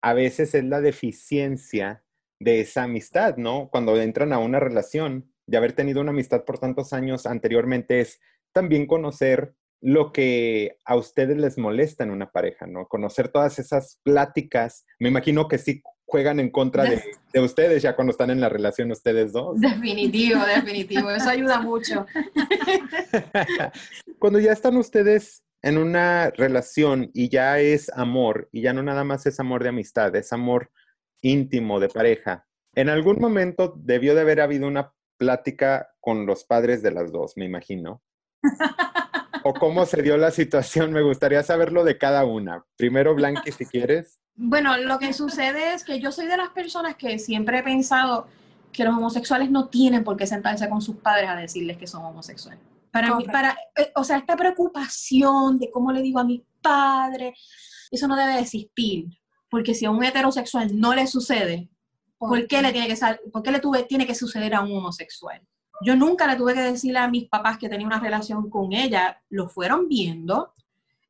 a 0.00 0.14
veces 0.14 0.54
es 0.54 0.64
la 0.64 0.80
deficiencia 0.80 2.02
de 2.40 2.62
esa 2.62 2.84
amistad, 2.84 3.36
¿no? 3.36 3.68
Cuando 3.68 4.00
entran 4.00 4.32
a 4.32 4.38
una 4.38 4.60
relación, 4.60 5.31
de 5.46 5.56
haber 5.56 5.72
tenido 5.72 6.00
una 6.00 6.10
amistad 6.10 6.44
por 6.44 6.58
tantos 6.58 6.92
años 6.92 7.26
anteriormente, 7.26 8.00
es 8.00 8.20
también 8.52 8.86
conocer 8.86 9.54
lo 9.80 10.12
que 10.12 10.78
a 10.84 10.94
ustedes 10.96 11.36
les 11.36 11.58
molesta 11.58 12.04
en 12.04 12.10
una 12.10 12.30
pareja, 12.30 12.66
¿no? 12.66 12.86
Conocer 12.86 13.28
todas 13.28 13.58
esas 13.58 13.98
pláticas. 14.04 14.86
Me 15.00 15.08
imagino 15.08 15.48
que 15.48 15.58
sí 15.58 15.82
juegan 16.06 16.38
en 16.38 16.50
contra 16.50 16.84
de, 16.84 17.02
de, 17.32 17.40
ustedes 17.40 17.82
ya 17.82 17.96
cuando 17.96 18.12
están 18.12 18.30
en 18.30 18.40
la 18.40 18.48
relación 18.48 18.92
ustedes 18.92 19.32
dos. 19.32 19.60
Definitivo, 19.60 20.44
definitivo. 20.44 21.10
Eso 21.10 21.28
ayuda 21.28 21.60
mucho. 21.60 22.06
cuando 24.20 24.38
ya 24.38 24.52
están 24.52 24.76
ustedes 24.76 25.42
en 25.62 25.78
una 25.78 26.30
relación 26.30 27.10
y 27.12 27.28
ya 27.28 27.58
es 27.58 27.90
amor, 27.94 28.48
y 28.52 28.62
ya 28.62 28.72
no 28.72 28.82
nada 28.82 29.02
más 29.02 29.26
es 29.26 29.40
amor 29.40 29.62
de 29.64 29.70
amistad, 29.70 30.14
es 30.14 30.32
amor 30.32 30.70
íntimo 31.22 31.80
de 31.80 31.88
pareja, 31.88 32.46
en 32.74 32.88
algún 32.88 33.20
momento 33.20 33.74
debió 33.76 34.14
de 34.14 34.22
haber 34.22 34.40
habido 34.40 34.66
una 34.66 34.92
plática 35.16 35.88
con 36.00 36.26
los 36.26 36.44
padres 36.44 36.82
de 36.82 36.90
las 36.90 37.12
dos, 37.12 37.36
me 37.36 37.44
imagino. 37.44 38.02
¿O 39.44 39.54
cómo 39.54 39.86
se 39.86 40.02
dio 40.02 40.16
la 40.16 40.30
situación? 40.30 40.92
Me 40.92 41.02
gustaría 41.02 41.42
saberlo 41.42 41.84
de 41.84 41.98
cada 41.98 42.24
una. 42.24 42.64
Primero, 42.76 43.14
Blanqui, 43.14 43.50
si 43.50 43.66
quieres. 43.66 44.20
Bueno, 44.34 44.76
lo 44.76 44.98
que 44.98 45.12
sucede 45.12 45.74
es 45.74 45.84
que 45.84 46.00
yo 46.00 46.12
soy 46.12 46.26
de 46.26 46.36
las 46.36 46.50
personas 46.50 46.96
que 46.96 47.18
siempre 47.18 47.58
he 47.58 47.62
pensado 47.62 48.26
que 48.72 48.84
los 48.84 48.96
homosexuales 48.96 49.50
no 49.50 49.68
tienen 49.68 50.04
por 50.04 50.16
qué 50.16 50.26
sentarse 50.26 50.68
con 50.68 50.80
sus 50.80 50.96
padres 50.96 51.28
a 51.28 51.36
decirles 51.36 51.76
que 51.76 51.86
son 51.86 52.04
homosexuales. 52.04 52.60
Para 52.90 53.16
mí, 53.16 53.24
para, 53.24 53.56
eh, 53.76 53.90
o 53.94 54.04
sea, 54.04 54.18
esta 54.18 54.36
preocupación 54.36 55.58
de 55.58 55.70
cómo 55.70 55.92
le 55.92 56.02
digo 56.02 56.20
a 56.20 56.24
mi 56.24 56.44
padre, 56.60 57.34
eso 57.90 58.06
no 58.06 58.16
debe 58.16 58.38
existir. 58.38 59.06
Porque 59.50 59.74
si 59.74 59.84
a 59.84 59.90
un 59.90 60.02
heterosexual 60.02 60.78
no 60.78 60.94
le 60.94 61.06
sucede, 61.06 61.68
¿por, 62.28 62.46
qué 62.46 62.62
le 62.62 62.72
tiene 62.72 62.88
que 62.88 62.96
por 63.32 63.42
qué 63.42 63.50
le 63.50 63.60
tuve, 63.60 63.82
tiene 63.84 64.06
que 64.06 64.14
suceder 64.14 64.54
a 64.54 64.60
un 64.60 64.76
homosexual? 64.76 65.40
Yo 65.84 65.96
nunca 65.96 66.26
le 66.26 66.36
tuve 66.36 66.54
que 66.54 66.60
decirle 66.60 67.00
a 67.00 67.08
mis 67.08 67.28
papás 67.28 67.58
que 67.58 67.68
tenía 67.68 67.86
una 67.86 67.98
relación 67.98 68.48
con 68.48 68.72
ella, 68.72 69.20
lo 69.30 69.48
fueron 69.48 69.88
viendo, 69.88 70.52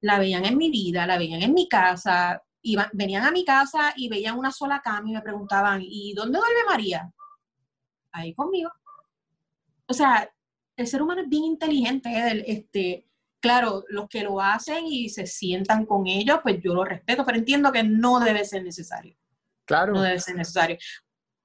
la 0.01 0.19
veían 0.19 0.45
en 0.47 0.57
mi 0.57 0.71
vida, 0.71 1.07
la 1.07 1.19
veían 1.19 1.43
en 1.43 1.53
mi 1.53 1.69
casa, 1.69 2.43
iban, 2.63 2.89
venían 2.93 3.25
a 3.25 3.31
mi 3.31 3.45
casa 3.45 3.93
y 3.97 4.09
veían 4.09 4.39
una 4.39 4.51
sola 4.51 4.81
cama 4.81 5.11
y 5.11 5.13
me 5.13 5.21
preguntaban, 5.21 5.83
¿y 5.85 6.15
dónde 6.15 6.39
duerme 6.39 6.65
María? 6.67 7.13
Ahí 8.13 8.35
conmigo. 8.35 8.71
O 9.87 9.93
sea, 9.93 10.33
el 10.77 10.87
ser 10.87 11.03
humano 11.03 11.21
es 11.21 11.29
bien 11.29 11.45
inteligente, 11.45 12.09
¿eh? 12.09 12.45
este, 12.47 13.07
claro, 13.41 13.85
los 13.89 14.09
que 14.09 14.23
lo 14.23 14.41
hacen 14.41 14.87
y 14.87 15.11
se 15.11 15.27
sientan 15.27 15.85
con 15.85 16.07
ellos, 16.07 16.41
pues 16.43 16.63
yo 16.63 16.73
lo 16.73 16.85
respeto, 16.85 17.27
pero 17.27 17.37
entiendo 17.37 17.71
que 17.71 17.83
no 17.83 18.21
debe 18.21 18.45
ser 18.47 18.65
necesario. 18.65 19.15
Claro. 19.67 19.93
No 19.95 20.03
debe 20.03 20.19
ser 20.21 20.37
necesario. 20.37 20.77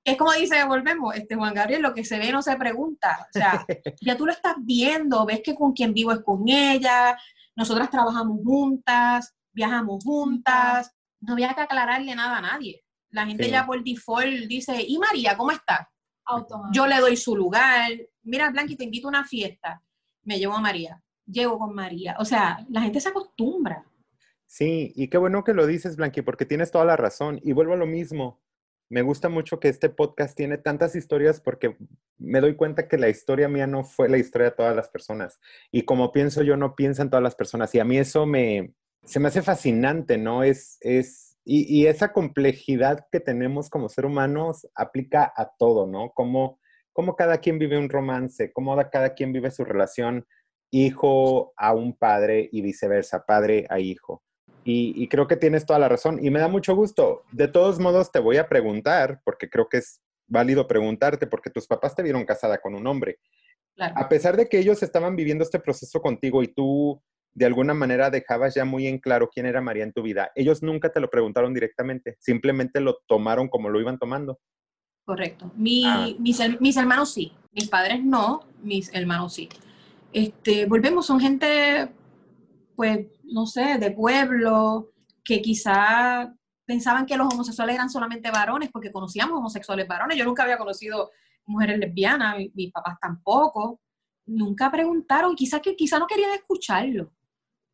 Es 0.04 0.18
como 0.18 0.32
dice, 0.32 0.64
volvemos, 0.64 1.16
este 1.16 1.36
Juan 1.36 1.54
Gabriel, 1.54 1.82
lo 1.82 1.94
que 1.94 2.06
se 2.06 2.18
ve 2.18 2.32
no 2.32 2.42
se 2.42 2.56
pregunta. 2.56 3.28
O 3.30 3.38
sea, 3.38 3.66
ya 4.02 4.16
tú 4.16 4.26
lo 4.26 4.32
estás 4.32 4.56
viendo, 4.60 5.26
ves 5.26 5.42
que 5.44 5.54
con 5.54 5.74
quien 5.74 5.94
vivo 5.94 6.14
es 6.14 6.22
con 6.22 6.48
ella, 6.48 7.18
nosotras 7.56 7.90
trabajamos 7.90 8.40
juntas, 8.44 9.36
viajamos 9.52 10.04
juntas, 10.04 10.96
no 11.20 11.34
había 11.34 11.54
que 11.54 11.62
aclararle 11.62 12.16
nada 12.16 12.38
a 12.38 12.42
nadie. 12.42 12.84
La 13.10 13.26
gente 13.26 13.46
Sí. 13.46 13.52
ya 13.52 13.66
por 13.66 13.84
default 13.84 14.48
dice, 14.48 14.82
¿y 14.88 14.98
María, 14.98 15.36
cómo 15.36 15.52
está? 15.52 15.90
Automático. 16.26 16.74
Yo 16.74 16.88
le 16.88 17.00
doy 17.00 17.18
su 17.18 17.36
lugar. 17.36 17.90
Mira, 18.24 18.50
Blanqui, 18.50 18.76
te 18.76 18.84
invito 18.84 19.08
a 19.08 19.10
una 19.10 19.26
fiesta. 19.26 19.82
Me 20.24 20.38
llevo 20.40 20.56
a 20.56 20.62
María. 20.62 21.02
Llego 21.26 21.58
con 21.58 21.74
María. 21.74 22.16
O 22.20 22.26
sea, 22.26 22.66
la 22.70 22.82
gente 22.82 23.00
se 23.00 23.10
acostumbra. 23.10 23.84
Sí, 24.48 24.94
y 24.96 25.10
qué 25.10 25.18
bueno 25.18 25.44
que 25.44 25.54
lo 25.54 25.68
dices, 25.68 25.98
Blanqui, 25.98 26.22
porque 26.22 26.46
tienes 26.46 26.72
toda 26.72 26.86
la 26.86 26.96
razón. 26.96 27.40
Y 27.44 27.52
vuelvo 27.52 27.74
a 27.74 27.78
lo 27.78 27.86
mismo. 27.86 28.42
Me 28.90 29.02
gusta 29.02 29.28
mucho 29.28 29.60
que 29.60 29.68
este 29.68 29.90
podcast 29.90 30.36
tiene 30.38 30.58
tantas 30.58 30.96
historias 30.96 31.42
porque 31.42 31.76
me 32.18 32.40
doy 32.40 32.56
cuenta 32.56 32.88
que 32.88 32.98
la 32.98 33.10
historia 33.10 33.50
mía 33.50 33.68
no 33.68 33.84
fue 33.84 34.08
la 34.08 34.18
historia 34.18 34.46
de 34.50 34.56
todas 34.56 34.74
las 34.76 34.88
personas. 34.88 35.40
Y 35.72 35.84
como 35.84 36.14
pienso 36.14 36.42
yo, 36.44 36.56
no 36.56 36.76
piensan 36.76 37.10
todas 37.10 37.24
las 37.24 37.36
personas. 37.36 37.76
Y 37.76 37.80
a 37.80 37.84
mí 37.86 37.98
eso 37.98 38.26
me, 38.26 38.74
se 39.04 39.20
me 39.20 39.28
hace 39.28 39.42
fascinante, 39.42 40.18
¿no? 40.18 40.44
Es, 40.44 40.78
es, 40.80 41.38
y, 41.44 41.66
y 41.82 41.88
esa 41.88 42.14
complejidad 42.14 43.06
que 43.12 43.20
tenemos 43.20 43.70
como 43.70 43.90
ser 43.90 44.06
humanos 44.06 44.66
aplica 44.76 45.34
a 45.36 45.52
todo, 45.60 45.86
¿no? 45.86 46.12
Como, 46.14 46.62
como 46.94 47.18
cada 47.18 47.40
quien 47.40 47.60
vive 47.60 47.78
un 47.78 47.90
romance, 47.90 48.54
cómo 48.54 48.74
da- 48.78 48.90
cada 48.90 49.14
quien 49.14 49.34
vive 49.34 49.52
su 49.52 49.66
relación 49.66 50.26
hijo 50.72 51.54
a 51.58 51.74
un 51.74 51.98
padre 51.98 52.48
y 52.54 52.62
viceversa, 52.62 53.26
padre 53.26 53.66
a 53.70 53.80
hijo. 53.82 54.24
Y, 54.70 54.94
y 55.02 55.08
creo 55.08 55.28
que 55.28 55.38
tienes 55.38 55.66
toda 55.66 55.80
la 55.80 55.88
razón 55.88 56.20
y 56.24 56.30
me 56.30 56.40
da 56.40 56.50
mucho 56.50 56.76
gusto. 56.76 57.24
De 57.32 57.48
todos 57.48 57.80
modos, 57.80 58.12
te 58.12 58.20
voy 58.20 58.36
a 58.36 58.50
preguntar, 58.50 59.22
porque 59.24 59.50
creo 59.50 59.70
que 59.70 59.78
es 59.78 60.02
válido 60.28 60.68
preguntarte, 60.68 61.26
porque 61.26 61.50
tus 61.50 61.68
papás 61.68 61.96
te 61.96 62.04
vieron 62.04 62.26
casada 62.26 62.58
con 62.58 62.76
un 62.76 62.86
hombre. 62.86 63.20
Claro. 63.76 63.94
A 63.96 64.10
pesar 64.10 64.36
de 64.36 64.50
que 64.50 64.60
ellos 64.60 64.84
estaban 64.84 65.16
viviendo 65.16 65.44
este 65.46 65.60
proceso 65.60 66.02
contigo 66.02 66.44
y 66.44 66.48
tú 66.50 67.02
de 67.34 67.46
alguna 67.46 67.74
manera 67.74 68.10
dejabas 68.10 68.56
ya 68.56 68.66
muy 68.66 68.88
en 68.88 68.98
claro 68.98 69.30
quién 69.32 69.46
era 69.46 69.62
María 69.62 69.84
en 69.84 69.94
tu 69.94 70.02
vida, 70.02 70.32
ellos 70.36 70.62
nunca 70.64 70.90
te 70.92 71.00
lo 71.00 71.10
preguntaron 71.10 71.54
directamente, 71.54 72.18
simplemente 72.20 72.82
lo 72.82 72.98
tomaron 73.08 73.48
como 73.48 73.70
lo 73.70 73.80
iban 73.80 73.98
tomando. 74.00 74.40
Correcto. 75.06 75.50
Mi- 75.56 75.86
Ah. 75.86 76.10
mis, 76.20 76.42
mis 76.60 76.76
hermanos 76.76 77.14
sí, 77.14 77.32
mis 77.54 77.70
padres 77.70 78.04
no, 78.04 78.42
mis 78.64 78.94
hermanos 78.94 79.34
sí. 79.34 79.48
Este, 80.12 80.66
volvemos, 80.66 81.06
son 81.06 81.20
gente, 81.20 81.88
pues, 82.78 83.08
no 83.24 83.46
sé, 83.48 83.78
de 83.80 83.92
pueblo, 83.92 84.92
que 85.24 85.42
quizá 85.42 86.34
pensaban 86.66 87.06
que 87.06 87.18
los 87.18 87.34
homosexuales 87.34 87.76
eran 87.76 87.90
solamente 87.90 88.30
varones, 88.32 88.70
porque 88.72 88.92
conocíamos 88.92 89.38
homosexuales 89.40 89.88
varones. 89.88 90.18
Yo 90.18 90.24
nunca 90.26 90.44
había 90.44 90.58
conocido 90.58 91.12
mujeres 91.46 91.80
lesbianas, 91.80 92.38
mi- 92.38 92.52
mis 92.54 92.72
papás 92.72 92.98
tampoco. 93.02 93.82
Nunca 94.28 94.70
preguntaron, 94.72 95.36
quizá 95.36 95.60
que 95.62 95.76
quizá 95.76 95.98
no 96.00 96.08
querían 96.08 96.32
escucharlo. 96.36 97.12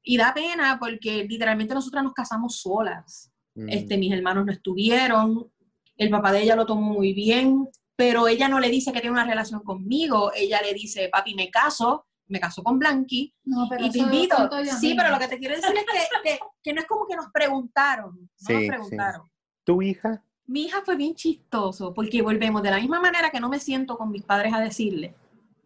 Y 0.01 0.17
da 0.17 0.33
pena 0.33 0.77
porque 0.79 1.25
literalmente 1.25 1.73
nosotras 1.73 2.03
nos 2.03 2.13
casamos 2.13 2.57
solas. 2.61 3.31
Mm, 3.55 3.69
Este, 3.69 3.97
mis 3.97 4.13
hermanos 4.13 4.45
no 4.45 4.51
estuvieron, 4.51 5.51
el 5.97 6.09
papá 6.09 6.31
de 6.31 6.43
ella 6.43 6.55
lo 6.55 6.65
tomó 6.65 6.93
muy 6.93 7.13
bien, 7.13 7.67
pero 7.95 8.27
ella 8.27 8.47
no 8.47 8.59
le 8.59 8.69
dice 8.69 8.91
que 8.91 9.01
tiene 9.01 9.13
una 9.13 9.25
relación 9.25 9.61
conmigo, 9.63 10.31
ella 10.35 10.61
le 10.61 10.73
dice, 10.73 11.09
papi, 11.11 11.35
me 11.35 11.49
caso, 11.51 12.05
me 12.27 12.39
caso 12.39 12.63
con 12.63 12.79
Blanqui 12.79 13.33
No, 13.45 13.67
pero 13.69 13.85
y 13.85 13.89
te 13.91 13.99
invito. 13.99 14.35
Sí, 14.79 14.95
pero 14.97 15.09
lo 15.09 15.19
que 15.19 15.27
te 15.27 15.37
quiero 15.37 15.55
decir 15.55 15.75
es 15.75 15.85
que, 15.85 16.29
que- 16.29 16.39
que 16.63 16.73
no 16.73 16.81
es 16.81 16.87
como 16.87 17.05
que 17.07 17.15
nos 17.15 17.29
preguntaron, 17.31 18.15
no 18.21 18.27
Sí, 18.35 18.53
nos 18.53 18.61
sí. 18.63 18.67
preguntaron. 18.69 19.29
¿Tu 19.63 19.81
hija? 19.81 20.23
Mi 20.45 20.63
hija 20.63 20.81
fue 20.83 20.95
bien 20.95 21.15
chistoso, 21.15 21.93
porque 21.93 22.21
volvemos 22.21 22.61
de 22.63 22.71
la 22.71 22.77
misma 22.79 22.99
manera 22.99 23.29
que 23.29 23.39
no 23.39 23.49
me 23.49 23.59
siento 23.59 23.97
con 23.97 24.11
mis 24.11 24.23
padres 24.23 24.53
a 24.53 24.59
decirle, 24.59 25.15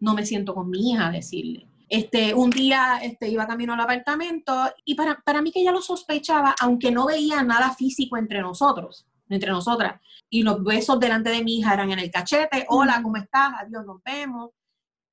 no 0.00 0.14
me 0.14 0.24
siento 0.24 0.54
con 0.54 0.70
mi 0.70 0.92
hija 0.92 1.08
a 1.08 1.10
decirle. 1.10 1.66
Este, 1.88 2.34
un 2.34 2.50
día 2.50 2.98
este, 3.02 3.28
iba 3.28 3.46
camino 3.46 3.72
al 3.72 3.80
apartamento 3.80 4.54
y 4.84 4.94
para, 4.94 5.20
para 5.24 5.40
mí 5.42 5.50
que 5.50 5.60
ella 5.60 5.72
lo 5.72 5.80
sospechaba, 5.80 6.54
aunque 6.60 6.90
no 6.90 7.06
veía 7.06 7.42
nada 7.42 7.74
físico 7.74 8.16
entre 8.18 8.40
nosotros, 8.40 9.06
entre 9.28 9.50
nosotras. 9.50 10.00
Y 10.30 10.42
los 10.42 10.62
besos 10.62 11.00
delante 11.00 11.30
de 11.30 11.42
mi 11.42 11.58
hija 11.58 11.72
eran 11.74 11.90
en 11.90 11.98
el 11.98 12.10
cachete, 12.10 12.66
hola. 12.68 13.00
¿cómo 13.02 13.16
estás? 13.16 13.52
Adiós, 13.60 13.84
nos 13.86 14.02
vemos. 14.02 14.50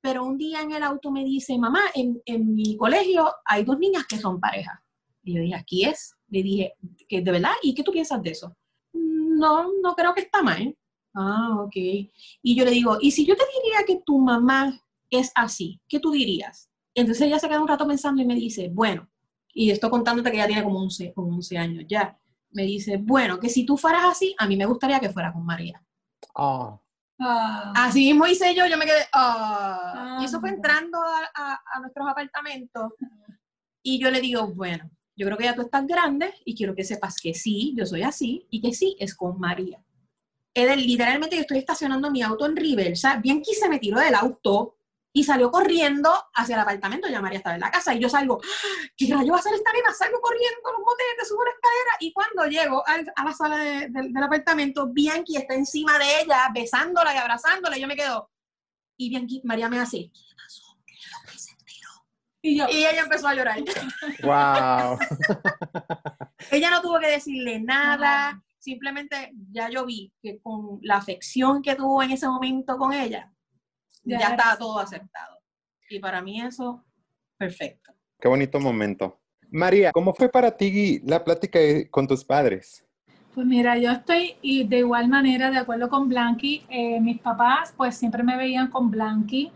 Pero 0.06 0.24
un 0.24 0.38
día 0.38 0.62
en 0.62 0.72
el 0.72 0.84
auto 0.84 1.10
me 1.10 1.24
dice, 1.24 1.58
mamá, 1.58 1.82
en, 1.95 2.22
en 2.28 2.53
mi 2.53 2.78
colegio 2.78 3.28
hay 3.43 3.64
dos 3.64 3.80
niñas 3.80 4.06
que 4.06 4.20
son 4.20 4.39
pareja. 4.39 4.80
Y 5.24 5.34
yo 5.34 5.41
dije, 5.41 5.56
¿aquí 5.56 5.84
es? 5.84 6.14
Le 6.28 6.43
dije, 6.43 6.74
¿que 7.10 7.22
¿de 7.22 7.32
verdad? 7.32 7.53
¿Y 7.64 7.74
qué 7.74 7.82
tú 7.82 7.91
piensas 7.91 8.22
de 8.22 8.30
eso? 8.30 8.56
No, 8.93 9.72
no 9.82 9.95
creo 9.95 10.14
que 10.14 10.22
está 10.22 10.43
mal. 10.43 10.78
Ah, 11.16 11.58
ok. 11.60 11.76
Y 11.76 12.56
yo 12.56 12.66
le 12.66 12.70
digo, 12.70 12.99
¿y 13.01 13.10
si 13.10 13.26
yo 13.26 13.36
te 13.36 13.45
diría 13.56 13.84
que 13.84 14.03
tu 14.06 14.20
mamá 14.20 14.80
es 15.10 15.32
así? 15.34 15.82
¿Qué 15.89 15.99
tú 15.99 16.12
dirías? 16.12 16.70
Entonces 16.93 17.26
ella 17.26 17.39
se 17.39 17.47
queda 17.47 17.60
un 17.60 17.68
rato 17.68 17.88
pensando 17.88 18.22
y 18.22 18.26
me 18.26 18.36
dice, 18.36 18.70
bueno, 18.72 19.10
y 19.56 19.72
estoy 19.72 19.89
contándote 19.89 20.30
que 20.30 20.38
ella 20.38 20.45
tiene 20.45 20.64
como 20.64 20.82
11, 20.82 21.14
como 21.16 21.34
11 21.34 21.58
años 21.58 21.86
ya. 21.89 22.16
Me 22.51 22.62
dice, 22.62 22.97
bueno, 22.97 23.39
que 23.39 23.49
si 23.49 23.66
tú 23.66 23.76
fueras 23.76 24.03
así, 24.06 24.36
a 24.38 24.45
mí 24.45 24.56
me 24.56 24.68
gustaría 24.68 24.99
que 24.99 25.10
fuera 25.10 25.34
con 25.34 25.43
María. 25.43 25.84
Ah, 26.36 26.80
Ah, 27.20 27.72
Así 27.76 28.07
mismo 28.07 28.28
hice 28.28 28.53
yo, 28.55 28.66
yo 28.68 28.78
me 28.78 28.86
quedé, 28.86 29.05
ah. 29.13 29.93
Ah, 29.95 30.18
y 30.22 30.26
eso 30.26 30.39
fue 30.39 30.49
entrando 30.49 30.97
a, 31.01 31.30
a- 31.34 31.61
a 31.74 31.80
nuestros 31.80 32.07
apartamentos. 32.09 32.93
Y 33.84 33.99
yo 33.99 34.09
le 34.11 34.20
digo, 34.22 34.47
bueno, 34.47 34.89
yo 35.16 35.26
creo 35.28 35.38
que 35.38 35.43
ya 35.45 35.55
tú 35.55 35.61
estás 35.61 35.86
grande 35.88 36.34
y 36.43 36.55
quiero 36.55 36.76
que 36.76 36.84
sepas 36.84 37.18
que 37.22 37.34
sí, 37.34 37.74
yo 37.78 37.86
soy 37.86 38.03
así 38.03 38.47
y 38.49 38.61
que 38.61 38.74
sí 38.74 38.95
es 38.99 39.16
con 39.16 39.39
María. 39.39 39.82
Literalmente 40.55 41.36
yo 41.36 41.41
estoy 41.41 41.57
estacionando 41.59 42.09
mi 42.11 42.22
auto 42.22 42.45
en 42.45 42.55
reversa, 42.55 43.18
bien 43.18 43.41
que 43.41 43.53
se 43.53 43.68
me 43.70 43.80
tiró 43.80 43.99
del 43.99 44.16
auto 44.16 44.74
y 45.18 45.24
salió 45.24 45.49
corriendo 45.49 46.11
hacia 46.34 46.55
el 46.55 46.61
apartamento, 46.61 47.07
ya 47.07 47.22
María 47.22 47.38
estaba 47.38 47.55
en 47.55 47.61
la 47.61 47.72
casa 47.72 47.93
y 47.95 47.99
yo 47.99 48.09
salgo, 48.09 48.38
¡Ah! 48.43 48.88
¿qué 48.97 49.07
rayo 49.13 49.32
va 49.32 49.38
a 49.38 49.39
hacer 49.39 49.53
esta 49.53 49.72
nena? 49.72 49.93
Salgo 49.93 50.20
corriendo, 50.20 50.59
los 50.74 50.82
botetes, 50.86 51.28
subo 51.30 51.41
la 51.45 51.51
escalera 51.51 51.91
y 52.01 52.11
cuando 52.11 52.45
llego 52.47 52.86
al- 52.86 53.13
a 53.16 53.24
la 53.24 53.32
sala 53.34 53.55
de- 53.57 53.88
del- 53.89 54.11
del 54.11 54.24
apartamento, 54.24 54.88
Bianchi 54.91 55.38
está 55.38 55.53
encima 55.55 55.97
de 55.97 56.22
ella, 56.22 56.49
besándola 56.53 57.16
y 57.16 57.18
abrazándola 57.18 57.78
y 57.78 57.82
yo 57.82 57.88
me 57.88 57.95
quedo, 57.95 58.30
y 58.97 59.09
Bianchi, 59.09 59.39
María 59.45 59.70
me 59.70 59.80
hace, 59.80 60.11
¿qué 60.13 60.22
pasó? 60.36 60.63
¿Qué 60.86 60.93
es 60.95 61.09
lo 61.09 61.32
que 61.32 61.39
se 61.39 61.51
enteró? 61.51 61.89
y 62.41 62.57
yo, 62.57 62.66
Y 62.70 62.86
ella 62.86 63.01
empezó 63.03 63.30
a 63.30 63.36
llorar. 63.36 63.59
wow. 64.22 64.99
ella 66.51 66.70
no 66.72 66.82
tuvo 66.82 66.99
que 66.99 67.07
decirle 67.07 67.61
nada, 67.61 68.43
simplemente 68.59 69.32
ya 69.51 69.70
yo 69.70 69.86
vi 69.86 70.11
que 70.22 70.39
con 70.41 70.80
la 70.82 70.97
afección 70.97 71.61
que 71.61 71.76
tuvo 71.76 72.03
en 72.03 72.11
ese 72.11 72.28
momento 72.28 72.78
con 72.78 72.91
ella, 72.91 73.32
Ya 74.06 74.18
aceptado. 74.18 74.58
todo 74.58 74.80
aceptado. 74.80 75.39
Y 75.89 75.99
para 75.99 76.22
mí 76.22 76.41
eso, 76.41 76.84
perfecto. 77.38 77.93
Qué 78.20 78.28
bonito 78.28 78.60
momento. 78.60 79.20
María, 79.51 79.91
¿cómo 79.91 80.14
fue 80.14 80.30
para 80.30 80.56
ti 80.56 80.99
la 81.06 81.24
plática 81.24 81.60
con 81.91 82.08
tus 82.08 82.24
padres? 82.24 82.86
Pues 83.34 83.45
mira, 83.45 83.78
yo 83.78 83.91
estoy 83.91 84.36
y 84.41 84.66
de 84.66 84.80
igual 84.80 85.10
manera 85.10 85.51
de 85.51 85.58
acuerdo 85.58 85.89
con 85.89 86.08
Blanqui. 86.08 86.66
Eh, 86.70 86.99
mis 87.01 87.20
papás 87.20 87.74
pues 87.76 87.95
siempre 87.97 88.24
me 88.24 88.38
veían 88.38 88.70
con 88.70 88.89
Blanqui 88.89 89.51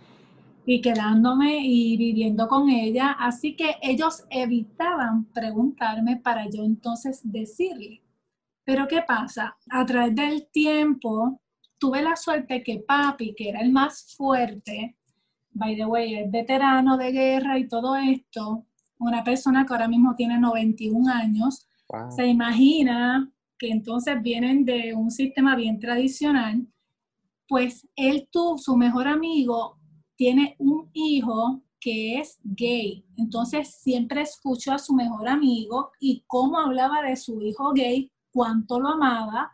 y 0.66 0.82
quedándome 0.82 1.62
y 1.64 1.98
viviendo 1.98 2.48
con 2.48 2.70
ella, 2.70 3.16
así 3.20 3.56
que 3.56 3.78
ellos 3.82 4.26
evitaban 4.30 5.26
preguntarme 5.34 6.18
para 6.18 6.48
yo 6.48 6.64
entonces 6.64 7.22
decirle. 7.24 8.04
Pero 8.66 8.88
¿qué 8.88 9.02
pasa? 9.02 9.58
A 9.72 9.84
través 9.86 10.14
del 10.14 10.48
tiempo 10.52 11.42
tuve 11.80 12.02
la 12.02 12.16
suerte 12.16 12.62
que 12.64 12.80
papi, 12.80 13.34
que 13.36 13.50
era 13.50 13.62
el 13.62 13.72
más 13.72 14.16
fuerte, 14.16 14.98
by 15.52 15.76
the 15.76 15.86
way, 15.86 16.16
es 16.16 16.32
veterano 16.32 16.98
de 16.98 17.12
guerra 17.12 17.58
y 17.58 17.68
todo 17.68 17.96
esto, 17.96 18.66
una 19.00 19.24
persona 19.24 19.66
que 19.66 19.74
ahora 19.74 19.88
mismo 19.88 20.16
tiene 20.16 20.38
91 20.40 21.12
años, 21.12 21.66
Wow. 21.92 22.12
se 22.12 22.28
imagina 22.28 23.32
que 23.58 23.72
entonces 23.72 24.22
vienen 24.22 24.64
de 24.64 24.94
un 24.94 25.10
sistema 25.10 25.56
bien 25.56 25.80
tradicional, 25.80 26.68
pues 27.48 27.88
él 27.96 28.28
tuvo, 28.32 28.60
su 28.60 28.78
mejor 28.78 29.08
amigo 29.08 29.80
tiene 30.16 30.56
un 30.60 30.88
hijo 30.94 31.64
que 31.80 32.20
es 32.20 32.38
gay, 32.44 33.04
entonces 33.18 33.74
siempre 33.82 34.22
escuchó 34.22 34.74
a 34.74 34.78
su 34.78 34.94
mejor 34.94 35.28
amigo 35.28 35.92
y 36.00 36.24
cómo 36.28 36.60
hablaba 36.60 37.02
de 37.02 37.16
su 37.16 37.42
hijo 37.42 37.74
gay, 37.74 38.12
cuánto 38.32 38.80
lo 38.80 38.90
amaba 38.90 39.52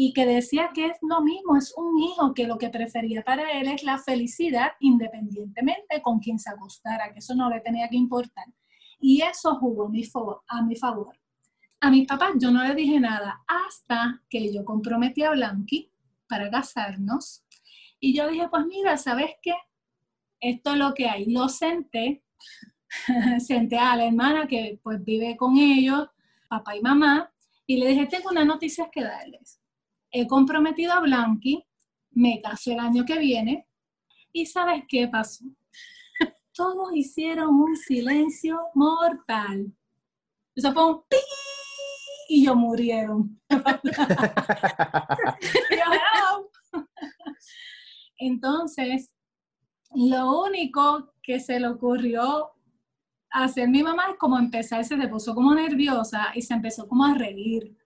y 0.00 0.12
que 0.12 0.24
decía 0.26 0.70
que 0.72 0.86
es 0.86 0.96
lo 1.02 1.22
mismo, 1.22 1.56
es 1.56 1.74
un 1.76 1.98
hijo 1.98 2.32
que 2.32 2.46
lo 2.46 2.56
que 2.56 2.68
prefería 2.68 3.24
para 3.24 3.50
él 3.58 3.66
es 3.66 3.82
la 3.82 3.98
felicidad 3.98 4.68
independientemente 4.78 6.00
con 6.02 6.20
quien 6.20 6.38
se 6.38 6.50
acostara, 6.50 7.12
que 7.12 7.18
eso 7.18 7.34
no 7.34 7.50
le 7.50 7.58
tenía 7.58 7.88
que 7.88 7.96
importar. 7.96 8.44
Y 9.00 9.22
eso 9.22 9.56
jugó 9.56 9.86
a 9.86 9.88
mi 9.88 10.04
favor. 10.04 10.42
A 10.46 10.62
mi 10.62 10.76
favor 10.76 11.18
mis 11.90 12.06
papás 12.06 12.30
yo 12.38 12.52
no 12.52 12.62
le 12.62 12.76
dije 12.76 13.00
nada 13.00 13.42
hasta 13.48 14.22
que 14.30 14.54
yo 14.54 14.64
comprometí 14.64 15.24
a 15.24 15.32
Blanqui 15.32 15.90
para 16.28 16.48
casarnos. 16.48 17.42
Y 17.98 18.16
yo 18.16 18.28
dije, 18.28 18.48
pues 18.48 18.66
mira, 18.66 18.96
¿sabes 18.98 19.32
qué? 19.42 19.54
Esto 20.40 20.74
es 20.74 20.78
lo 20.78 20.94
que 20.94 21.08
hay. 21.08 21.26
Lo 21.26 21.48
senté, 21.48 22.22
senté 23.40 23.78
a 23.78 23.96
la 23.96 24.04
hermana 24.04 24.46
que 24.46 24.78
pues 24.80 25.02
vive 25.02 25.36
con 25.36 25.56
ellos, 25.56 26.08
papá 26.48 26.76
y 26.76 26.82
mamá, 26.82 27.32
y 27.66 27.78
le 27.78 27.88
dije, 27.88 28.06
tengo 28.06 28.30
unas 28.30 28.46
noticias 28.46 28.86
que 28.92 29.02
darles. 29.02 29.57
He 30.10 30.26
comprometido 30.26 30.92
a 30.92 31.00
Blanqui, 31.00 31.64
me 32.12 32.40
caso 32.40 32.72
el 32.72 32.80
año 32.80 33.04
que 33.04 33.18
viene, 33.18 33.66
y 34.32 34.46
¿sabes 34.46 34.84
qué 34.88 35.08
pasó? 35.08 35.44
Todos 36.52 36.94
hicieron 36.94 37.54
un 37.54 37.76
silencio 37.76 38.58
mortal. 38.74 39.72
Eso 40.54 40.72
fue 40.72 40.90
un 40.90 41.02
y 42.28 42.44
yo 42.44 42.54
murieron. 42.54 43.40
Entonces, 48.18 49.12
lo 49.94 50.42
único 50.42 51.14
que 51.22 51.40
se 51.40 51.58
le 51.58 51.68
ocurrió 51.68 52.50
hacer 53.30 53.68
mi 53.68 53.82
mamá 53.82 54.08
es 54.10 54.16
como 54.18 54.38
empezarse, 54.38 54.96
se 54.96 55.08
puso 55.08 55.34
como 55.34 55.54
nerviosa 55.54 56.32
y 56.34 56.42
se 56.42 56.54
empezó 56.54 56.86
como 56.86 57.04
a 57.04 57.14
reír. 57.14 57.76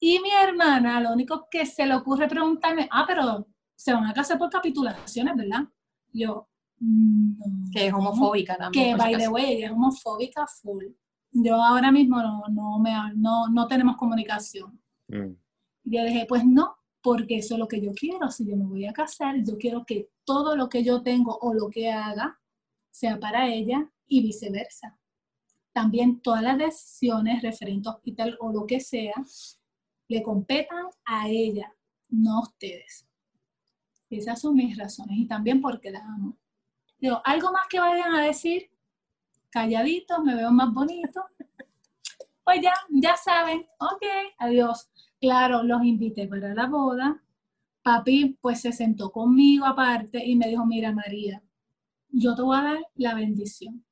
Y 0.00 0.18
mi 0.20 0.30
hermana, 0.30 0.98
lo 1.00 1.12
único 1.12 1.46
que 1.50 1.66
se 1.66 1.84
le 1.84 1.94
ocurre 1.94 2.26
preguntarme, 2.26 2.88
ah, 2.90 3.04
pero 3.06 3.46
se 3.76 3.92
van 3.92 4.06
a 4.06 4.14
casar 4.14 4.38
por 4.38 4.48
capitulaciones, 4.48 5.36
¿verdad? 5.36 5.64
Yo, 6.12 6.48
mm, 6.78 7.70
Que 7.70 7.86
es 7.86 7.92
homofóbica 7.92 8.56
también. 8.56 8.96
Que, 8.96 8.96
by 8.96 9.16
the 9.18 9.28
way, 9.28 9.62
es 9.62 9.70
homofóbica 9.70 10.46
full. 10.46 10.86
Yo 11.30 11.62
ahora 11.62 11.92
mismo 11.92 12.20
no, 12.20 12.42
no, 12.50 12.78
me, 12.78 12.92
no, 13.14 13.48
no 13.48 13.66
tenemos 13.66 13.96
comunicación. 13.96 14.80
Mm. 15.08 15.34
Yo 15.84 16.04
dije, 16.04 16.24
pues 16.26 16.44
no, 16.46 16.76
porque 17.02 17.36
eso 17.36 17.54
es 17.54 17.60
lo 17.60 17.68
que 17.68 17.80
yo 17.80 17.92
quiero. 17.92 18.30
Si 18.30 18.46
yo 18.46 18.56
me 18.56 18.64
voy 18.64 18.86
a 18.86 18.92
casar, 18.92 19.36
yo 19.44 19.58
quiero 19.58 19.84
que 19.84 20.10
todo 20.24 20.56
lo 20.56 20.68
que 20.68 20.82
yo 20.82 21.02
tengo 21.02 21.36
o 21.40 21.52
lo 21.52 21.68
que 21.68 21.90
haga 21.90 22.40
sea 22.90 23.20
para 23.20 23.48
ella 23.48 23.90
y 24.06 24.22
viceversa. 24.22 24.98
También 25.72 26.20
todas 26.20 26.42
las 26.42 26.58
decisiones 26.58 27.42
referentes 27.42 27.86
a 27.86 27.96
hospital 27.96 28.36
o 28.40 28.50
lo 28.50 28.66
que 28.66 28.80
sea 28.80 29.14
le 30.10 30.24
competan 30.24 30.86
a 31.04 31.28
ella, 31.28 31.72
no 32.08 32.38
a 32.38 32.42
ustedes. 32.42 33.06
Esas 34.10 34.40
son 34.40 34.56
mis 34.56 34.76
razones 34.76 35.16
y 35.16 35.26
también 35.28 35.60
porque 35.60 35.92
la 35.92 36.00
amo. 36.00 36.36
Digo, 36.98 37.22
algo 37.24 37.52
más 37.52 37.68
que 37.70 37.78
vayan 37.78 38.12
a 38.16 38.24
decir, 38.24 38.68
calladitos, 39.50 40.18
me 40.24 40.34
veo 40.34 40.50
más 40.50 40.74
bonito. 40.74 41.24
Pues 42.42 42.60
ya, 42.60 42.72
ya 42.88 43.16
saben, 43.16 43.64
ok, 43.78 44.02
adiós. 44.38 44.90
Claro, 45.20 45.62
los 45.62 45.84
invité 45.84 46.26
para 46.26 46.54
la 46.54 46.66
boda. 46.66 47.22
Papi 47.82 48.36
pues 48.40 48.62
se 48.62 48.72
sentó 48.72 49.12
conmigo 49.12 49.64
aparte 49.64 50.26
y 50.26 50.34
me 50.34 50.48
dijo, 50.48 50.66
mira 50.66 50.90
María, 50.90 51.40
yo 52.08 52.34
te 52.34 52.42
voy 52.42 52.58
a 52.58 52.62
dar 52.62 52.78
la 52.96 53.14
bendición. 53.14 53.84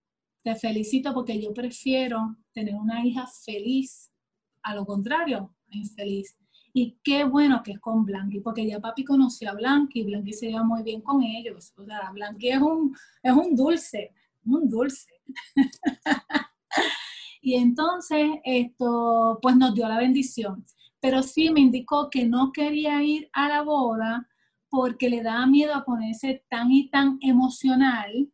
Te 0.42 0.56
felicito 0.56 1.14
porque 1.14 1.40
yo 1.40 1.54
prefiero 1.54 2.36
tener 2.52 2.74
una 2.74 3.06
hija 3.06 3.28
feliz 3.28 4.10
a 4.62 4.74
lo 4.74 4.84
contrario, 4.84 5.54
infeliz. 5.70 6.36
Y 6.72 6.98
qué 7.02 7.24
bueno 7.24 7.62
que 7.62 7.72
es 7.72 7.80
con 7.80 8.04
Blanqui, 8.04 8.40
porque 8.40 8.66
ya 8.66 8.78
papi 8.80 9.04
conocía 9.04 9.50
a 9.50 9.54
Blanqui, 9.54 10.04
Blanqui 10.04 10.32
se 10.32 10.48
lleva 10.48 10.64
muy 10.64 10.82
bien 10.82 11.00
con 11.00 11.22
ellos. 11.22 11.72
O 11.76 11.84
sea, 11.84 12.10
Blanqui 12.12 12.48
es 12.50 12.60
un, 12.60 12.94
es 13.22 13.32
un 13.32 13.56
dulce, 13.56 14.12
un 14.44 14.68
dulce. 14.68 15.10
y 17.42 17.54
entonces, 17.54 18.28
esto, 18.44 19.38
pues 19.42 19.56
nos 19.56 19.74
dio 19.74 19.88
la 19.88 19.98
bendición. 19.98 20.64
Pero 21.00 21.22
sí 21.22 21.50
me 21.50 21.60
indicó 21.60 22.10
que 22.10 22.26
no 22.26 22.52
quería 22.52 23.02
ir 23.02 23.28
a 23.32 23.48
la 23.48 23.62
boda 23.62 24.28
porque 24.68 25.08
le 25.08 25.22
daba 25.22 25.46
miedo 25.46 25.74
a 25.74 25.84
ponerse 25.84 26.44
tan 26.48 26.70
y 26.70 26.90
tan 26.90 27.18
emocional 27.22 28.30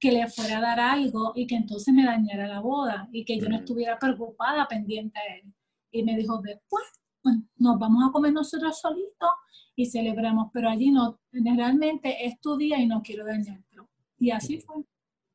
que 0.00 0.10
le 0.10 0.26
fuera 0.26 0.58
a 0.58 0.60
dar 0.60 0.80
algo 0.80 1.32
y 1.36 1.46
que 1.46 1.54
entonces 1.54 1.94
me 1.94 2.04
dañara 2.04 2.48
la 2.48 2.60
boda 2.60 3.08
y 3.12 3.24
que 3.24 3.38
yo 3.38 3.48
no 3.48 3.56
estuviera 3.56 3.98
preocupada 3.98 4.66
pendiente 4.66 5.16
a 5.18 5.36
él. 5.36 5.54
Y 5.92 6.02
me 6.02 6.16
dijo, 6.16 6.40
después 6.42 6.84
pues, 7.22 7.36
nos 7.56 7.78
vamos 7.78 8.08
a 8.08 8.10
comer 8.10 8.32
nosotros 8.32 8.80
solitos 8.80 9.30
y 9.76 9.86
celebramos, 9.86 10.50
pero 10.52 10.68
allí 10.68 10.90
no, 10.90 11.20
generalmente 11.30 12.26
es 12.26 12.40
tu 12.40 12.56
día 12.56 12.78
y 12.78 12.86
no 12.86 13.02
quiero 13.02 13.24
dañártelo. 13.24 13.88
Y 14.18 14.30
así 14.30 14.60
fue. 14.60 14.84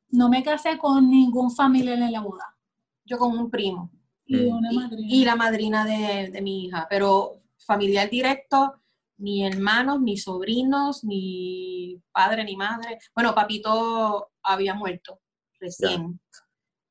No 0.09 0.29
me 0.29 0.43
casé 0.43 0.77
con 0.77 1.09
ningún 1.09 1.51
familiar 1.51 1.99
en 1.99 2.11
la 2.11 2.21
boda. 2.21 2.55
Yo 3.05 3.17
con 3.17 3.37
un 3.37 3.49
primo. 3.49 3.91
Y, 4.25 4.45
una 4.45 4.71
madrina. 4.71 5.07
y, 5.09 5.25
la 5.25 5.35
madrina 5.37 5.85
de, 5.85 6.29
de 6.29 6.41
mi 6.41 6.65
hija, 6.65 6.85
pero 6.89 7.41
familiar 7.57 8.09
directo, 8.09 8.73
ni 9.17 9.45
hermanos, 9.45 10.01
ni 10.01 10.17
sobrinos, 10.17 11.03
ni 11.03 12.01
padre, 12.11 12.43
ni 12.43 12.55
madre. 12.55 12.99
Bueno, 13.15 13.33
papito 13.33 14.31
había 14.43 14.73
muerto 14.73 15.19
recién. 15.59 16.19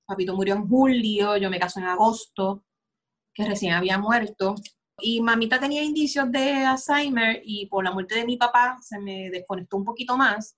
Papito 0.04 0.34
murió 0.34 0.54
en 0.54 0.68
julio, 0.68 1.36
yo 1.36 1.50
me 1.50 1.58
caso 1.58 1.80
en 1.80 1.86
agosto, 1.86 2.64
que 3.36 3.44
recién 3.44 3.74
había 3.74 3.98
muerto. 3.98 4.54
Y 4.98 5.20
mamita 5.20 5.60
tenía 5.60 5.82
indicios 5.82 6.32
de 6.32 6.64
Alzheimer 6.64 7.42
y 7.44 7.66
por 7.66 7.84
la 7.84 7.92
muerte 7.92 8.14
de 8.14 8.24
mi 8.24 8.38
papá 8.38 8.78
se 8.80 8.98
me 8.98 9.28
desconectó 9.30 9.76
un 9.76 9.84
poquito 9.84 10.16
más. 10.16 10.56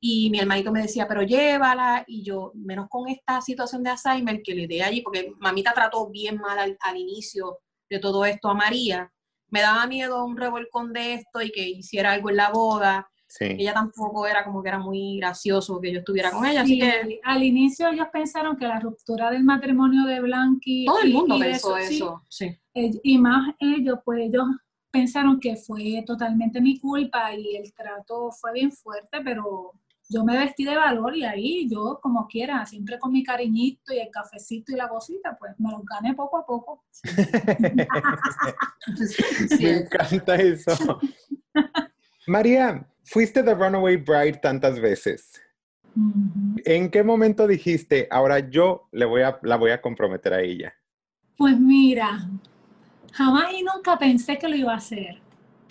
Y 0.00 0.30
mi 0.30 0.38
hermanito 0.38 0.72
me 0.72 0.82
decía, 0.82 1.08
pero 1.08 1.22
llévala. 1.22 2.04
Y 2.06 2.22
yo, 2.22 2.52
menos 2.54 2.88
con 2.88 3.08
esta 3.08 3.40
situación 3.40 3.82
de 3.82 3.90
Alzheimer 3.90 4.42
que 4.42 4.54
le 4.54 4.68
dé 4.68 4.82
allí, 4.82 5.02
porque 5.02 5.32
mamita 5.38 5.72
trató 5.74 6.08
bien 6.08 6.36
mal 6.36 6.58
al, 6.58 6.78
al 6.80 6.96
inicio 6.96 7.58
de 7.90 7.98
todo 7.98 8.24
esto 8.24 8.48
a 8.48 8.54
María. 8.54 9.12
Me 9.48 9.60
daba 9.60 9.86
miedo 9.88 10.24
un 10.24 10.36
revolcón 10.36 10.92
de 10.92 11.14
esto 11.14 11.42
y 11.42 11.50
que 11.50 11.68
hiciera 11.68 12.12
algo 12.12 12.30
en 12.30 12.36
la 12.36 12.50
boda. 12.50 13.10
Ella 13.38 13.72
tampoco 13.72 14.26
era 14.26 14.44
como 14.44 14.62
que 14.62 14.68
era 14.68 14.78
muy 14.78 15.18
gracioso 15.18 15.80
que 15.80 15.92
yo 15.92 16.00
estuviera 16.00 16.30
con 16.30 16.44
ella. 16.44 16.62
así 16.62 16.78
que... 16.78 17.20
Al 17.22 17.42
inicio 17.42 17.88
ellos 17.88 18.08
pensaron 18.12 18.56
que 18.56 18.66
la 18.66 18.80
ruptura 18.80 19.30
del 19.30 19.44
matrimonio 19.44 20.04
de 20.04 20.20
Blanqui... 20.20 20.84
Todo 20.86 21.00
el 21.00 21.12
mundo 21.12 21.38
pensó 21.38 21.76
eso, 21.76 22.22
sí. 22.28 22.56
Y 22.74 23.18
más 23.18 23.54
ellos, 23.60 23.98
pues 24.04 24.28
ellos 24.28 24.46
pensaron 24.90 25.38
que 25.38 25.56
fue 25.56 26.02
totalmente 26.06 26.60
mi 26.60 26.78
culpa 26.78 27.34
y 27.34 27.56
el 27.56 27.72
trato 27.72 28.30
fue 28.32 28.52
bien 28.52 28.72
fuerte, 28.72 29.20
pero 29.22 29.72
yo 30.08 30.24
me 30.24 30.36
vestí 30.36 30.64
de 30.64 30.74
valor 30.74 31.16
y 31.16 31.24
ahí 31.24 31.68
yo, 31.70 32.00
como 32.02 32.26
quiera, 32.26 32.66
siempre 32.66 32.98
con 32.98 33.12
mi 33.12 33.22
cariñito 33.22 33.94
y 33.94 34.00
el 34.00 34.10
cafecito 34.10 34.72
y 34.72 34.76
la 34.76 34.88
cosita, 34.88 35.36
pues 35.38 35.52
me 35.58 35.70
lo 35.70 35.80
gané 35.84 36.14
poco 36.14 36.38
a 36.38 36.44
poco. 36.44 36.82
me 39.60 39.70
encanta 39.70 40.34
eso. 40.34 40.98
María, 42.26 42.86
fuiste 43.10 43.42
The 43.42 43.54
Runaway 43.54 43.96
Bride 43.96 44.38
tantas 44.38 44.80
veces. 44.80 45.42
¿En 46.64 46.90
qué 46.90 47.02
momento 47.02 47.46
dijiste, 47.46 48.08
ahora 48.10 48.38
yo 48.38 48.88
le 48.92 49.04
voy 49.04 49.22
a, 49.22 49.38
la 49.42 49.56
voy 49.56 49.72
a 49.72 49.82
comprometer 49.82 50.32
a 50.32 50.40
ella? 50.40 50.72
Pues 51.36 51.58
mira, 51.58 52.28
jamás 53.12 53.52
y 53.52 53.62
nunca 53.62 53.98
pensé 53.98 54.38
que 54.38 54.48
lo 54.48 54.56
iba 54.56 54.72
a 54.72 54.76
hacer 54.76 55.20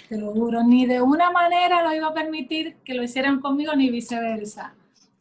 te 0.09 0.17
lo 0.17 0.33
juro, 0.33 0.63
ni 0.63 0.87
de 0.87 1.01
una 1.01 1.29
manera 1.29 1.83
lo 1.83 1.95
iba 1.95 2.07
a 2.07 2.13
permitir 2.13 2.77
que 2.83 2.95
lo 2.95 3.03
hicieran 3.03 3.39
conmigo 3.39 3.75
ni 3.75 3.91
viceversa. 3.91 4.75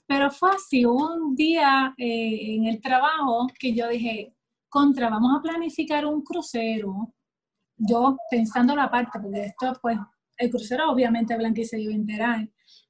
Pero 0.06 0.30
fue 0.30 0.50
así, 0.52 0.86
un 0.86 1.36
día 1.36 1.94
eh, 1.98 2.54
en 2.56 2.64
el 2.64 2.80
trabajo 2.80 3.46
que 3.58 3.74
yo 3.74 3.86
dije, 3.86 4.34
contra, 4.70 5.10
vamos 5.10 5.38
a 5.38 5.42
planificar 5.42 6.06
un 6.06 6.22
crucero. 6.22 7.12
Yo 7.76 8.16
pensando 8.30 8.74
la 8.74 8.90
parte, 8.90 9.18
porque 9.20 9.44
esto 9.44 9.74
pues, 9.82 9.98
el 10.38 10.50
crucero 10.50 10.90
obviamente 10.90 11.36
Blanqui 11.36 11.64
se 11.64 11.80
iba 11.80 11.92
a 11.92 11.96
enterar. 11.96 12.48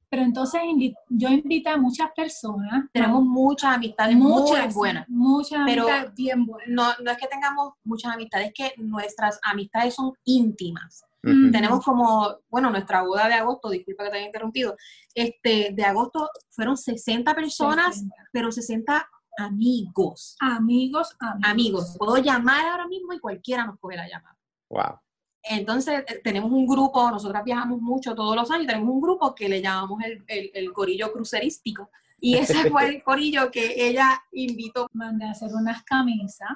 Pero 0.09 0.23
entonces 0.23 0.61
yo 1.09 1.29
invité 1.29 1.69
a 1.69 1.77
muchas 1.77 2.09
personas. 2.15 2.85
Tenemos 2.91 3.23
muchas 3.23 3.75
amistades 3.75 4.15
muchas, 4.15 4.65
muy 4.65 4.73
buenas. 4.73 5.07
Muchas 5.07 5.59
amistades 5.59 6.15
bien 6.15 6.45
buenas. 6.45 6.67
No, 6.67 7.03
no 7.03 7.11
es 7.11 7.17
que 7.17 7.27
tengamos 7.27 7.73
muchas 7.83 8.13
amistades, 8.15 8.47
es 8.47 8.53
que 8.53 8.81
nuestras 8.81 9.39
amistades 9.43 9.93
son 9.93 10.13
íntimas. 10.23 11.03
Tenemos 11.21 11.83
como, 11.83 12.37
bueno, 12.49 12.69
nuestra 12.69 13.01
boda 13.01 13.27
de 13.27 13.33
agosto, 13.33 13.69
disculpa 13.69 14.05
que 14.05 14.09
te 14.09 14.17
haya 14.17 14.25
interrumpido, 14.27 14.77
este, 15.13 15.71
de 15.73 15.83
agosto 15.83 16.29
fueron 16.49 16.77
60 16.77 17.35
personas, 17.35 18.05
pero 18.31 18.53
60 18.53 19.05
amigos. 19.37 20.37
Amigos, 20.39 21.15
amigos. 21.19 21.49
Amigos. 21.49 21.95
Puedo 21.99 22.17
llamar 22.17 22.65
ahora 22.67 22.87
mismo 22.87 23.11
y 23.13 23.19
cualquiera 23.19 23.65
nos 23.65 23.77
coge 23.79 23.97
la 23.97 24.07
llamada. 24.07 24.37
Wow. 24.69 24.99
Entonces, 25.43 26.03
eh, 26.07 26.21
tenemos 26.23 26.51
un 26.51 26.67
grupo, 26.67 27.09
nosotras 27.09 27.43
viajamos 27.43 27.81
mucho 27.81 28.15
todos 28.15 28.35
los 28.35 28.49
años, 28.51 28.67
tenemos 28.67 28.89
un 28.89 29.01
grupo 29.01 29.33
que 29.33 29.49
le 29.49 29.61
llamamos 29.61 30.03
el, 30.03 30.23
el, 30.27 30.51
el 30.53 30.73
corillo 30.73 31.11
crucerístico. 31.11 31.89
Y 32.19 32.35
ese 32.35 32.69
fue 32.69 32.87
el 32.87 33.03
corillo 33.03 33.49
que 33.51 33.87
ella 33.87 34.21
invitó. 34.31 34.87
Mandé 34.93 35.25
a 35.25 35.31
hacer 35.31 35.53
unas 35.53 35.83
camisas 35.83 36.49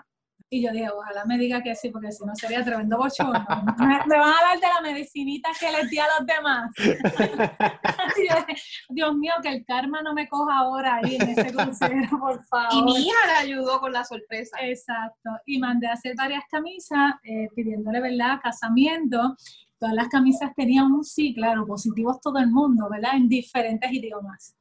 y 0.54 0.62
yo 0.62 0.72
dije, 0.72 0.88
ojalá 0.88 1.26
me 1.26 1.40
diga 1.40 1.64
que 1.64 1.74
sí, 1.74 1.90
porque 1.90 2.12
si 2.12 2.24
no 2.24 2.36
sería 2.36 2.64
tremendo 2.64 2.98
bochorno. 2.98 3.44
me, 3.80 4.18
van 4.18 4.30
a 4.30 4.42
dar 4.50 4.60
de 4.60 4.68
la 4.68 4.82
medicinita 4.84 5.50
que 5.60 5.72
les 5.72 5.90
di 5.90 5.98
a 5.98 6.06
los 6.20 6.28
demás. 6.28 6.72
Dios 8.90 9.16
mío, 9.16 9.34
que 9.42 9.50
el 9.50 9.66
karma 9.66 10.04
no 10.04 10.14
me 10.14 10.30
coja 10.30 10.60
ahora 10.60 10.98
ahí 10.98 11.16
en 11.16 11.30
ese 11.30 11.52
crucero, 11.52 12.20
por 12.20 12.44
favor. 12.46 12.72
Y 12.72 12.84
mi 12.84 13.08
hija 13.08 13.18
le 13.26 13.52
ayudó 13.52 13.80
con 13.80 13.94
la 13.94 14.06
sorpresa. 14.06 14.58
Exacto. 14.62 15.32
Y 15.48 15.58
mandé 15.58 15.88
a 15.88 15.94
hacer 15.94 16.14
varias 16.16 16.44
camisas 16.52 17.16
eh, 17.24 17.48
pidiéndole, 17.56 18.00
¿verdad?, 18.00 18.40
casamiento. 18.44 19.36
Todas 19.80 19.96
las 19.96 20.08
camisas 20.08 20.54
tenían 20.56 20.92
un 20.92 21.04
sí, 21.04 21.34
claro, 21.34 21.66
positivos 21.66 22.22
todo 22.22 22.38
el 22.38 22.52
mundo, 22.52 22.88
¿verdad?, 22.92 23.16
en 23.16 23.28
diferentes 23.28 23.92
idiomas 23.92 24.56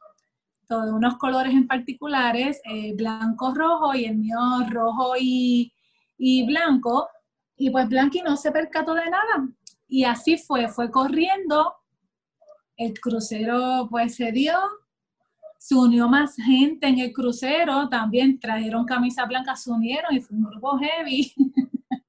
de 0.81 0.93
unos 0.93 1.17
colores 1.19 1.53
en 1.53 1.67
particulares, 1.67 2.61
eh, 2.65 2.95
blanco, 2.95 3.55
rojo, 3.55 3.95
y 3.95 4.07
el 4.07 4.17
mío 4.17 4.39
rojo 4.69 5.15
y, 5.19 5.73
y 6.25 6.47
Blanco, 6.47 7.09
y 7.57 7.71
pues 7.71 7.89
Blanqui 7.89 8.23
no 8.23 8.37
se 8.37 8.53
percató 8.53 8.95
de 8.95 9.11
nada. 9.11 9.49
Y 9.89 10.05
así 10.05 10.39
fue, 10.39 10.69
fue 10.69 10.89
corriendo, 10.89 11.75
el 12.77 12.99
crucero 13.01 13.89
pues 13.91 14.15
se 14.15 14.31
dio, 14.31 14.57
se 15.59 15.75
unió 15.75 16.09
más 16.09 16.37
gente 16.37 16.87
en 16.87 17.01
el 17.01 17.13
crucero, 17.13 17.89
también 17.89 18.39
trajeron 18.39 18.85
camisa 18.85 19.25
blanca, 19.27 19.57
se 19.57 19.73
unieron 19.73 20.15
y 20.15 20.21
fue 20.21 20.37
un 20.37 20.45
grupo 20.45 20.79
heavy. 20.79 21.33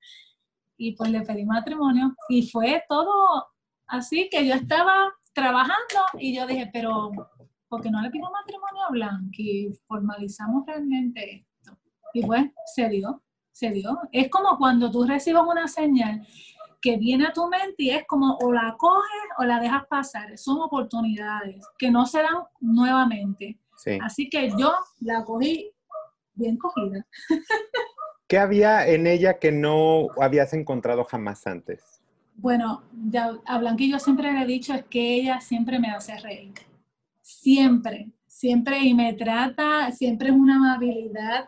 y 0.78 0.92
pues 0.92 1.10
le 1.10 1.22
pedí 1.22 1.44
matrimonio 1.44 2.16
y 2.30 2.48
fue 2.48 2.84
todo 2.88 3.48
así 3.88 4.30
que 4.30 4.46
yo 4.46 4.54
estaba 4.54 5.12
trabajando 5.34 6.04
y 6.20 6.36
yo 6.36 6.46
dije, 6.46 6.70
pero 6.72 7.10
¿por 7.68 7.82
qué 7.82 7.90
no 7.90 8.00
le 8.00 8.12
pido 8.12 8.30
matrimonio 8.30 8.84
a 8.88 8.92
Blanqui? 8.92 9.72
Formalizamos 9.88 10.68
realmente 10.68 11.48
esto. 11.48 11.76
Y 12.14 12.24
pues 12.24 12.46
se 12.76 12.90
dio, 12.90 13.23
se 13.54 13.70
dio. 13.70 13.98
Es 14.12 14.30
como 14.30 14.58
cuando 14.58 14.92
tú 14.92 15.06
recibes 15.06 15.42
una 15.48 15.68
señal 15.68 16.28
que 16.82 16.98
viene 16.98 17.28
a 17.28 17.32
tu 17.32 17.48
mente 17.48 17.76
y 17.78 17.90
es 17.92 18.06
como 18.06 18.38
o 18.42 18.52
la 18.52 18.76
coges 18.78 19.30
o 19.38 19.46
la 19.46 19.62
dejas 19.62 19.88
pasar. 19.88 20.38
Son 20.38 20.60
oportunidades 20.60 21.66
que 21.78 21.90
no 21.90 22.06
se 22.06 22.22
dan 22.22 22.44
nuevamente. 22.60 23.58
Así 24.02 24.30
que 24.30 24.50
yo 24.58 24.74
la 25.00 25.24
cogí 25.24 25.72
bien 26.34 26.58
cogida. 26.58 27.06
¿Qué 28.28 28.38
había 28.38 28.88
en 28.88 29.08
ella 29.08 29.40
que 29.40 29.52
no 29.52 30.08
habías 30.20 30.54
encontrado 30.54 31.04
jamás 31.04 31.46
antes? 31.46 32.02
Bueno, 32.36 32.84
ya, 33.10 33.38
a 33.46 33.60
Blanqui 33.60 33.92
yo 33.92 34.00
siempre 34.00 34.32
le 34.32 34.42
he 34.42 34.46
dicho 34.48 34.74
es 34.74 34.84
que 34.86 35.16
ella 35.16 35.40
siempre 35.40 35.80
me 35.80 35.92
hace 35.92 36.18
reír. 36.18 36.54
Siempre, 37.22 38.12
siempre 38.26 38.80
y 38.80 38.94
me 38.94 39.14
trata, 39.14 39.92
siempre 39.92 40.30
es 40.30 40.36
una 40.36 40.56
amabilidad, 40.56 41.48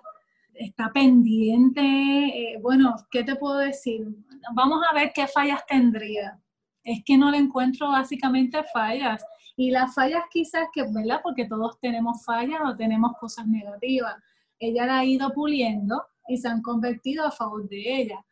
está 0.56 0.92
pendiente. 0.92 1.82
Eh, 1.82 2.60
bueno, 2.62 2.96
¿qué 3.12 3.24
te 3.24 3.36
puedo 3.36 3.58
decir? 3.58 4.08
Vamos 4.54 4.82
a 4.90 4.94
ver 4.94 5.12
qué 5.14 5.28
fallas 5.28 5.66
tendría. 5.68 6.40
Es 6.84 7.04
que 7.06 7.18
no 7.18 7.32
le 7.32 7.38
encuentro 7.38 7.90
básicamente 7.90 8.64
fallas. 8.74 9.26
Y 9.58 9.72
las 9.72 9.94
fallas 9.94 10.24
quizás 10.32 10.68
que, 10.74 10.84
¿verdad? 10.84 11.22
Porque 11.24 11.46
todos 11.46 11.80
tenemos 11.80 12.24
fallas 12.26 12.60
o 12.66 12.76
tenemos 12.76 13.14
cosas 13.20 13.48
negativas. 13.48 14.16
Ella 14.60 14.86
la 14.86 15.00
ha 15.00 15.06
ido 15.06 15.32
puliendo 15.32 16.02
y 16.28 16.38
se 16.38 16.48
han 16.48 16.62
convertido 16.62 17.26
a 17.26 17.32
favor 17.32 17.68
de 17.70 18.02
ella. 18.02 18.26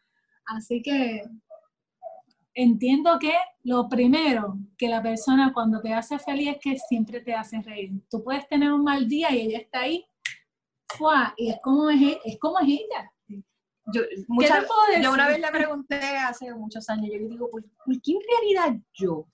Así 0.46 0.82
que 0.82 1.24
entiendo 2.54 3.18
que 3.20 3.34
lo 3.64 3.88
primero 3.90 4.58
que 4.78 4.88
la 4.88 5.02
persona 5.02 5.54
cuando 5.54 5.82
te 5.82 5.94
hace 5.94 6.20
feliz 6.20 6.50
es 6.50 6.58
que 6.62 6.78
siempre 6.78 7.22
te 7.22 7.34
hace 7.34 7.62
reír. 7.62 7.92
Tú 8.10 8.24
puedes 8.24 8.48
tener 8.48 8.72
un 8.72 8.84
mal 8.84 9.08
día 9.08 9.32
y 9.32 9.42
ella 9.42 9.60
está 9.60 9.82
ahí, 9.82 10.06
y 11.38 11.50
es 11.50 11.58
como 11.62 11.90
es, 11.90 12.18
es 12.24 12.40
como 12.40 12.60
es 12.60 12.68
ella. 12.68 13.12
Yo, 13.92 14.02
yo 15.02 15.12
una 15.12 15.28
vez 15.28 15.40
le 15.40 15.52
pregunté 15.52 16.00
hace 16.00 16.54
muchos 16.54 16.90
años, 16.90 17.10
yo 17.12 17.20
le 17.20 17.28
digo, 17.28 17.50
¿por, 17.50 17.62
qué 18.02 18.12
en 18.14 18.20
realidad 18.30 18.82
yo? 18.94 19.14
O 19.14 19.30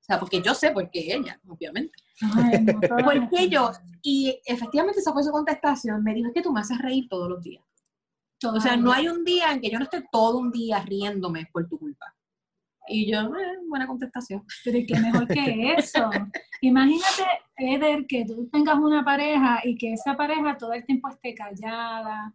sea, 0.00 0.18
porque 0.18 0.40
yo 0.42 0.54
sé 0.54 0.72
por 0.72 0.90
qué 0.90 1.14
ella, 1.14 1.40
obviamente. 1.46 1.92
¿Por 3.04 3.28
qué 3.28 3.48
yo? 3.48 3.70
Y 4.02 4.40
efectivamente 4.44 5.00
esa 5.00 5.12
fue 5.12 5.22
su 5.22 5.30
contestación. 5.30 6.02
Me 6.02 6.14
dijo, 6.14 6.28
es 6.28 6.34
que 6.34 6.42
tú 6.42 6.52
me 6.52 6.60
haces 6.60 6.78
reír 6.78 7.08
todos 7.08 7.28
los 7.28 7.42
días. 7.42 7.64
o 8.44 8.60
sea, 8.60 8.76
no 8.76 8.92
hay 8.92 9.08
un 9.08 9.24
día 9.24 9.52
en 9.52 9.60
que 9.60 9.70
yo 9.70 9.78
no 9.78 9.84
esté 9.84 10.04
todo 10.10 10.38
un 10.38 10.50
día 10.50 10.80
riéndome 10.80 11.48
por 11.52 11.68
tu 11.68 11.78
culpa. 11.78 12.15
Y 12.88 13.10
yo, 13.10 13.20
eh, 13.20 13.58
buena 13.68 13.86
contestación. 13.86 14.44
Pero 14.64 14.78
qué 14.86 15.00
mejor 15.00 15.26
que 15.26 15.74
eso. 15.74 16.10
Imagínate, 16.60 17.24
Eder, 17.56 18.06
que 18.06 18.24
tú 18.24 18.48
tengas 18.52 18.78
una 18.78 19.04
pareja 19.04 19.60
y 19.64 19.76
que 19.76 19.92
esa 19.92 20.16
pareja 20.16 20.56
todo 20.56 20.72
el 20.72 20.84
tiempo 20.84 21.08
esté 21.08 21.34
callada, 21.34 22.34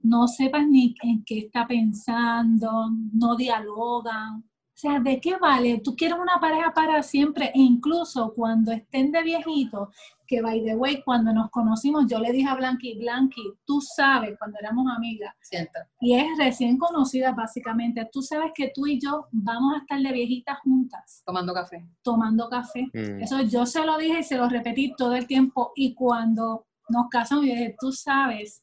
no 0.00 0.28
sepas 0.28 0.66
ni 0.66 0.94
en 1.02 1.24
qué 1.24 1.38
está 1.38 1.66
pensando, 1.66 2.90
no 3.12 3.36
dialogan. 3.36 4.45
O 4.76 4.78
sea, 4.78 5.00
¿de 5.00 5.18
qué 5.18 5.38
vale? 5.38 5.80
Tú 5.82 5.96
quieres 5.96 6.18
una 6.18 6.38
pareja 6.38 6.70
para 6.74 7.02
siempre 7.02 7.46
e 7.46 7.58
incluso 7.60 8.34
cuando 8.34 8.72
estén 8.72 9.10
de 9.10 9.22
viejito, 9.22 9.90
que 10.26 10.42
by 10.42 10.62
the 10.64 10.76
way, 10.76 11.02
cuando 11.02 11.32
nos 11.32 11.48
conocimos, 11.50 12.04
yo 12.06 12.18
le 12.18 12.30
dije 12.30 12.46
a 12.46 12.56
Blanqui, 12.56 12.98
Blanqui, 12.98 13.54
tú 13.64 13.80
sabes, 13.80 14.36
cuando 14.38 14.58
éramos 14.60 14.86
amigas, 14.94 15.34
Siento. 15.40 15.78
y 15.98 16.16
es 16.16 16.26
recién 16.36 16.76
conocida 16.76 17.32
básicamente, 17.32 18.06
tú 18.12 18.20
sabes 18.20 18.52
que 18.54 18.70
tú 18.74 18.86
y 18.86 19.00
yo 19.00 19.28
vamos 19.32 19.76
a 19.76 19.78
estar 19.78 19.98
de 19.98 20.12
viejitas 20.12 20.58
juntas. 20.58 21.22
Tomando 21.24 21.54
café. 21.54 21.88
Tomando 22.02 22.50
café. 22.50 22.90
Mm. 22.92 23.22
Eso 23.22 23.40
yo 23.40 23.64
se 23.64 23.82
lo 23.82 23.96
dije 23.96 24.18
y 24.18 24.24
se 24.24 24.36
lo 24.36 24.46
repetí 24.46 24.92
todo 24.94 25.14
el 25.14 25.26
tiempo 25.26 25.72
y 25.74 25.94
cuando 25.94 26.66
nos 26.90 27.08
casamos, 27.08 27.46
yo 27.46 27.52
dije, 27.52 27.76
tú 27.80 27.92
sabes 27.92 28.62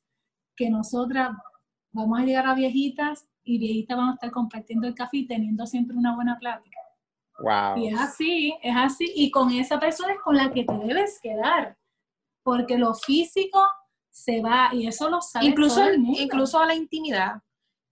que 0.55 0.69
nosotras 0.69 1.31
vamos 1.91 2.19
a 2.19 2.23
llegar 2.23 2.45
a 2.45 2.53
viejitas 2.53 3.25
y 3.43 3.57
viejita 3.57 3.95
vamos 3.95 4.11
a 4.11 4.15
estar 4.15 4.31
compartiendo 4.31 4.87
el 4.87 4.95
café 4.95 5.17
y 5.17 5.27
teniendo 5.27 5.65
siempre 5.65 5.97
una 5.97 6.15
buena 6.15 6.37
plática. 6.37 6.79
Wow. 7.39 7.77
Y 7.77 7.87
es 7.87 7.99
así, 7.99 8.55
es 8.61 8.75
así. 8.75 9.11
Y 9.15 9.31
con 9.31 9.51
esa 9.51 9.79
persona 9.79 10.13
es 10.13 10.19
con 10.21 10.35
la 10.35 10.51
que 10.51 10.63
te 10.63 10.77
debes 10.77 11.19
quedar. 11.21 11.77
Porque 12.43 12.77
lo 12.77 12.93
físico 12.93 13.61
se 14.09 14.41
va 14.41 14.69
y 14.73 14.87
eso 14.87 15.09
lo 15.09 15.21
sabe 15.21 15.47
incluso, 15.47 15.75
todo 15.75 15.89
el 15.89 15.99
mundo. 15.99 16.21
Incluso 16.21 16.63
la 16.63 16.75
intimidad. 16.75 17.41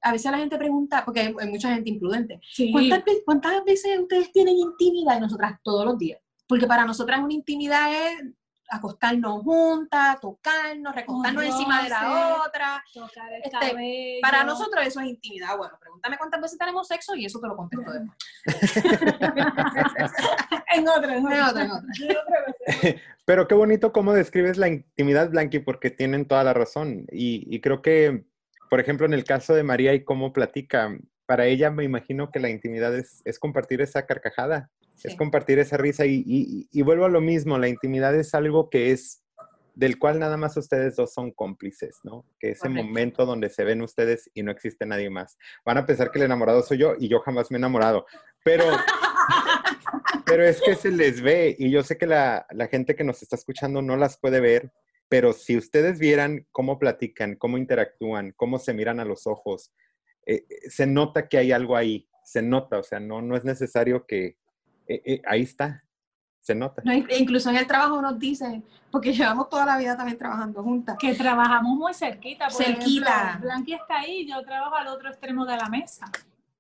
A 0.02 0.12
veces 0.12 0.32
la 0.32 0.40
gente 0.40 0.58
pregunta, 0.58 1.04
porque 1.06 1.20
hay, 1.22 1.34
mucha 1.50 1.74
gente 1.74 1.90
imprudente, 1.90 2.42
¿cuántas, 2.72 3.04
¿cuántas 3.24 3.64
veces 3.64 4.00
ustedes 4.00 4.32
tienen 4.32 4.58
intimidad? 4.58 5.18
Y 5.18 5.22
nosotras 5.22 5.60
todos 5.64 5.86
los 5.86 5.98
días. 5.98 6.20
Porque 6.48 6.66
para 6.66 6.86
nosotras 6.86 7.20
una 7.24 7.34
intimidad 7.34 7.94
es 7.94 8.34
acostarnos 8.72 9.44
juntas, 9.44 10.20
tocarnos, 10.22 10.96
recostarnos 10.96 11.44
encima 11.44 11.84
de 11.84 11.90
la 11.90 12.42
otra. 12.46 12.82
Tocar 12.94 13.34
el 13.34 13.42
este, 13.44 14.20
para 14.22 14.46
nosotros 14.46 14.88
eso 14.88 15.02
es 15.02 15.08
intimidad. 15.08 15.58
Bueno, 15.58 15.78
pregúntame 15.80 16.18
cuántas 16.18 16.42
veces 16.42 16.58
tenemos 16.58 16.88
sexo 16.88 17.16
y 17.16 17.26
eso 17.26 17.40
te 17.40 17.48
lo 17.48 17.58
contesto 17.58 17.92
después. 17.92 18.18
en 20.74 20.88
otra, 20.88 21.18
en 21.18 21.26
otra. 21.26 21.64
En 21.64 21.72
otra, 21.72 21.86
Pero 23.26 23.48
qué 23.48 23.56
bonito 23.56 23.92
cómo 23.92 24.14
describes 24.14 24.58
la 24.58 24.70
intimidad, 24.70 25.30
Blanqui, 25.30 25.60
porque 25.60 25.92
tienen 25.92 26.26
toda 26.26 26.44
la 26.44 26.54
razón. 26.54 27.06
Y, 27.12 27.46
y 27.54 27.60
creo 27.60 27.82
que, 27.82 28.24
por 28.70 28.80
ejemplo, 28.80 29.06
en 29.06 29.14
el 29.14 29.26
caso 29.26 29.54
de 29.54 29.64
María 29.64 29.94
y 29.94 30.06
cómo 30.06 30.32
platica, 30.32 30.98
para 31.26 31.46
ella 31.46 31.72
me 31.72 31.84
imagino 31.84 32.32
que 32.32 32.40
la 32.40 32.50
intimidad 32.50 32.96
es, 32.96 33.22
es 33.26 33.38
compartir 33.38 33.82
esa 33.82 34.06
carcajada 34.06 34.70
es 35.04 35.16
compartir 35.16 35.60
esa 35.60 35.78
risa 35.78 36.06
y, 36.06 36.82
vuelvo 36.84 37.06
a 37.06 37.10
lo 37.10 37.22
mismo, 37.22 37.58
la 37.58 37.68
intimidad 37.68 38.16
es 38.16 38.34
algo 38.34 38.70
que 38.70 38.92
es 38.92 39.24
del 39.74 39.98
cual 39.98 40.20
nada 40.20 40.38
más 40.38 40.58
ustedes 40.58 40.96
dos 40.98 41.14
son 41.14 41.32
cómplices, 41.32 42.00
¿no? 42.04 42.26
Que 42.40 42.52
ese 42.52 42.68
momento 42.68 43.26
donde 43.26 43.50
se 43.50 43.64
ven 43.64 43.82
ustedes 43.82 44.30
y 44.34 44.44
no 44.44 44.52
existe 44.52 44.86
nadie 44.86 45.10
más. 45.10 45.38
Van 45.66 45.78
a 45.78 45.86
pensar 45.86 46.12
que 46.12 46.20
el 46.20 46.26
enamorado 46.26 46.62
soy 46.62 46.78
yo 46.78 46.96
y 47.00 47.08
yo 47.08 47.22
jamás 47.22 47.50
me 47.50 47.58
he 47.58 47.60
enamorado, 47.60 48.06
pero, 48.44 48.66
pero 50.26 50.44
es 50.44 50.62
que 50.62 50.76
se 50.76 50.92
les 50.92 51.22
ve 51.22 51.56
y 51.58 51.72
yo 51.72 51.84
sé 51.84 51.98
que 51.98 52.06
la, 52.06 52.46
gente 52.70 52.96
que 52.96 53.04
nos 53.04 53.22
está 53.22 53.38
escuchando 53.38 53.82
no 53.82 53.96
las 53.96 54.18
puede 54.20 54.42
ver, 54.42 54.72
pero 55.08 55.34
si 55.34 55.58
ustedes 55.58 56.00
vieran 56.00 56.48
cómo 56.52 56.78
platican, 56.78 57.36
cómo 57.36 57.58
interactúan, 57.58 58.34
cómo 58.36 58.60
se 58.60 58.74
miran 58.74 59.00
a 59.00 59.06
los 59.06 59.26
ojos, 59.26 59.74
eh, 60.26 60.46
eh, 60.50 60.70
se 60.70 60.86
nota 60.86 61.28
que 61.28 61.38
hay 61.38 61.52
algo 61.52 61.76
ahí, 61.78 62.10
se 62.24 62.42
nota, 62.42 62.78
o 62.78 62.84
sea, 62.84 63.00
no, 63.00 63.22
no 63.22 63.36
es 63.36 63.46
necesario 63.46 64.06
que, 64.06 64.38
eh, 64.96 65.02
eh, 65.06 65.22
ahí 65.28 65.42
está, 65.42 65.84
se 66.40 66.56
nota. 66.56 66.82
incluso 67.18 67.50
en 67.50 67.58
el 67.58 67.68
trabajo 67.68 68.02
nos 68.02 68.18
dicen, 68.18 68.64
porque 68.92 69.14
llevamos 69.14 69.50
toda 69.50 69.66
la 69.66 69.78
vida 69.78 69.96
también 69.96 70.18
trabajando 70.18 70.64
juntas. 70.64 70.98
Que 71.00 71.14
trabajamos 71.14 71.78
muy 71.78 71.94
cerquita. 71.94 72.48
Por 72.48 72.64
cerquita. 72.64 73.40
Blanqui 73.42 73.74
está 73.74 74.00
ahí, 74.00 74.28
yo 74.28 74.42
trabajo 74.44 74.76
al 74.76 74.88
otro 74.88 75.10
extremo 75.10 75.46
de 75.46 75.58
la 75.58 75.70
mesa. 75.70 76.12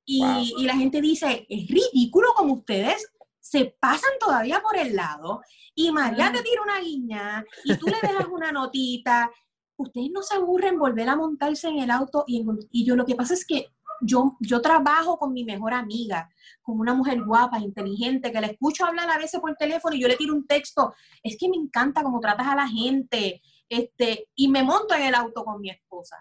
Y, 0.05 0.53
y 0.57 0.63
la 0.65 0.75
gente 0.75 0.99
dice, 0.99 1.45
es 1.47 1.67
ridículo 1.67 2.29
como 2.35 2.55
ustedes 2.55 3.11
se 3.39 3.75
pasan 3.79 4.11
todavía 4.19 4.61
por 4.61 4.77
el 4.77 4.95
lado 4.95 5.41
y 5.73 5.91
María 5.91 6.31
te 6.31 6.43
tira 6.43 6.61
una 6.61 6.79
guiña 6.79 7.45
y 7.63 7.75
tú 7.75 7.87
le 7.87 7.97
dejas 8.01 8.27
una 8.31 8.51
notita. 8.51 9.31
Ustedes 9.75 10.11
no 10.11 10.21
se 10.21 10.35
aburren 10.35 10.77
volver 10.77 11.09
a 11.09 11.15
montarse 11.15 11.67
en 11.67 11.79
el 11.79 11.91
auto 11.91 12.23
y, 12.27 12.45
y 12.71 12.85
yo 12.85 12.95
lo 12.95 13.05
que 13.05 13.15
pasa 13.15 13.33
es 13.33 13.45
que 13.45 13.67
yo, 14.01 14.37
yo 14.39 14.61
trabajo 14.61 15.17
con 15.17 15.33
mi 15.33 15.43
mejor 15.43 15.73
amiga, 15.73 16.29
con 16.61 16.79
una 16.79 16.93
mujer 16.93 17.23
guapa, 17.23 17.59
inteligente, 17.59 18.31
que 18.31 18.41
la 18.41 18.47
escucho 18.47 18.85
hablar 18.85 19.09
a 19.09 19.17
veces 19.17 19.39
por 19.39 19.55
teléfono 19.55 19.95
y 19.95 20.01
yo 20.01 20.07
le 20.07 20.17
tiro 20.17 20.33
un 20.33 20.47
texto. 20.47 20.93
Es 21.23 21.37
que 21.37 21.49
me 21.49 21.57
encanta 21.57 22.03
cómo 22.03 22.19
tratas 22.19 22.47
a 22.47 22.55
la 22.55 22.67
gente. 22.67 23.41
Este, 23.69 24.27
y 24.35 24.47
me 24.47 24.63
monto 24.63 24.93
en 24.93 25.03
el 25.03 25.15
auto 25.15 25.45
con 25.45 25.61
mi 25.61 25.69
esposa. 25.69 26.17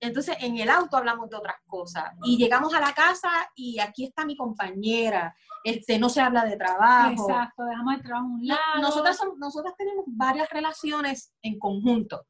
Entonces, 0.00 0.36
en 0.40 0.58
el 0.58 0.70
auto 0.70 0.96
hablamos 0.96 1.28
de 1.28 1.36
otras 1.36 1.56
cosas. 1.66 2.12
Y 2.22 2.36
llegamos 2.36 2.72
a 2.74 2.80
la 2.80 2.92
casa 2.92 3.30
y 3.54 3.80
aquí 3.80 4.04
está 4.04 4.24
mi 4.24 4.36
compañera. 4.36 5.34
Este, 5.64 5.98
no 5.98 6.08
se 6.08 6.20
habla 6.20 6.44
de 6.44 6.56
trabajo. 6.56 7.28
Exacto, 7.28 7.64
dejamos 7.64 7.94
el 7.94 8.02
trabajo 8.02 8.26
a 8.26 8.30
un 8.30 8.46
lado. 8.46 8.80
Nosotras, 8.80 9.18
nosotras 9.38 9.74
tenemos 9.76 10.04
varias 10.06 10.48
relaciones 10.50 11.34
en 11.42 11.58
conjunto. 11.58 12.24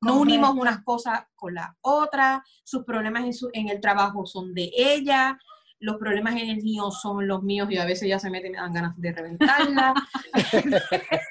No 0.00 0.20
unimos 0.20 0.54
unas 0.54 0.82
cosas 0.84 1.24
con 1.34 1.54
la 1.54 1.76
otra, 1.80 2.44
sus 2.64 2.84
problemas 2.84 3.24
en, 3.24 3.34
su, 3.34 3.50
en, 3.52 3.68
el 3.68 3.80
trabajo 3.80 4.26
son 4.26 4.54
de 4.54 4.70
ella, 4.76 5.38
los 5.80 5.96
problemas 5.96 6.34
en 6.36 6.50
el 6.50 6.62
mío 6.62 6.90
son 6.90 7.26
los 7.26 7.42
míos 7.42 7.68
y 7.70 7.78
a 7.78 7.84
veces 7.84 8.08
ya 8.08 8.18
se 8.18 8.30
meten 8.30 8.50
y 8.50 8.52
me 8.52 8.58
dan 8.58 8.72
ganas 8.72 8.96
de 8.96 9.12
reventarla. 9.12 9.94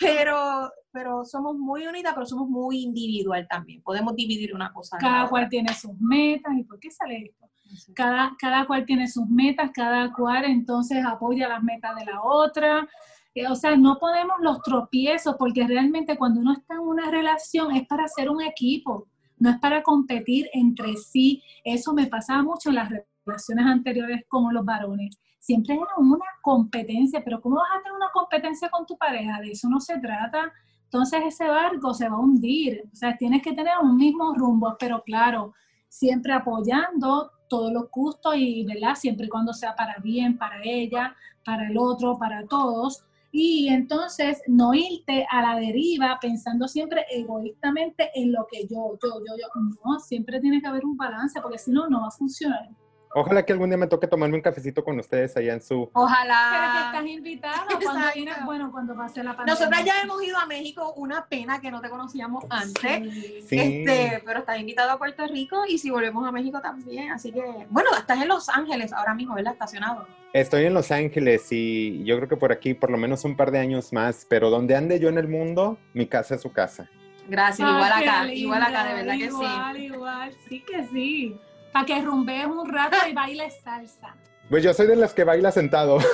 pero, 0.00 0.70
pero 0.92 1.24
somos 1.24 1.56
muy 1.56 1.86
unidas, 1.86 2.14
pero 2.14 2.26
somos 2.26 2.48
muy 2.48 2.82
individual 2.82 3.46
también. 3.48 3.82
Podemos 3.82 4.14
dividir 4.14 4.54
una 4.54 4.72
cosa. 4.72 4.98
Cada 4.98 5.28
cual 5.28 5.48
tiene 5.48 5.74
sus 5.74 5.98
metas. 5.98 6.52
¿Y 6.56 6.64
por 6.64 6.78
qué 6.78 6.90
sale 6.90 7.24
esto? 7.24 7.46
Cada, 7.94 8.34
cada 8.38 8.66
cual 8.66 8.86
tiene 8.86 9.08
sus 9.08 9.28
metas, 9.28 9.70
cada 9.74 10.12
cual 10.12 10.44
entonces 10.44 11.04
apoya 11.04 11.48
las 11.48 11.62
metas 11.62 11.94
de 11.96 12.04
la 12.06 12.22
otra 12.22 12.88
o 13.46 13.54
sea, 13.54 13.76
no 13.76 13.98
podemos 13.98 14.36
los 14.40 14.62
tropiezos, 14.62 15.36
porque 15.38 15.66
realmente 15.66 16.16
cuando 16.16 16.40
uno 16.40 16.52
está 16.52 16.74
en 16.74 16.80
una 16.80 17.10
relación 17.10 17.74
es 17.74 17.86
para 17.86 18.08
ser 18.08 18.30
un 18.30 18.42
equipo. 18.42 19.06
no 19.38 19.50
es 19.50 19.58
para 19.58 19.82
competir 19.82 20.48
entre 20.52 20.96
sí. 20.96 21.42
Eso 21.64 21.92
me 21.92 22.06
pasaba 22.06 22.42
mucho 22.42 22.70
en 22.70 22.76
las 22.76 22.90
relaciones 23.24 23.66
anteriores 23.66 24.24
con 24.28 24.52
los 24.52 24.64
varones. 24.64 25.16
Siempre 25.38 25.76
era 25.76 25.86
una 25.96 26.24
competencia, 26.42 27.22
pero 27.24 27.40
¿cómo 27.40 27.56
vas 27.56 27.70
a 27.78 27.82
tener 27.82 27.96
una 27.96 28.10
competencia 28.12 28.68
con 28.68 28.84
tu 28.84 28.96
pareja? 28.98 29.40
De 29.40 29.52
eso 29.52 29.68
no 29.68 29.80
se 29.80 29.98
trata. 29.98 30.52
Entonces 30.84 31.20
ese 31.26 31.46
barco 31.46 31.94
se 31.94 32.08
va 32.08 32.16
a 32.16 32.20
hundir. 32.20 32.82
O 32.92 32.96
sea, 32.96 33.16
tienes 33.16 33.42
que 33.42 33.52
tener 33.52 33.74
un 33.80 33.96
mismo 33.96 34.34
rumbo, 34.34 34.76
pero 34.78 35.02
claro, 35.04 35.54
siempre 35.88 36.32
apoyando 36.32 37.30
todos 37.48 37.72
los 37.72 37.90
gustos 37.90 38.34
y, 38.36 38.64
¿verdad? 38.64 38.94
Siempre 38.94 39.26
y 39.26 39.28
cuando 39.28 39.52
sea 39.52 39.74
para 39.74 39.96
bien, 40.02 40.36
para 40.36 40.60
ella, 40.62 41.14
para 41.44 41.68
el 41.68 41.78
otro, 41.78 42.18
para 42.18 42.46
todos. 42.46 43.04
Y 43.30 43.68
entonces 43.68 44.40
no 44.46 44.72
irte 44.72 45.26
a 45.30 45.42
la 45.42 45.58
deriva 45.58 46.18
pensando 46.20 46.66
siempre 46.66 47.04
egoístamente 47.10 48.10
en 48.14 48.32
lo 48.32 48.46
que 48.50 48.62
yo, 48.62 48.98
yo, 49.02 49.20
yo, 49.26 49.36
yo. 49.36 49.46
No, 49.84 49.98
siempre 50.00 50.40
tiene 50.40 50.60
que 50.60 50.66
haber 50.66 50.84
un 50.84 50.96
balance 50.96 51.40
porque 51.40 51.58
si 51.58 51.70
no, 51.70 51.88
no 51.88 52.00
va 52.00 52.08
a 52.08 52.10
funcionar. 52.10 52.70
Ojalá 53.14 53.44
que 53.44 53.52
algún 53.52 53.70
día 53.70 53.78
me 53.78 53.86
toque 53.86 54.06
tomarme 54.06 54.36
un 54.36 54.42
cafecito 54.42 54.84
con 54.84 54.98
ustedes 54.98 55.36
allá 55.36 55.54
en 55.54 55.62
su... 55.62 55.90
Ojalá. 55.92 56.50
Pero 56.52 56.72
que 56.72 56.86
estás 56.86 57.16
invitada 57.16 57.66
cuando 57.66 58.12
vienes, 58.14 58.44
bueno, 58.44 58.70
cuando 58.70 58.94
pase 58.94 59.22
la 59.22 59.36
pandemia. 59.36 59.54
Nosotras 59.54 59.84
ya 59.84 60.02
hemos 60.02 60.22
ido 60.22 60.38
a 60.38 60.46
México, 60.46 60.92
una 60.96 61.26
pena 61.26 61.60
que 61.60 61.70
no 61.70 61.80
te 61.80 61.88
conocíamos 61.88 62.44
antes. 62.50 63.14
Sí. 63.46 63.58
Este, 63.58 64.22
pero 64.24 64.40
estás 64.40 64.58
invitado 64.58 64.90
a 64.90 64.98
Puerto 64.98 65.26
Rico 65.26 65.64
y 65.66 65.78
si 65.78 65.90
volvemos 65.90 66.26
a 66.26 66.32
México 66.32 66.60
también. 66.60 67.10
Así 67.12 67.32
que, 67.32 67.66
bueno, 67.70 67.90
estás 67.96 68.20
en 68.20 68.28
Los 68.28 68.48
Ángeles 68.48 68.92
ahora 68.92 69.14
mismo, 69.14 69.34
¿verdad? 69.34 69.54
Estacionado. 69.54 70.06
Estoy 70.32 70.66
en 70.66 70.74
Los 70.74 70.90
Ángeles 70.90 71.46
y 71.50 72.04
yo 72.04 72.16
creo 72.16 72.28
que 72.28 72.36
por 72.36 72.52
aquí 72.52 72.74
por 72.74 72.90
lo 72.90 72.98
menos 72.98 73.24
un 73.24 73.36
par 73.36 73.50
de 73.50 73.58
años 73.58 73.92
más, 73.92 74.26
pero 74.28 74.50
donde 74.50 74.76
ande 74.76 75.00
yo 75.00 75.08
en 75.08 75.18
el 75.18 75.28
mundo, 75.28 75.78
mi 75.94 76.06
casa 76.06 76.34
es 76.34 76.42
su 76.42 76.52
casa. 76.52 76.88
Gracias, 77.28 77.68
Ah, 77.68 77.74
igual 77.74 77.92
acá, 77.92 78.24
linda, 78.24 78.34
igual 78.34 78.62
acá, 78.62 78.84
de 78.84 78.94
verdad 78.94 79.12
que 79.12 79.30
sí. 79.30 79.36
Igual, 79.36 79.80
igual, 79.80 80.34
sí 80.48 80.60
que 80.60 80.86
sí. 80.86 81.36
Para 81.72 81.86
que 81.86 82.00
rumbees 82.00 82.46
un 82.46 82.68
rato 82.72 82.96
y 83.08 83.12
bailes 83.12 83.60
salsa. 83.62 84.14
Pues 84.48 84.62
yo 84.62 84.72
soy 84.72 84.86
de 84.86 84.96
las 84.96 85.12
que 85.12 85.24
baila 85.24 85.52
sentado. 85.52 85.98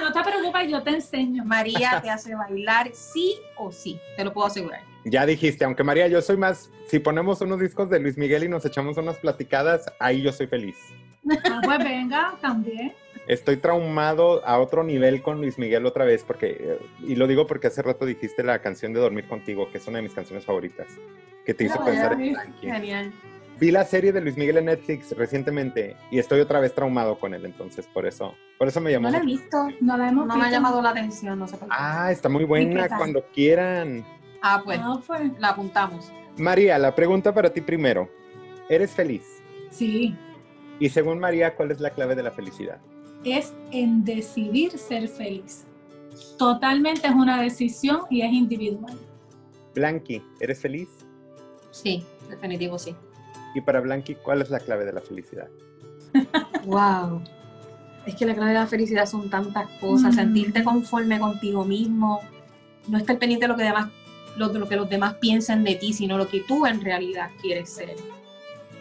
No 0.00 0.12
te 0.12 0.22
preocupes, 0.22 0.70
yo 0.70 0.82
te 0.82 0.90
enseño. 0.90 1.44
María 1.44 2.00
te 2.02 2.08
hace 2.08 2.34
bailar 2.34 2.90
sí 2.94 3.36
o 3.56 3.70
sí, 3.70 4.00
te 4.16 4.24
lo 4.24 4.32
puedo 4.32 4.46
asegurar. 4.46 4.80
Ya 5.04 5.26
dijiste, 5.26 5.64
aunque 5.64 5.84
María, 5.84 6.08
yo 6.08 6.20
soy 6.22 6.36
más, 6.36 6.70
si 6.88 6.98
ponemos 6.98 7.40
unos 7.42 7.60
discos 7.60 7.88
de 7.90 8.00
Luis 8.00 8.16
Miguel 8.16 8.44
y 8.44 8.48
nos 8.48 8.64
echamos 8.64 8.96
unas 8.96 9.18
platicadas, 9.18 9.92
ahí 9.98 10.22
yo 10.22 10.32
soy 10.32 10.46
feliz. 10.46 10.76
Ah, 11.44 11.60
pues 11.62 11.78
venga, 11.78 12.34
también. 12.40 12.94
Estoy 13.26 13.58
traumado 13.58 14.44
a 14.44 14.58
otro 14.58 14.82
nivel 14.82 15.22
con 15.22 15.40
Luis 15.40 15.58
Miguel 15.58 15.86
otra 15.86 16.04
vez, 16.04 16.24
porque, 16.24 16.78
y 17.00 17.14
lo 17.14 17.26
digo 17.26 17.46
porque 17.46 17.68
hace 17.68 17.82
rato 17.82 18.04
dijiste 18.06 18.42
la 18.42 18.60
canción 18.60 18.92
de 18.92 19.00
Dormir 19.00 19.28
Contigo, 19.28 19.70
que 19.70 19.78
es 19.78 19.86
una 19.86 19.98
de 19.98 20.02
mis 20.02 20.14
canciones 20.14 20.44
favoritas, 20.44 20.88
que 21.44 21.54
te 21.54 21.64
hizo 21.64 21.84
pensar 21.84 22.20
en 22.20 22.34
Frankie. 22.34 22.70
Genial. 22.70 23.12
Vi 23.60 23.70
la 23.70 23.84
serie 23.84 24.10
de 24.12 24.22
Luis 24.22 24.38
Miguel 24.38 24.56
en 24.56 24.64
Netflix 24.66 25.14
recientemente 25.14 25.94
y 26.10 26.18
estoy 26.18 26.40
otra 26.40 26.60
vez 26.60 26.74
traumado 26.74 27.18
con 27.18 27.34
él, 27.34 27.44
entonces 27.44 27.86
por 27.86 28.06
eso, 28.06 28.34
por 28.58 28.68
eso 28.68 28.80
me 28.80 28.90
llamó. 28.90 29.08
No 29.10 29.12
la 29.18 29.22
he 29.22 29.26
visto, 29.26 29.68
No 29.82 29.98
la 29.98 30.08
hemos 30.08 30.26
no 30.26 30.36
me 30.36 30.44
ha 30.46 30.50
llamado 30.50 30.80
la 30.80 30.90
atención, 30.90 31.38
no 31.38 31.46
sé 31.46 31.58
por 31.58 31.68
qué. 31.68 31.74
Ah, 31.78 32.10
está 32.10 32.30
muy 32.30 32.44
¿Y 32.44 32.46
buena 32.46 32.88
cuando 32.88 33.22
quieran. 33.34 34.02
Ah, 34.40 34.62
pues, 34.64 34.80
Ah, 34.82 34.98
pues, 35.06 35.20
la 35.38 35.50
apuntamos. 35.50 36.10
María, 36.38 36.78
la 36.78 36.94
pregunta 36.94 37.34
para 37.34 37.50
ti 37.52 37.60
primero. 37.60 38.08
¿Eres 38.68 38.92
feliz? 38.92 39.24
sí. 39.70 40.16
Y 40.78 40.88
según 40.88 41.18
María, 41.18 41.54
¿cuál 41.54 41.72
es 41.72 41.80
la 41.80 41.90
clave 41.90 42.14
de 42.14 42.22
la 42.22 42.30
felicidad? 42.30 42.78
Es 43.22 43.52
en 43.70 44.02
decidir 44.02 44.78
ser 44.78 45.06
feliz. 45.08 45.66
Totalmente 46.38 47.06
es 47.06 47.12
una 47.12 47.42
decisión 47.42 48.00
y 48.08 48.22
es 48.22 48.32
individual. 48.32 48.96
Blanqui, 49.74 50.22
¿eres 50.40 50.58
feliz? 50.58 50.88
Sí, 51.70 52.02
definitivo 52.30 52.78
sí. 52.78 52.96
Y 53.54 53.60
para 53.60 53.80
Blanqui, 53.80 54.14
¿cuál 54.16 54.42
es 54.42 54.50
la 54.50 54.60
clave 54.60 54.84
de 54.84 54.92
la 54.92 55.00
felicidad? 55.00 55.48
Wow. 56.64 57.22
Es 58.06 58.14
que 58.14 58.24
la 58.26 58.34
clave 58.34 58.52
de 58.52 58.58
la 58.58 58.66
felicidad 58.66 59.06
son 59.06 59.28
tantas 59.28 59.68
cosas, 59.80 60.14
Mm. 60.14 60.18
sentirte 60.18 60.64
conforme 60.64 61.18
contigo 61.18 61.64
mismo, 61.64 62.20
no 62.88 62.98
estar 62.98 63.18
pendiente 63.18 63.44
de 63.44 63.48
lo 63.48 63.56
que 63.56 63.64
demás, 63.64 63.90
lo, 64.36 64.48
de 64.48 64.58
lo 64.58 64.68
que 64.68 64.76
los 64.76 64.88
demás 64.88 65.14
piensen 65.14 65.64
de 65.64 65.74
ti, 65.74 65.92
sino 65.92 66.16
lo 66.16 66.28
que 66.28 66.40
tú 66.40 66.66
en 66.66 66.80
realidad 66.80 67.30
quieres 67.42 67.70
ser. 67.70 67.94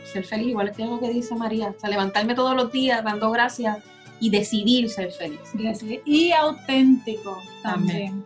Ser 0.06 0.26
feliz, 0.26 0.48
igual 0.48 0.72
que 0.72 0.86
lo 0.86 1.00
que 1.00 1.10
dice 1.10 1.36
María, 1.36 1.74
o 1.76 1.80
sea, 1.80 1.90
levantarme 1.90 2.34
todos 2.34 2.56
los 2.56 2.72
días 2.72 3.04
dando 3.04 3.30
gracias 3.32 3.78
y 4.20 4.30
decidir 4.30 4.90
ser 4.90 5.12
feliz. 5.12 5.40
Y 6.06 6.32
auténtico 6.32 7.38
también. 7.62 8.24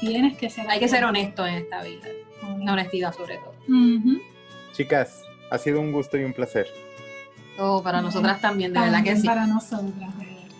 Tienes 0.00 0.36
que 0.36 0.50
ser 0.50 0.68
Hay 0.68 0.80
que 0.80 0.88
ser 0.88 1.04
honesto 1.04 1.46
en 1.46 1.54
esta 1.54 1.82
vida, 1.82 2.08
la 2.62 2.72
honestidad 2.72 3.14
sobre 3.14 3.36
todo. 3.38 3.54
Chicas, 4.74 5.22
ha 5.50 5.58
sido 5.58 5.80
un 5.80 5.92
gusto 5.92 6.16
y 6.18 6.24
un 6.24 6.32
placer. 6.32 6.66
Oh, 7.58 7.82
para 7.82 8.02
nosotras 8.02 8.40
también, 8.40 8.72
de 8.72 8.80
verdad 8.80 9.02
que 9.02 9.16
sí. 9.16 9.26
Para 9.26 9.46
nosotras. 9.46 10.12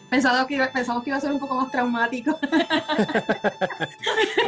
Pensado 0.08 0.46
que 0.46 0.54
iba- 0.54 0.70
pensamos 0.70 1.02
que 1.02 1.10
iba 1.10 1.16
a 1.16 1.20
ser 1.20 1.32
un 1.32 1.40
poco 1.40 1.56
más 1.56 1.70
traumático. 1.70 2.38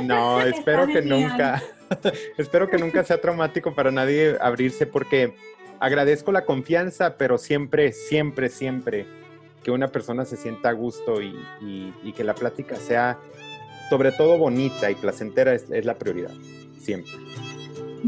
No, 0.02 0.40
espero 0.42 0.86
que 0.86 1.02
nunca, 1.02 1.62
espero 2.38 2.68
que 2.68 2.78
nunca 2.78 3.02
sea 3.04 3.20
traumático 3.20 3.74
para 3.74 3.90
nadie 3.90 4.36
abrirse 4.40 4.86
porque 4.86 5.34
agradezco 5.80 6.32
la 6.32 6.44
confianza, 6.44 7.16
pero 7.16 7.38
siempre, 7.38 7.92
siempre, 7.92 8.48
siempre 8.48 9.06
que 9.64 9.70
una 9.70 9.88
persona 9.88 10.24
se 10.24 10.36
sienta 10.36 10.68
a 10.68 10.72
gusto 10.72 11.20
y, 11.22 11.34
y- 11.60 11.92
y 12.04 12.12
que 12.12 12.22
la 12.24 12.34
plática 12.34 12.76
sea 12.76 13.18
sobre 13.90 14.12
todo 14.12 14.38
bonita 14.38 14.90
y 14.90 14.94
placentera 14.94 15.54
es, 15.54 15.64
es 15.70 15.84
la 15.84 15.94
prioridad, 15.94 16.32
siempre. 16.78 17.12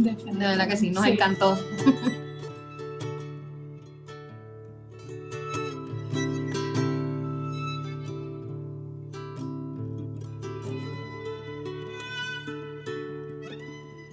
De 0.04 0.14
verdad 0.46 0.68
que 0.68 0.76
sí, 0.76 0.90
nos 0.90 1.04
Sí. 1.04 1.10
encantó. 1.12 1.58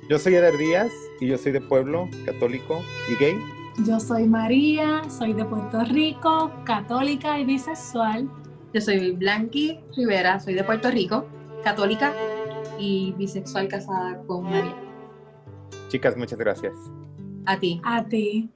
Yo 0.10 0.20
soy 0.20 0.36
Eder 0.36 0.58
Díaz 0.58 0.92
y 1.20 1.28
yo 1.28 1.38
soy 1.38 1.52
de 1.52 1.62
pueblo 1.62 2.08
católico 2.26 2.82
y 3.10 3.24
gay. 3.24 3.36
Yo 3.86 4.00
soy 4.00 4.28
María, 4.28 5.02
soy 5.10 5.34
de 5.34 5.44
Puerto 5.46 5.84
Rico, 5.84 6.52
católica 6.64 7.40
y 7.40 7.46
bisexual. 7.46 8.30
Yo 8.74 8.82
soy 8.82 9.12
Blanqui 9.12 9.80
Rivera, 9.98 10.40
soy 10.40 10.54
de 10.54 10.64
Puerto 10.64 10.92
Rico, 10.92 11.26
católica 11.64 12.14
y 12.80 13.14
bisexual 13.18 13.68
casada 13.68 14.22
con 14.28 14.44
María. 14.46 14.76
Chicas, 15.88 16.18
muchas 16.18 16.40
gracias. 16.40 16.74
A 17.46 17.60
ti. 17.60 17.82
A 17.84 18.04
ti. 18.04 18.50